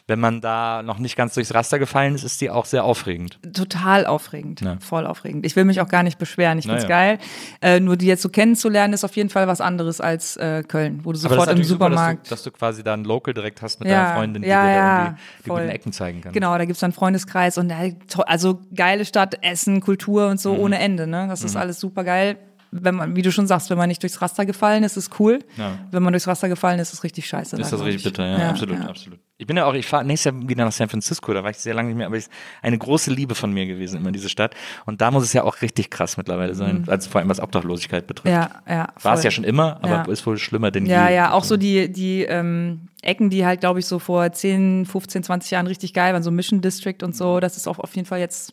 [0.07, 3.39] wenn man da noch nicht ganz durchs Raster gefallen ist, ist die auch sehr aufregend.
[3.55, 4.77] Total aufregend, Ja.
[4.81, 5.45] voll aufregend.
[5.47, 7.17] Ich will mich auch gar nicht beschweren, ich find's Naja.
[7.17, 7.19] geil.
[7.61, 11.01] Äh, nur die jetzt so kennenzulernen, ist auf jeden Fall was anderes als äh, Köln,
[11.05, 13.05] wo du Aber sofort im natürlich super, Supermarkt dass, du, dass du quasi da einen
[13.05, 15.61] Local direkt hast mit Ja, deiner Freundin, die ja, dir da ja, irgendwie die voll.
[15.61, 16.33] guten Ecken zeigen kann.
[16.33, 17.95] Genau, da gibt's dann einen Freundeskreis und äh,
[18.27, 20.61] also geile Stadt, Essen, Kultur und so Mhm.
[20.61, 21.07] ohne Ende.
[21.07, 21.27] Ne?
[21.29, 22.37] Das ist alles super geil.
[22.71, 25.39] Wenn man, wie du schon sagst, wenn man nicht durchs Raster gefallen ist, ist cool.
[25.57, 25.79] Ja.
[25.91, 27.57] Wenn man durchs Raster gefallen ist, ist es richtig scheiße.
[27.57, 28.13] Ist das glaub richtig ich.
[28.13, 29.19] bitter, ja, absolut, absolut.
[29.41, 31.59] Ich bin ja auch, ich fahre nächstes Jahr wieder nach San Francisco, da war ich
[31.59, 34.29] sehr lange nicht mehr, aber es ist eine große Liebe von mir gewesen, immer diese
[34.29, 34.55] Stadt.
[34.85, 38.07] Und da muss es ja auch richtig krass mittlerweile sein, also vor allem was Obdachlosigkeit
[38.07, 38.27] betrifft.
[38.27, 38.33] Mhm.
[38.33, 38.89] Ja, ja.
[39.01, 40.03] War es ja schon immer, aber Ja.
[40.13, 41.15] ist wohl schlimmer denn Ja, je.
[41.15, 45.23] ja, auch so die, die ähm, Ecken, die halt, glaube ich, so vor 10, 15,
[45.23, 48.07] 20 Jahren richtig geil waren, so Mission District und so, das ist auch auf jeden
[48.07, 48.53] Fall jetzt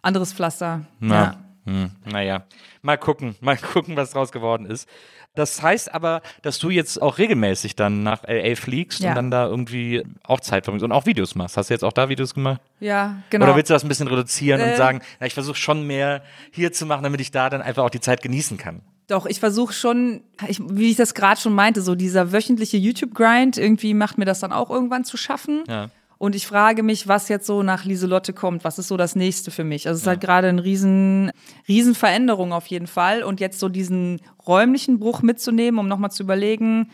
[0.00, 0.82] anderes Pflaster.
[1.00, 1.36] Ja,
[1.68, 2.44] Hm, naja,
[2.82, 4.88] mal gucken, mal gucken, was draus geworden ist.
[5.34, 9.10] Das heißt aber, dass du jetzt auch regelmäßig dann nach LA fliegst Ja.
[9.10, 11.56] und dann da irgendwie auch Zeit verbringst und auch Videos machst.
[11.56, 12.60] Hast du jetzt auch da Videos gemacht?
[12.80, 13.44] Ja, genau.
[13.44, 14.76] Oder willst du das ein bisschen reduzieren und Äh.
[14.76, 17.90] sagen, na, ich versuche schon mehr hier zu machen, damit ich da dann einfach auch
[17.90, 18.80] die Zeit genießen kann?
[19.06, 23.58] Doch, ich versuche schon, ich, wie ich das gerade schon meinte, so dieser wöchentliche YouTube-Grind,
[23.58, 25.62] irgendwie macht mir das dann auch irgendwann zu schaffen.
[25.68, 25.88] Ja.
[26.18, 28.64] Und ich frage mich, was jetzt so nach Lieselotte kommt.
[28.64, 29.86] Was ist so das nächste für mich?
[29.86, 31.30] Also es ist halt gerade eine riesen,
[31.68, 33.22] riesen Veränderung auf jeden Fall.
[33.22, 36.90] Und jetzt so diesen räumlichen Bruch mitzunehmen, um nochmal zu überlegen,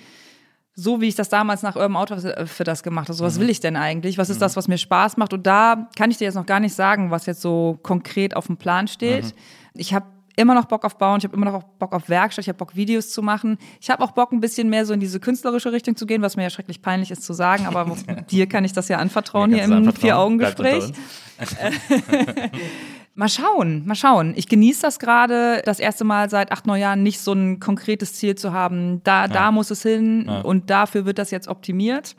[0.74, 3.16] so wie ich das damals nach Urban Outfit für das gemacht habe.
[3.16, 4.18] So, was will ich denn eigentlich?
[4.18, 5.32] Was ist das, was mir Spaß macht?
[5.32, 8.48] Und da kann ich dir jetzt noch gar nicht sagen, was jetzt so konkret auf
[8.48, 9.34] dem Plan steht.
[9.74, 10.06] Ich habe
[10.36, 12.74] immer noch Bock auf Bauen, ich habe immer noch Bock auf Werkstatt, ich habe Bock,
[12.76, 13.58] Videos zu machen.
[13.80, 16.36] Ich habe auch Bock, ein bisschen mehr so in diese künstlerische Richtung zu gehen, was
[16.36, 17.96] mir ja schrecklich peinlich ist zu sagen, aber
[18.30, 19.92] dir kann ich das ja anvertrauen hier im.
[19.92, 20.92] Vier-Augen-Gespräch.
[23.16, 24.32] Mal schauen, mal schauen.
[24.34, 28.14] Ich genieße das gerade, das erste Mal seit acht, neun Jahren nicht so ein konkretes
[28.14, 29.02] Ziel zu haben.
[29.04, 32.16] Da, da muss es hin und dafür wird das jetzt optimiert.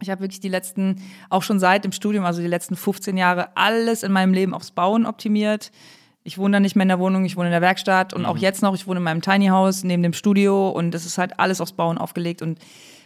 [0.00, 1.00] Ich habe wirklich die letzten,
[1.30, 4.72] auch schon seit dem Studium, also die letzten 15 Jahre, alles in meinem Leben aufs
[4.72, 5.70] Bauen optimiert.
[6.24, 8.36] Ich wohne dann nicht mehr in der Wohnung, ich wohne in der Werkstatt und auch
[8.36, 11.38] jetzt noch, ich wohne in meinem Tiny House neben dem Studio und es ist halt
[11.40, 12.58] alles aufs Bauen aufgelegt und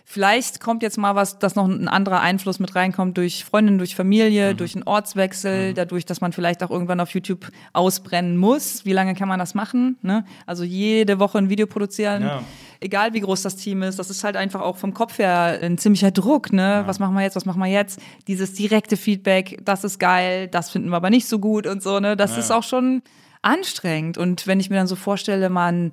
[0.09, 3.97] Vielleicht kommt jetzt mal was, dass noch ein anderer Einfluss mit reinkommt durch Freundinnen, durch
[3.97, 8.85] Familie, durch einen Ortswechsel, dadurch, dass man vielleicht auch irgendwann auf YouTube ausbrennen muss.
[8.85, 9.99] Wie lange kann man das machen?
[10.03, 10.25] Ne?
[10.47, 12.45] Also jede Woche ein Video produzieren, Ja.
[12.81, 13.99] egal wie groß das Team ist.
[13.99, 16.53] Das ist halt einfach auch vom Kopf her ein ziemlicher Druck.
[16.53, 16.85] Ne?
[16.87, 17.35] Was machen wir jetzt?
[17.35, 18.01] Was machen wir jetzt?
[18.29, 21.99] Dieses direkte Feedback, das ist geil, das finden wir aber nicht so gut und so.
[21.99, 22.17] Ne?
[22.17, 23.03] Das ist auch schon
[23.43, 24.19] anstrengend.
[24.19, 25.91] Und wenn ich mir dann so vorstelle, man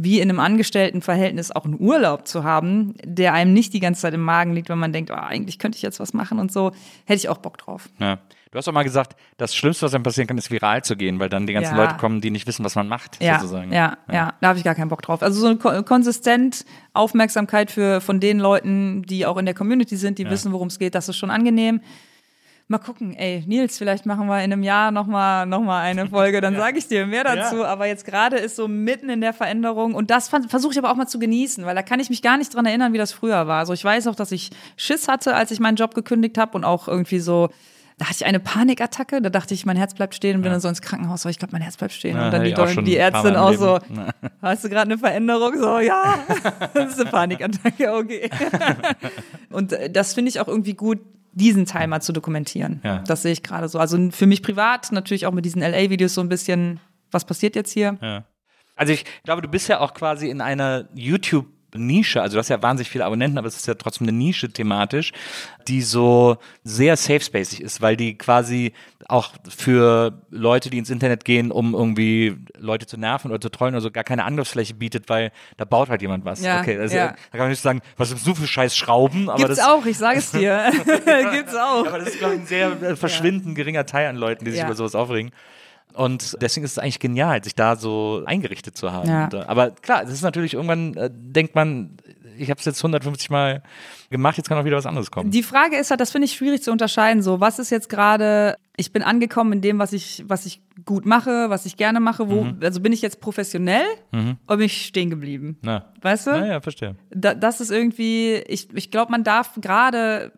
[0.00, 4.14] wie in einem Angestelltenverhältnis auch einen Urlaub zu haben, der einem nicht die ganze Zeit
[4.14, 6.70] im Magen liegt, wenn man denkt, oh, eigentlich könnte ich jetzt was machen und so,
[7.04, 7.88] hätte ich auch Bock drauf.
[7.98, 8.18] Ja.
[8.50, 11.18] Du hast auch mal gesagt, das Schlimmste, was einem passieren kann, ist viral zu gehen,
[11.18, 11.82] weil dann die ganzen Ja.
[11.84, 13.72] Leute kommen, die nicht wissen, was man macht, Ja, sozusagen.
[13.72, 15.22] ja, ja, da habe ich gar keinen Bock drauf.
[15.22, 19.96] Also so eine ko- konsistent Aufmerksamkeit für von den Leuten, die auch in der Community
[19.96, 21.80] sind, die wissen, worum es geht, das ist schon angenehm.
[22.70, 26.42] Mal gucken, ey, Nils, vielleicht machen wir in einem Jahr nochmal noch mal eine Folge,
[26.42, 27.64] dann sage ich dir mehr dazu.
[27.64, 30.96] Aber jetzt gerade ist so mitten in der Veränderung und das versuche ich aber auch
[30.96, 33.46] mal zu genießen, weil da kann ich mich gar nicht dran erinnern, wie das früher
[33.46, 33.60] war.
[33.60, 36.64] Also ich weiß auch, dass ich Schiss hatte, als ich meinen Job gekündigt habe und
[36.64, 37.48] auch irgendwie so
[37.98, 40.60] da hatte ich eine Panikattacke, da dachte ich, mein Herz bleibt stehen und bin dann
[40.60, 42.16] so ins Krankenhaus, so ich glaube, mein Herz bleibt stehen.
[42.16, 44.06] Ja, und dann die, auch die Ärztin auch so, Leben.
[44.42, 45.58] hast du gerade eine Veränderung?
[45.58, 46.14] So, ja,
[46.74, 48.30] das ist eine Panikattacke, okay.
[49.50, 51.00] und äh, das finde ich auch irgendwie gut,
[51.32, 52.80] diesen Teil mal zu dokumentieren.
[52.84, 52.98] Ja.
[52.98, 53.78] Das sehe ich gerade so.
[53.78, 57.72] Also für mich privat, natürlich auch mit diesen LA-Videos so ein bisschen, was passiert jetzt
[57.72, 57.98] hier?
[58.00, 58.24] Ja.
[58.76, 62.48] Also ich glaube, du bist ja auch quasi in einer YouTube Nische, also du hast
[62.48, 65.12] ja wahnsinnig viele Abonnenten, aber es ist ja trotzdem eine Nische thematisch,
[65.66, 68.72] die so sehr safe-spacig ist, weil die quasi
[69.06, 73.74] auch für Leute, die ins Internet gehen, um irgendwie Leute zu nerven oder zu trollen
[73.74, 76.42] oder so, gar keine Angriffsfläche bietet, weil da baut halt jemand was.
[76.42, 77.08] Ja, okay, also, ja.
[77.08, 79.84] da kann man nicht sagen, was ist so für scheiß Schrauben, aber Gibt's das, auch,
[79.84, 80.72] ich sage es dir.
[81.32, 81.86] Gibt's auch.
[81.86, 84.62] aber das ist, glaube ich, ein sehr äh, verschwindend geringer Teil an Leuten, die sich
[84.62, 85.32] über sowas aufregen.
[85.94, 89.08] Und deswegen ist es eigentlich genial, sich da so eingerichtet zu haben.
[89.08, 89.28] Ja.
[89.32, 91.96] Äh, aber klar, es ist natürlich irgendwann, äh, denkt man,
[92.36, 93.64] ich habe es jetzt 150 Mal
[94.10, 95.32] gemacht, jetzt kann auch wieder was anderes kommen.
[95.32, 97.20] Die Frage ist halt, das finde ich schwierig zu unterscheiden.
[97.20, 101.04] So, was ist jetzt gerade, ich bin angekommen in dem, was ich, was ich gut
[101.04, 102.58] mache, was ich gerne mache, wo, Mhm.
[102.62, 105.58] also bin ich jetzt professionell oder bin ich stehen geblieben?
[105.62, 105.86] Na.
[106.00, 106.30] Weißt du?
[106.30, 106.94] Naja, verstehe.
[107.10, 110.30] Da, das ist irgendwie, ich, ich glaube, man darf gerade,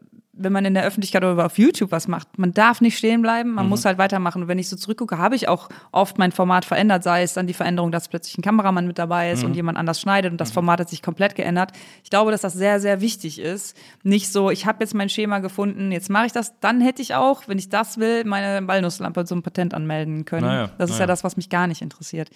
[0.43, 3.51] wenn man in der Öffentlichkeit oder auf YouTube was macht, man darf nicht stehen bleiben,
[3.51, 3.55] Mhm.
[3.57, 4.43] man muss halt weitermachen.
[4.43, 7.47] Und wenn ich so zurückgucke, habe ich auch oft mein Format verändert, sei es dann
[7.47, 9.33] die Veränderung, dass plötzlich ein Kameramann mit dabei Mhm.
[9.35, 11.73] ist und jemand anders schneidet und das Format hat sich komplett geändert.
[12.05, 13.77] Ich glaube, dass das sehr, sehr wichtig ist.
[14.03, 17.15] Nicht so, ich habe jetzt mein Schema gefunden, jetzt mache ich das, dann hätte ich
[17.15, 20.47] auch, wenn ich das will, meine Walnusslampe zum Patent anmelden können.
[20.47, 21.01] Naja, das ist naja.
[21.03, 22.31] ja das, was mich gar nicht interessiert.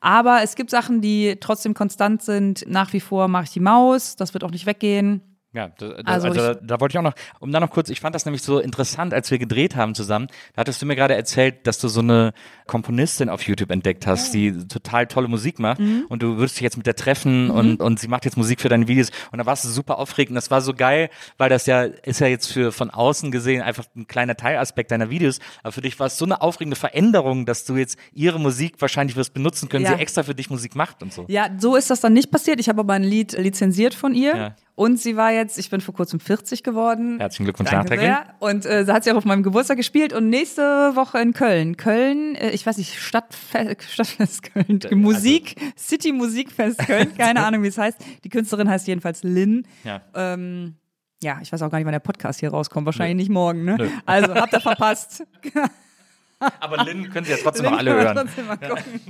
[0.00, 2.64] Aber es gibt Sachen, die trotzdem konstant sind.
[2.68, 5.22] Nach wie vor mache ich die Maus, das wird auch nicht weggehen.
[5.54, 8.00] Ja, da, da, Also also, da, wollte ich auch noch, um da noch kurz, ich
[8.00, 11.14] fand das nämlich so interessant, als wir gedreht haben zusammen, da hattest du mir gerade
[11.14, 12.32] erzählt, dass du so eine
[12.66, 16.06] Komponistin auf YouTube entdeckt hast, die total tolle Musik macht Mhm.
[16.08, 18.68] und du würdest dich jetzt mit der treffen und, und sie macht jetzt Musik für
[18.68, 21.82] deine Videos und da warst du super aufregend das war so geil, weil das ja,
[21.84, 25.80] ist ja jetzt für von außen gesehen einfach ein kleiner Teilaspekt deiner Videos, aber für
[25.82, 29.68] dich war es so eine aufregende Veränderung, dass du jetzt ihre Musik wahrscheinlich wirst benutzen
[29.68, 29.94] können, Ja.
[29.94, 31.26] sie extra für dich Musik macht und so.
[31.28, 32.58] Ja, so ist das dann nicht passiert.
[32.60, 34.36] Ich habe aber ein Lied lizenziert von ihr.
[34.36, 34.54] Ja.
[34.76, 37.18] Und sie war jetzt, ich bin vor kurzem 40 geworden.
[37.20, 38.10] Herzlichen Glückwunsch nachträglich.
[38.40, 40.62] Und äh, sie hat sie auch auf meinem Geburtstag gespielt und nächste
[40.96, 41.76] Woche in Köln.
[41.76, 44.80] Köln, äh, ich weiß nicht, Stadtfe Stadtfest Köln.
[44.82, 47.98] also Musik, City Musikfest Köln, keine Ahnung, wie es heißt.
[48.24, 49.64] Die Künstlerin heißt jedenfalls Lynn.
[49.84, 50.00] Ja.
[50.12, 50.74] Ähm,
[51.22, 52.84] ja, ich weiß auch gar nicht, wann der Podcast hier rauskommt.
[52.84, 53.76] Wahrscheinlich nicht morgen, ne?
[53.78, 53.88] Nö.
[54.06, 55.24] Also habt ihr verpasst.
[56.60, 58.26] Aber Lynn können Sie ja trotzdem noch Lynn alle können wir hören.
[58.26, 59.00] trotzdem mal gucken.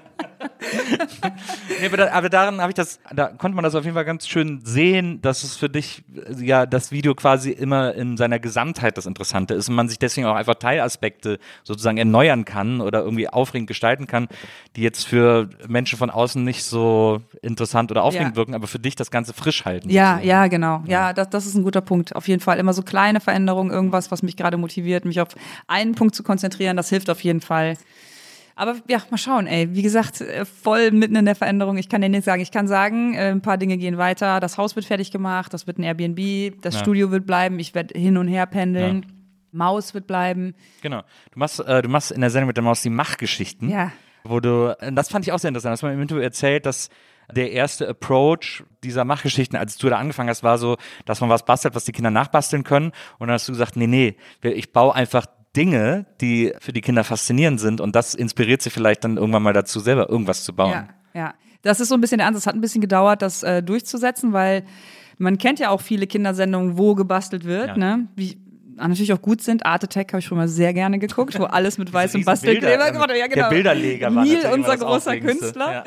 [1.79, 4.05] Nee, aber, da, aber daran habe ich das, da konnte man das auf jeden Fall
[4.05, 8.39] ganz schön sehen, dass es für dich äh, ja das Video quasi immer in seiner
[8.39, 12.99] Gesamtheit das Interessante ist und man sich deswegen auch einfach Teilaspekte sozusagen erneuern kann oder
[13.03, 14.27] irgendwie aufregend gestalten kann,
[14.75, 18.35] die jetzt für Menschen von außen nicht so interessant oder aufregend Ja.
[18.35, 19.89] wirken, aber für dich das Ganze frisch halten.
[19.89, 20.27] Ja, sozusagen.
[20.27, 20.83] ja, genau.
[20.87, 22.15] Ja, das, das ist ein guter Punkt.
[22.15, 25.29] Auf jeden Fall immer so kleine Veränderungen, irgendwas, was mich gerade motiviert, mich auf
[25.67, 27.77] einen Punkt zu konzentrieren, das hilft auf jeden Fall.
[28.61, 29.73] Aber ja, mal schauen, ey.
[29.73, 31.77] Wie gesagt, äh, voll mitten in der Veränderung.
[31.77, 32.43] Ich kann dir nicht sagen.
[32.43, 34.39] Ich kann sagen, äh, ein paar Dinge gehen weiter.
[34.39, 36.81] Das Haus wird fertig gemacht, das wird ein Airbnb, das Ja.
[36.81, 39.07] Studio wird bleiben, ich werde hin und her pendeln.
[39.51, 40.53] Maus wird bleiben.
[40.83, 41.01] Genau.
[41.33, 43.67] Du machst, äh, du machst in der Sendung mit der Maus die Machgeschichten.
[43.67, 43.91] Ja.
[44.23, 46.89] Wo du, äh, das fand ich auch sehr interessant, dass man im Interview erzählt, dass
[47.33, 51.45] der erste Approach dieser Machgeschichten, als du da angefangen hast, war so, dass man was
[51.45, 52.91] bastelt, was die Kinder nachbasteln können.
[53.17, 55.25] Und dann hast du gesagt, nee, nee, ich baue einfach
[55.55, 59.53] Dinge, die für die Kinder faszinierend sind und das inspiriert sie vielleicht dann irgendwann mal
[59.53, 60.71] dazu, selber irgendwas zu bauen.
[60.71, 61.33] Ja, ja.
[61.63, 62.47] Das ist so ein bisschen der Ansatz.
[62.47, 64.63] Hat ein bisschen gedauert, das äh, durchzusetzen, weil
[65.19, 67.77] man kennt ja auch viele Kindersendungen, wo gebastelt wird, Ja.
[67.77, 68.07] ne?
[68.15, 68.37] Wie
[68.77, 69.63] natürlich auch gut sind.
[69.65, 73.09] Art Attack habe ich schon mal sehr gerne geguckt, wo alles mit weißem Bastelkleber gemacht
[73.09, 73.19] wird.
[73.19, 73.49] Ja, der genau.
[73.49, 75.17] Bilderleger war Neil, unser großer.
[75.17, 75.71] Künstler.
[75.71, 75.83] Ja.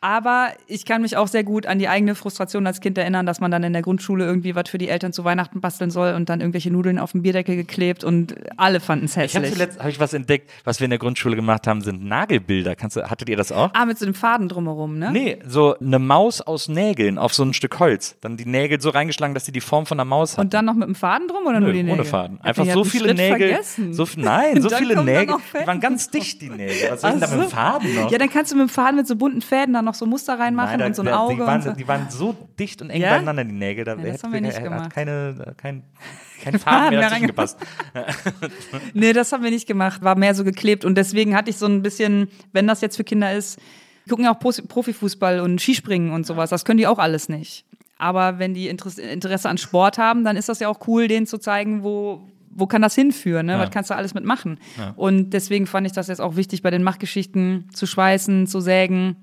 [0.00, 3.40] Aber ich kann mich auch sehr gut an die eigene Frustration als Kind erinnern, dass
[3.40, 6.28] man dann in der Grundschule irgendwie was für die Eltern zu Weihnachten basteln soll und
[6.28, 9.52] dann irgendwelche Nudeln auf den Bierdeckel geklebt und alle fanden es Ich habe hässlich.
[9.54, 12.76] zuletzt hab ich was entdeckt, was wir in der Grundschule gemacht haben, sind Nagelbilder.
[12.76, 13.70] Kannst du, hattet ihr das auch?
[13.74, 15.10] ah, mit so einem Faden drumherum, ne?
[15.12, 18.16] Nee, so eine Maus aus Nägeln auf so ein Stück Holz.
[18.20, 20.44] Dann die Nägel so reingeschlagen, dass sie die Form von einer Maus hat.
[20.44, 21.94] Und dann noch mit dem Faden drum oder nur die Nägel?
[21.94, 22.40] ohne Faden.
[22.40, 23.48] Einfach so viele Schritt Nägel.
[23.48, 23.92] Vergessen.
[23.94, 25.34] So, nein, so viele Nägel.
[25.60, 26.90] Die waren ganz dicht, die Nägel.
[26.90, 27.50] Was soll ich denn da mit dem.
[27.50, 28.10] Faden noch?
[28.12, 30.38] Ja, dann kannst du mit dem Faden mit so bunten Fäden dann noch so Muster
[30.38, 31.34] reinmachen Nein, da- und so ein Auge.
[31.34, 31.72] Die waren, so.
[31.72, 33.10] die waren so dicht und eng Ja?
[33.16, 33.84] beieinander, die Nägel.
[33.84, 34.90] Da das hätte- haben wir nicht hat gemacht.
[34.90, 35.82] keine, kein,
[36.42, 37.58] kein Faden mehr mehr dazwischen gepasst.
[38.94, 40.02] Nee, das haben wir nicht gemacht.
[40.02, 40.84] War mehr so geklebt.
[40.84, 43.58] Und deswegen hatte ich so ein bisschen, wenn das jetzt für Kinder ist,
[44.04, 46.50] die gucken ja auch Profifußball und Skispringen und sowas.
[46.50, 47.64] Das können die auch alles nicht.
[47.98, 51.38] Aber wenn die Interesse, an Sport haben, dann ist das ja auch cool, denen zu
[51.38, 53.52] zeigen, wo, wo kann das hinführen, ne?
[53.54, 53.58] Ja.
[53.58, 54.58] Was kannst du alles mitmachen?
[54.96, 59.16] Und deswegen fand ich das jetzt auch wichtig, bei den Machgeschichten zu schweißen, zu sägen,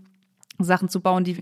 [0.59, 1.37] Sachen zu bauen, die,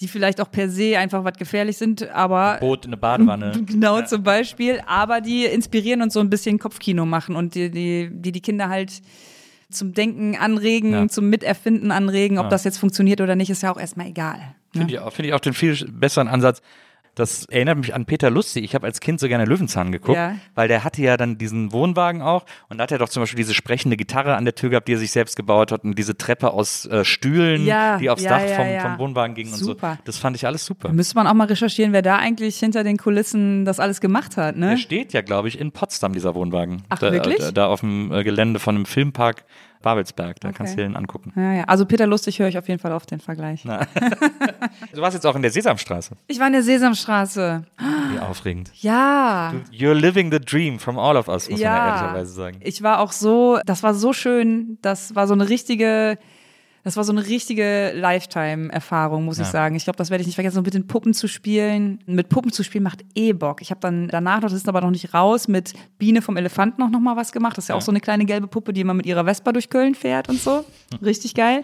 [0.00, 3.52] die vielleicht auch per se einfach was gefährlich sind, aber Boot in eine Badewanne.
[3.66, 4.80] Genau, zum Beispiel.
[4.86, 8.68] Aber die inspirieren und so ein bisschen Kopfkino machen und die die, die, die Kinder
[8.68, 9.00] halt
[9.70, 11.08] zum Denken anregen, Ja.
[11.08, 12.38] zum Miterfinden anregen.
[12.38, 12.50] Ob Ja.
[12.50, 14.38] das jetzt funktioniert oder nicht, ist ja auch erstmal egal.
[14.38, 14.80] Ne?
[14.80, 16.60] Finde ich, auch- finde ich auch den viel besseren Ansatz.
[17.14, 18.64] Das erinnert mich an Peter Lustig.
[18.64, 20.34] Ich habe als Kind so gerne Löwenzahn geguckt, Ja.
[20.54, 23.36] weil der hatte ja dann diesen Wohnwagen auch und da hat er doch zum Beispiel
[23.36, 26.16] diese sprechende Gitarre an der Tür gehabt, die er sich selbst gebaut hat und diese
[26.18, 29.76] Treppe aus äh, Stühlen, Ja, die aufs ja, Dach vom, vom Wohnwagen ging und so.
[30.04, 30.88] Das fand ich alles super.
[30.88, 34.36] Da müsste man auch mal recherchieren, wer da eigentlich hinter den Kulissen das alles gemacht
[34.36, 34.56] hat.
[34.56, 34.78] Der Ne?
[34.78, 36.82] steht ja, glaube ich, in Potsdam, dieser Wohnwagen.
[36.88, 37.38] Ach, da, wirklich?
[37.38, 39.44] Da, da auf dem äh, Gelände von einem Filmpark
[39.84, 40.40] Babelsberg.
[40.40, 41.32] Da kannst du dir den angucken.
[41.36, 41.64] Ja, ja.
[41.64, 43.64] Also Peter Lustig höre ich auf jeden Fall auf den Vergleich.
[44.92, 46.16] Du warst jetzt auch in der Sesamstraße.
[46.26, 47.64] Ich war in der Sesamstraße.
[48.12, 48.70] Wie aufregend.
[48.80, 49.52] Ja.
[49.72, 52.56] You're living the dream from all of us, muss man ja ja, ehrlicherweise sagen.
[52.60, 56.18] ich war auch so, das war so schön, das war so eine richtige,
[56.84, 59.50] das war so eine richtige Lifetime-Erfahrung, muss ich Ja.
[59.50, 59.74] sagen.
[59.74, 61.98] Ich glaube, das werde ich nicht vergessen, so mit den Puppen zu spielen.
[62.06, 63.62] Mit Puppen zu spielen macht eh Bock.
[63.62, 66.82] Ich habe dann danach noch, das ist aber noch nicht raus, mit Biene vom Elefanten
[66.82, 67.56] auch noch mal was gemacht.
[67.56, 69.70] Das ist ja, auch so eine kleine gelbe Puppe, die immer mit ihrer Vespa durch
[69.70, 70.64] Köln fährt und so.
[71.02, 71.62] Richtig geil.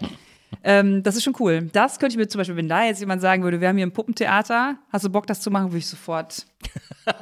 [0.63, 1.69] Ähm, das ist schon cool.
[1.71, 3.85] Das könnte ich mir zum Beispiel, wenn da jetzt jemand sagen würde, wir haben hier
[3.85, 6.45] ein Puppentheater, hast du Bock, das zu machen, würde ich sofort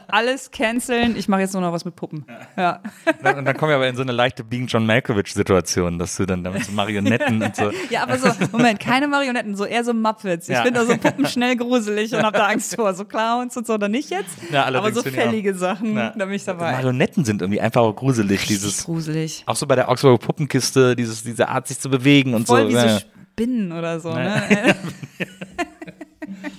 [0.07, 1.15] alles canceln.
[1.15, 2.25] Ich mache jetzt nur noch was mit Puppen.
[2.57, 2.81] Ja.
[3.23, 6.25] Und und dann kommen wir aber in so eine leichte Being John Malkovich-Situation, dass du
[6.25, 7.71] dann damit so Marionetten und so.
[7.89, 10.49] Ja, aber so, Moment, keine Marionetten, so eher so Muppets.
[10.49, 10.63] Ich Ja.
[10.63, 12.93] finde so Puppen schnell gruselig und hab da Angst vor.
[12.93, 14.29] So Clowns und so, oder nicht jetzt?
[14.51, 16.09] Ja, aber so ich fällige Sachen, Ja.
[16.15, 16.71] da bin ich dabei.
[16.73, 18.41] Marionetten sind irgendwie einfach auch gruselig.
[18.41, 19.43] Richtig Dieses, gruselig.
[19.45, 22.69] auch so bei der Augsburger Puppenkiste, dieses, diese Art, sich zu bewegen und Voll so.
[22.69, 22.99] wie Ja, so.
[22.99, 24.17] Spinnen oder so, Ja.
[24.17, 24.75] ne?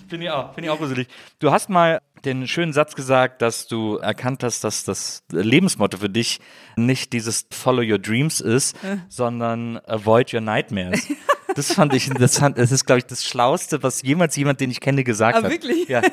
[0.08, 1.06] Finde ich auch, finde ich auch gruselig.
[1.38, 6.10] Du hast mal den schönen Satz gesagt, dass du erkannt hast, dass das Lebensmotto für
[6.10, 6.40] dich
[6.76, 8.76] nicht dieses Follow Your Dreams ist,
[9.08, 11.06] sondern Avoid Your Nightmares.
[11.54, 12.58] Das fand ich interessant.
[12.58, 15.50] Das ist, glaube ich, das Schlauste, was jemals jemand, den ich kenne, gesagt Ah, hat.
[15.50, 15.88] wirklich?
[15.88, 16.02] Ja.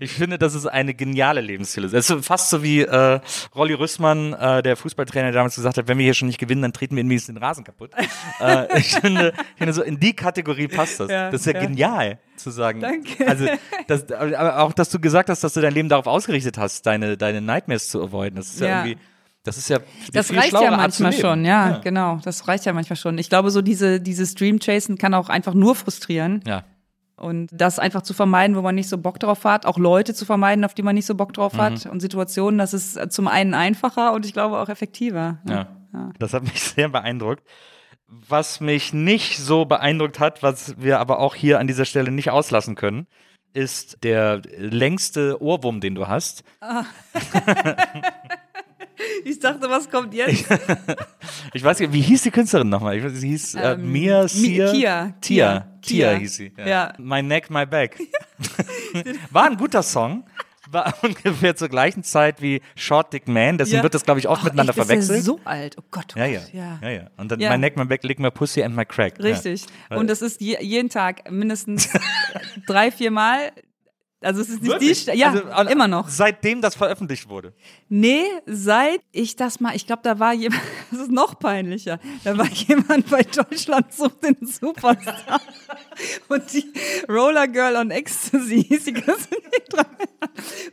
[0.00, 1.98] Ich finde, das ist eine geniale Lebensphilosophie.
[1.98, 3.20] Es ist fast so wie äh,
[3.54, 6.62] Rolli Rüssmann, äh, der Fußballtrainer, der damals gesagt hat, wenn wir hier schon nicht gewinnen,
[6.62, 7.90] dann treten wir wenigstens den Rasen kaputt.
[8.40, 11.10] äh, ich, finde, ich finde, so in die Kategorie passt das.
[11.10, 11.60] Ja, das ist ja, ja.
[11.60, 12.80] genial zu sagen.
[12.80, 13.26] Danke.
[13.26, 13.46] Also,
[13.86, 17.16] das, aber auch, dass du gesagt hast, dass du dein Leben darauf ausgerichtet hast, deine,
[17.16, 18.36] deine Nightmares zu avoiden.
[18.36, 18.84] Das ist ja, Ja.
[18.84, 18.98] irgendwie,
[19.44, 19.78] das ist ja
[20.12, 22.18] Das reicht ja manchmal schon, ja, genau.
[22.24, 23.18] Das reicht ja manchmal schon.
[23.18, 26.40] Ich glaube, so diese, dieses Dream-Chasen kann auch einfach nur frustrieren.
[26.46, 26.64] Ja.
[27.16, 30.24] Und das einfach zu vermeiden, wo man nicht so Bock drauf hat, auch Leute zu
[30.24, 31.58] vermeiden, auf die man nicht so Bock drauf Mhm.
[31.58, 35.38] hat und Situationen, das ist zum einen einfacher und ich glaube auch effektiver.
[35.48, 35.68] Ja.
[36.18, 37.44] Das hat mich sehr beeindruckt.
[38.08, 42.30] Was mich nicht so beeindruckt hat, was wir aber auch hier an dieser Stelle nicht
[42.30, 43.06] auslassen können,
[43.52, 46.42] ist der längste Ohrwurm, den du hast.
[49.24, 50.44] Ich dachte, was kommt jetzt?
[51.54, 52.96] Ich weiß nicht, wie hieß die Künstlerin nochmal?
[52.98, 54.70] Ich weiß, sie hieß äh, Ähm, Mia Mi- Sia.
[54.72, 55.14] Kia.
[55.20, 55.66] Tia.
[55.82, 56.52] Tia hieß sie.
[56.58, 56.66] Ja.
[56.66, 56.92] Ja.
[56.98, 57.98] My Neck, My Back.
[59.30, 60.24] War ein guter Song.
[60.70, 63.58] War ungefähr zur gleichen Zeit wie Short Dick Man.
[63.58, 63.82] Deswegen Ja.
[63.82, 65.16] wird das, glaube ich, oft Ach, miteinander echt, ist verwechselt.
[65.18, 65.76] Der so alt.
[65.78, 66.52] Oh Gott, oh ja, ja, Gott.
[66.52, 66.78] ja.
[66.82, 66.88] ja.
[66.90, 67.50] ja, Und dann Ja.
[67.50, 69.18] My Neck, My Back, Lick My Pussy and My Crack.
[69.22, 69.66] Richtig.
[69.90, 69.96] Ja.
[69.98, 71.88] Und das ist je, jeden Tag mindestens
[72.66, 73.52] drei, vier Mal.
[74.24, 74.98] Also es ist nicht die Wirklich?
[75.00, 76.08] Sta- Ja, Also, an- immer noch.
[76.08, 77.52] Seitdem das veröffentlicht wurde.
[77.88, 82.36] Nee, seit ich das mal, ich glaube, da war jemand, das ist noch peinlicher, da
[82.36, 85.40] war jemand bei Deutschland sucht den Superstar
[86.28, 86.72] und die
[87.08, 88.94] Roller Girl on Ecstasy hieß die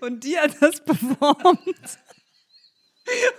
[0.01, 1.59] und die hat das performt.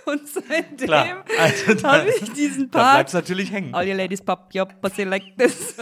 [0.05, 1.25] Und seitdem Klar.
[1.39, 3.73] Also habe ich diesen Da bleibt Part, es natürlich hängen.
[3.73, 5.75] all you ladies pop your pussy like this.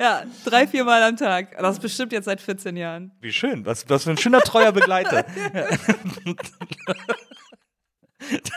[0.00, 1.58] Ja, drei, vier Mal am Tag.
[1.58, 3.12] Das ist bestimmt jetzt seit 14 Jahren.
[3.20, 3.66] Wie schön.
[3.66, 5.24] Was, was für ein schöner, treuer Begleiter.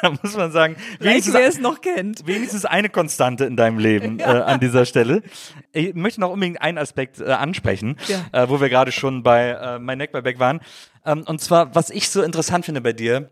[0.01, 2.25] da muss man sagen, wenigstens, wer es noch kennt.
[2.27, 5.21] wenigstens eine Konstante in deinem Leben äh, an dieser Stelle.
[5.71, 8.43] Ich möchte noch unbedingt einen Aspekt äh, ansprechen, Ja.
[8.43, 10.59] äh, wo wir gerade schon bei äh, My Neck, My Back waren.
[11.05, 13.29] Ähm, und zwar, was ich so interessant finde bei dir,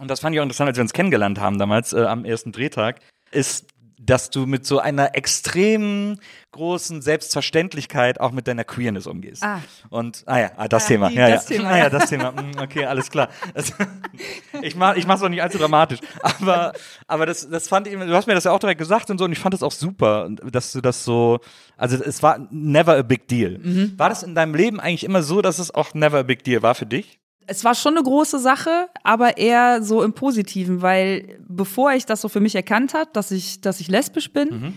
[0.00, 2.52] und das fand ich auch interessant, als wir uns kennengelernt haben damals äh, am ersten
[2.52, 3.66] Drehtag, ist,
[4.04, 6.18] dass du mit so einer extrem
[6.50, 9.42] großen Selbstverständlichkeit auch mit deiner Queerness umgehst.
[9.42, 9.60] Ah.
[9.90, 11.08] Und, ah ja, ah, das Ah, Thema.
[11.08, 11.56] die- ja, das ja.
[11.56, 12.30] Thema, Ah, ja, das Thema.
[12.32, 13.28] Mm, Okay, alles klar.
[13.54, 13.72] Das,
[14.62, 16.00] ich mach, ich mach's auch nicht allzu dramatisch.
[16.22, 16.72] Aber,
[17.06, 19.24] aber das, das fand ich, du hast mir das ja auch direkt gesagt und so,
[19.24, 21.40] und ich fand das auch super, dass du das so,
[21.76, 23.58] also es war never a big deal.
[23.58, 23.94] Mhm.
[23.98, 26.62] War das in deinem Leben eigentlich immer so, dass es auch never a big deal
[26.62, 27.18] war für dich?
[27.52, 32.22] Es war schon eine große Sache, aber eher so im Positiven, weil bevor ich das
[32.22, 34.74] so für mich erkannt habe, dass ich, dass ich lesbisch bin, Mhm.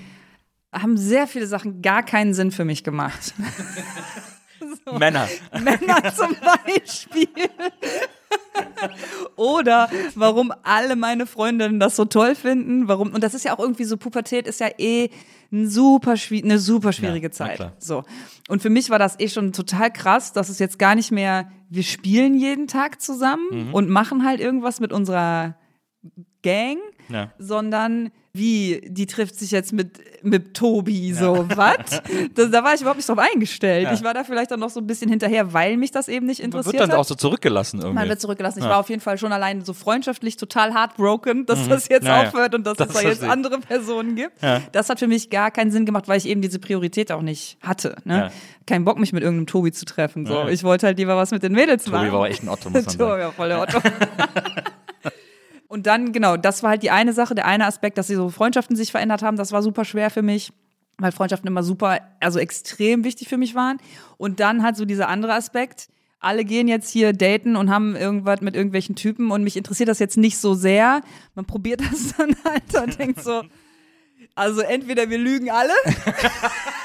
[0.74, 3.34] haben sehr viele Sachen gar keinen Sinn für mich gemacht.
[5.00, 5.28] Männer.
[5.62, 6.36] Männer zum
[6.66, 7.30] Beispiel.
[9.36, 13.60] Oder warum alle meine Freundinnen das so toll finden, warum, und das ist ja auch
[13.60, 15.10] irgendwie so, Pubertät ist ja eh
[15.52, 17.72] ein super, eine super schwierige Ja, Zeit.
[17.80, 18.04] So.
[18.50, 21.50] Und für mich war das eh schon total krass, dass es jetzt gar nicht mehr,
[21.70, 23.74] wir spielen jeden Tag zusammen Mhm.
[23.74, 25.56] und machen halt irgendwas mit unserer
[26.44, 26.78] Gang,
[27.10, 27.32] Ja.
[27.38, 32.02] sondern wie, die trifft sich jetzt mit, mit Tobi, so, was?
[32.34, 33.84] Da, war ich überhaupt nicht drauf eingestellt.
[33.86, 33.94] Ja.
[33.94, 36.40] Ich war da vielleicht auch noch so ein bisschen hinterher, weil mich das eben nicht
[36.40, 36.98] Man interessiert wird dann hat.
[36.98, 37.96] auch so zurückgelassen irgendwie.
[37.96, 38.60] Man wird zurückgelassen.
[38.60, 38.72] Ich Ja.
[38.72, 42.08] war auf jeden Fall schon allein so freundschaftlich total heartbroken, dass das jetzt Mhm.
[42.10, 42.28] Ja, ja.
[42.28, 44.42] aufhört und dass Das es da jetzt verstehe andere Personen gibt.
[44.44, 44.62] Ja.
[44.74, 47.58] Das hat für mich gar keinen Sinn gemacht, weil ich eben diese Priorität auch nicht
[47.62, 47.96] hatte.
[48.04, 48.18] Ne?
[48.18, 48.32] Ja.
[48.68, 50.26] Kein Bock, mich mit irgendeinem Tobi zu treffen.
[50.26, 50.34] So.
[50.34, 50.50] Ja.
[50.50, 52.08] Ich wollte halt lieber was mit den Mädels machen.
[52.08, 53.22] Tobi war echt ein Otto, muss man Tobi sagen.
[53.22, 53.80] war voll der Otto.
[55.76, 58.30] Und dann, genau, das war halt die eine Sache, der eine Aspekt, dass sie so
[58.30, 60.54] Freundschaften sich verändert haben, das war super schwer für mich,
[61.00, 63.80] weil Freundschaften immer super, also extrem wichtig für mich waren.
[64.16, 65.90] Und dann halt so dieser andere Aspekt,
[66.22, 70.00] alle gehen jetzt hier daten und haben irgendwas mit irgendwelchen Typen und mich interessiert das
[70.00, 71.02] jetzt nicht so sehr.
[71.34, 73.44] Man probiert das dann halt und denkt so,
[74.34, 75.74] also entweder wir lügen alle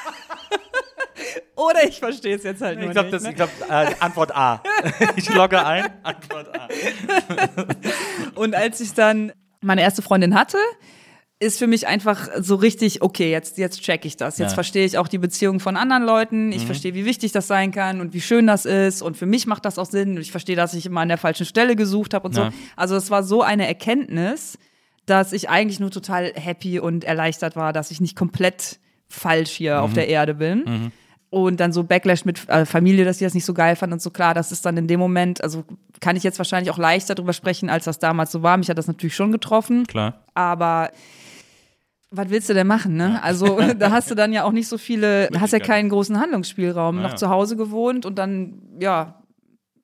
[1.68, 3.14] oder ich verstehe es jetzt halt nur Ich glaube, nicht.
[3.14, 3.30] das, ne?
[3.30, 4.62] ich glaub, äh, Antwort A.
[5.16, 6.68] ich logge ein, Antwort A.
[8.34, 10.58] Und als ich dann meine erste Freundin hatte,
[11.42, 14.36] ist für mich einfach so richtig, okay, jetzt, jetzt check ich das.
[14.38, 14.54] Jetzt Ja.
[14.54, 16.52] verstehe ich auch die Beziehungen von anderen Leuten.
[16.52, 19.00] Ich verstehe, wie wichtig das sein kann und wie schön das ist.
[19.00, 20.16] Und für mich macht das auch Sinn.
[20.16, 22.50] Und ich verstehe, dass ich immer an der falschen Stelle gesucht habe und Ja.
[22.50, 22.56] so.
[22.76, 24.58] Also es war so eine Erkenntnis,
[25.06, 28.78] dass ich eigentlich nur total happy und erleichtert war, dass ich nicht komplett
[29.08, 30.92] falsch hier auf der Erde bin.
[31.31, 34.02] Und dann so Backlash mit äh, Familie, dass die das nicht so geil fand und
[34.02, 35.65] so klar, das ist dann in dem Moment, also
[36.01, 38.57] kann ich jetzt wahrscheinlich auch leichter drüber sprechen, als das damals so war.
[38.57, 39.86] Mich hat das natürlich schon getroffen.
[39.86, 40.24] Klar.
[40.35, 40.90] Aber
[42.11, 43.23] was willst du denn machen, ne?
[43.23, 46.97] Also da hast du dann ja auch nicht so viele, hast ja keinen großen Handlungsspielraum.
[46.97, 47.16] Ja, noch ja.
[47.16, 49.23] zu Hause gewohnt und dann, ja.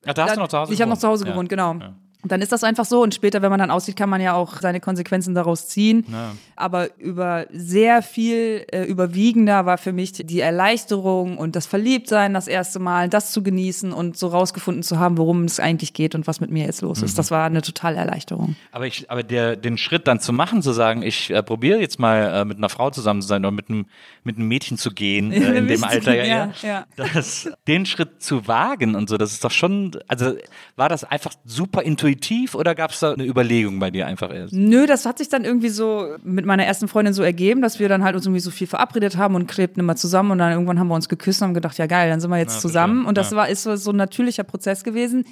[0.05, 1.31] Ach, da hast dann, du noch zu Hause Ich habe noch zu Hause Ja.
[1.31, 1.75] gewohnt, genau.
[1.75, 1.95] Ja.
[2.23, 4.35] Und dann ist das einfach so und später, wenn man dann aussieht, kann man ja
[4.35, 6.05] auch seine Konsequenzen daraus ziehen.
[6.11, 6.33] Ja.
[6.57, 12.49] Aber über sehr viel äh, überwiegender war für mich die Erleichterung und das Verliebtsein das
[12.49, 16.27] erste Mal, das zu genießen und so rausgefunden zu haben, worum es eigentlich geht und
[16.27, 17.05] was mit mir jetzt los Mhm.
[17.05, 17.19] ist.
[17.19, 18.57] Das war eine totale Erleichterung.
[18.73, 22.01] Aber, ich, aber der, den Schritt dann zu machen, zu sagen, ich äh, probiere jetzt
[22.01, 23.87] mal äh, mit einer Frau zusammen zu sein oder mit einem,
[24.25, 26.87] mit einem Mädchen zu gehen, äh, in dem Alter ja, ja, ja.
[26.97, 30.35] Das, den Schritt zu wagen und so, das ist doch schon, also
[30.75, 34.33] war das einfach super intuitiv intuitiv oder gab es da eine Überlegung bei dir einfach
[34.33, 34.53] erst?
[34.53, 37.89] Nö, das hat sich dann irgendwie so mit meiner ersten Freundin so ergeben, dass wir
[37.89, 40.79] dann halt uns irgendwie so viel verabredet haben und klebten immer zusammen und dann irgendwann
[40.79, 42.95] haben wir uns geküsst und haben gedacht, ja geil, dann sind wir jetzt Ja, zusammen.
[43.05, 43.09] verstehe.
[43.09, 43.37] Und das Ja.
[43.37, 45.25] war ist so, so ein natürlicher Prozess gewesen,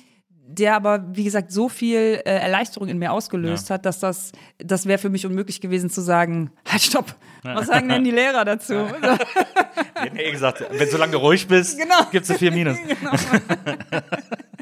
[0.47, 4.87] der aber, wie gesagt, so viel äh, Erleichterung in mir ausgelöst hat, dass das, das
[4.87, 8.75] wäre für mich unmöglich gewesen zu sagen, halt stopp, was sagen denn die Lehrer dazu?
[8.75, 12.05] Die hätten eh gesagt, wenn solange du ruhig bist, Genau.
[12.13, 12.77] gibt's eine 4 Minus.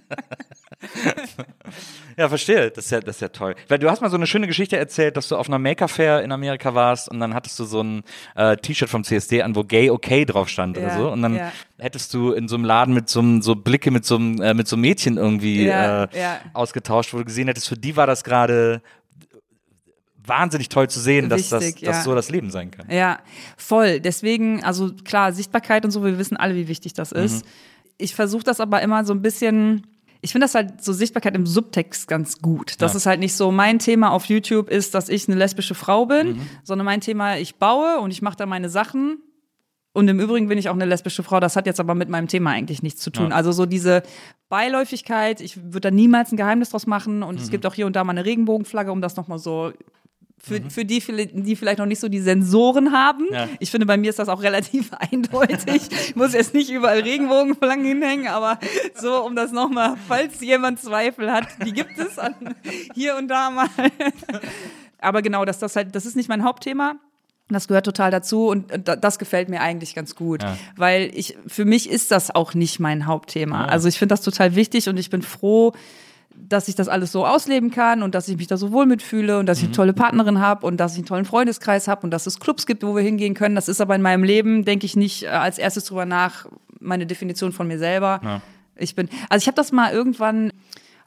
[2.16, 2.70] ja, verstehe.
[2.70, 3.54] Das ist ja, das ist ja toll.
[3.68, 6.32] Weil du hast mal so eine schöne Geschichte erzählt, dass du auf einer Maker-Fair in
[6.32, 8.02] Amerika warst und dann hattest du so ein
[8.34, 11.10] äh, T-Shirt vom CSD an, wo Gay Okay drauf stand oder Ja, so.
[11.10, 11.52] Und dann ja.
[11.78, 14.54] hättest du in so einem Laden mit so einem, so Blicke mit so einem, äh,
[14.54, 18.06] mit so einem Mädchen irgendwie Ja, äh, ausgetauscht, wo du gesehen hättest, für die war
[18.06, 18.82] das gerade
[20.24, 22.02] wahnsinnig toll zu sehen, dass das Wichtig, dass ja.
[22.02, 22.86] so das Leben sein kann.
[22.90, 23.20] Ja,
[23.56, 24.00] voll.
[24.00, 27.44] Deswegen, also klar, Sichtbarkeit und so, wir wissen alle, wie wichtig das ist.
[27.98, 29.86] Ich versuche das aber immer so ein bisschen.
[30.24, 32.80] Ich finde das halt so Sichtbarkeit im Subtext ganz gut.
[32.80, 32.96] Dass Ja.
[32.98, 36.40] es halt nicht so mein Thema auf YouTube ist, dass ich eine lesbische Frau bin,
[36.62, 39.18] sondern mein Thema, ich baue und ich mache da meine Sachen.
[39.94, 41.38] Und im Übrigen bin ich auch eine lesbische Frau.
[41.40, 43.28] Das hat jetzt aber mit meinem Thema eigentlich nichts zu tun.
[43.30, 43.36] Ja.
[43.36, 44.02] Also so diese
[44.48, 47.22] Beiläufigkeit, ich würde da niemals ein Geheimnis draus machen.
[47.22, 49.72] Und es gibt auch hier und da mal eine Regenbogenflagge, um das nochmal so
[50.44, 51.00] für, für die,
[51.32, 53.26] die vielleicht noch nicht so die Sensoren haben.
[53.30, 53.48] Ja.
[53.60, 55.82] Ich finde, bei mir ist das auch relativ eindeutig.
[56.08, 58.58] Ich muss jetzt nicht überall Regenbogenflaggen hinhängen, aber
[59.00, 62.34] so, um das nochmal, falls jemand Zweifel hat, die gibt es an,
[62.94, 63.68] hier und da mal.
[64.98, 66.94] Aber genau, dass das halt, das ist nicht mein Hauptthema.
[67.48, 70.56] Das gehört total dazu und da- das gefällt mir eigentlich ganz gut, Ja.
[70.76, 73.66] weil ich für mich ist das auch nicht mein Hauptthema.
[73.66, 75.72] Also ich finde das total wichtig und ich bin froh,
[76.48, 79.38] dass ich das alles so ausleben kann und dass ich mich da so wohl mitfühle
[79.38, 82.10] und dass ich eine tolle Partnerin habe und dass ich einen tollen Freundeskreis habe und
[82.10, 83.54] dass es Clubs gibt, wo wir hingehen können.
[83.54, 86.46] Das ist aber in meinem Leben, denke ich, nicht äh, als erstes drüber nach,
[86.80, 88.42] meine Definition von mir selber.
[88.76, 90.50] Ich bin, also ich habe das mal irgendwann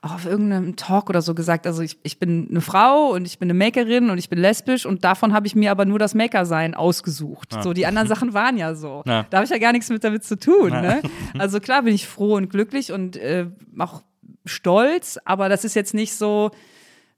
[0.06, 1.66] auch auf irgendeinem Talk oder so gesagt.
[1.66, 4.86] Also ich, ich bin eine Frau und ich bin eine Makerin und ich bin lesbisch
[4.86, 7.58] und davon habe ich mir aber nur das Maker-Sein ausgesucht.
[7.62, 9.04] So, die anderen Sachen waren ja so.
[9.08, 9.26] Ja.
[9.30, 10.70] Da habe ich ja gar nichts mit damit zu tun.
[10.70, 11.02] Ne?
[11.38, 13.48] Also klar bin ich froh und glücklich und äh,
[13.78, 14.04] auch
[14.46, 16.52] stolz, aber das ist jetzt nicht so,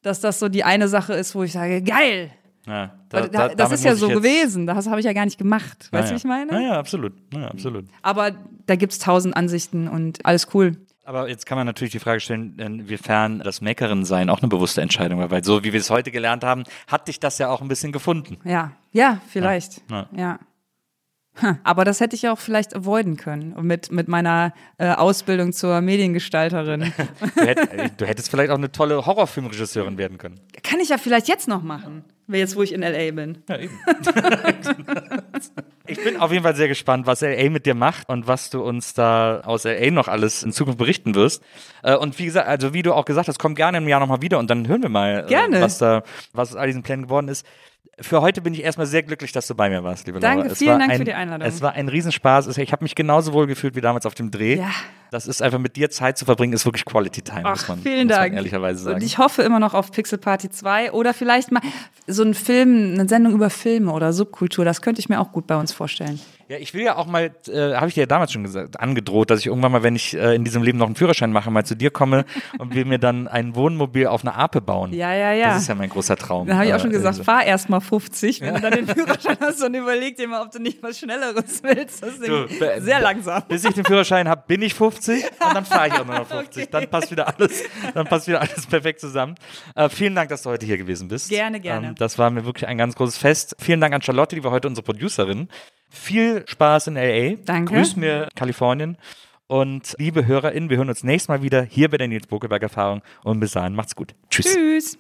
[0.02, 2.32] dass das so die eine Sache ist, wo ich sage, geil.
[2.66, 4.68] Ja, Weil da, das ist ja so gewesen.
[4.68, 5.88] Das habe ich ja gar nicht gemacht.
[5.92, 6.52] Weißt du, wie ich meine?
[6.52, 7.14] Ja, ja, absolut.
[7.34, 7.86] Ja, absolut.
[8.02, 8.32] Aber
[8.66, 10.76] da gibt es tausend Ansichten und alles cool.
[11.06, 15.20] Aber jetzt kann man natürlich die Frage stellen, inwiefern das Makerin-Sein auch eine bewusste Entscheidung
[15.20, 17.70] war, weil so wie wir es heute gelernt haben, hat dich das ja auch ein
[17.70, 18.38] bisschen gefunden.
[18.44, 19.82] Ja, ja, vielleicht.
[19.90, 20.10] Ja.
[20.14, 20.32] Ja.
[20.34, 20.47] Hm,
[21.64, 26.94] Aber das hätte ich auch vielleicht avoiden können mit, mit meiner äh, Ausbildung zur Mediengestalterin.
[27.36, 30.40] Du, hätt, äh, du hättest vielleicht auch eine tolle Horrorfilmregisseurin werden können.
[30.64, 33.38] Kann ich ja vielleicht jetzt noch machen, jetzt wo ich in LA bin.
[33.48, 33.80] Ja, eben.
[35.88, 38.64] ich bin auf jeden Fall sehr gespannt, was LA mit dir macht und was du
[38.64, 41.44] uns da aus LA noch alles in Zukunft berichten wirst.
[41.84, 44.22] Äh, Und wie gesagt, also wie du auch gesagt hast, komm gerne im Jahr nochmal
[44.22, 45.62] wieder und dann hören wir mal, äh, Gerne.
[45.62, 46.04] was da,
[46.34, 47.46] was aus all diesen Plänen geworden ist.
[48.00, 50.52] Für heute bin ich erstmal sehr glücklich, dass du bei mir warst, liebe Danke, Laura.
[50.52, 51.48] Es vielen war Dank ein, für die Einladung.
[51.48, 52.46] Es war ein Riesenspaß.
[52.46, 54.58] Es- Ich habe mich genauso wohl gefühlt wie damals auf dem Dreh.
[54.60, 54.70] Ja.
[55.10, 57.80] Das ist einfach mit dir Zeit zu verbringen, ist wirklich Quality Time, muss Ach, man,
[57.80, 58.30] vielen muss Dank.
[58.34, 58.96] man ehrlicherweise sagen.
[58.98, 61.62] Und ich hoffe immer noch auf Pixel Party 2 oder vielleicht mal
[62.06, 64.64] so ein Film, eine Sendung über Filme oder Subkultur.
[64.66, 66.20] Das könnte ich mir auch gut bei uns vorstellen.
[66.50, 69.30] Ja, ich will ja auch mal, äh, habe ich dir ja damals schon gesagt, angedroht,
[69.30, 71.66] dass ich irgendwann mal, wenn ich äh, in diesem Leben noch einen Führerschein mache, mal
[71.66, 72.24] zu dir komme
[72.60, 74.94] und wir mir dann ein Wohnmobil auf einer Ape bauen.
[74.94, 75.50] Ja, ja, ja.
[75.50, 76.48] Das ist ja mein großer Traum.
[76.48, 78.72] Da habe ich auch schon Äh, gesagt, äh, fahr erst mal 50, wenn du dann
[78.72, 82.02] den Führerschein hast und überleg dir mal, ob du nicht was Schnelleres willst.
[82.02, 82.48] Das ist Du,
[82.80, 83.44] sehr langsam.
[83.50, 86.28] Bis ich den Führerschein habe, bin ich 50 und dann fahre ich auch nur noch
[86.28, 86.64] 50.
[86.64, 86.68] Okay.
[86.72, 87.64] Dann passt wieder alles,
[87.94, 89.36] dann passt wieder alles perfekt zusammen.
[89.76, 91.30] Äh, vielen Dank, dass du heute hier gewesen bist.
[91.30, 91.88] Gerne, gerne.
[91.88, 93.56] Ähm, das war mir wirklich ein ganz großes Fest.
[93.60, 95.50] Vielen Dank an Charlotte, die war heute unsere Producerin.
[95.90, 97.36] Viel Spaß in LA.
[97.46, 97.74] Danke.
[97.74, 98.98] Grüß mir Kalifornien.
[99.48, 103.02] Und liebe HörerInnen, wir hören uns nächstes Mal wieder hier bei der Nils Bokelberg Erfahrung.
[103.24, 104.14] Und bis dahin, macht's gut.
[104.30, 104.54] Tschüss.
[104.54, 104.98] Tschüss.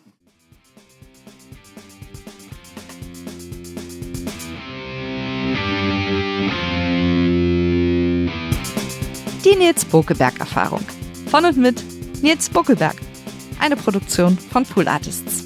[9.43, 10.83] Die Nils Bokelberg Erfahrung.
[11.29, 11.83] Von und mit
[12.21, 12.95] Nils Bokelberg.
[13.59, 15.45] Eine Produktion von Pool Artists.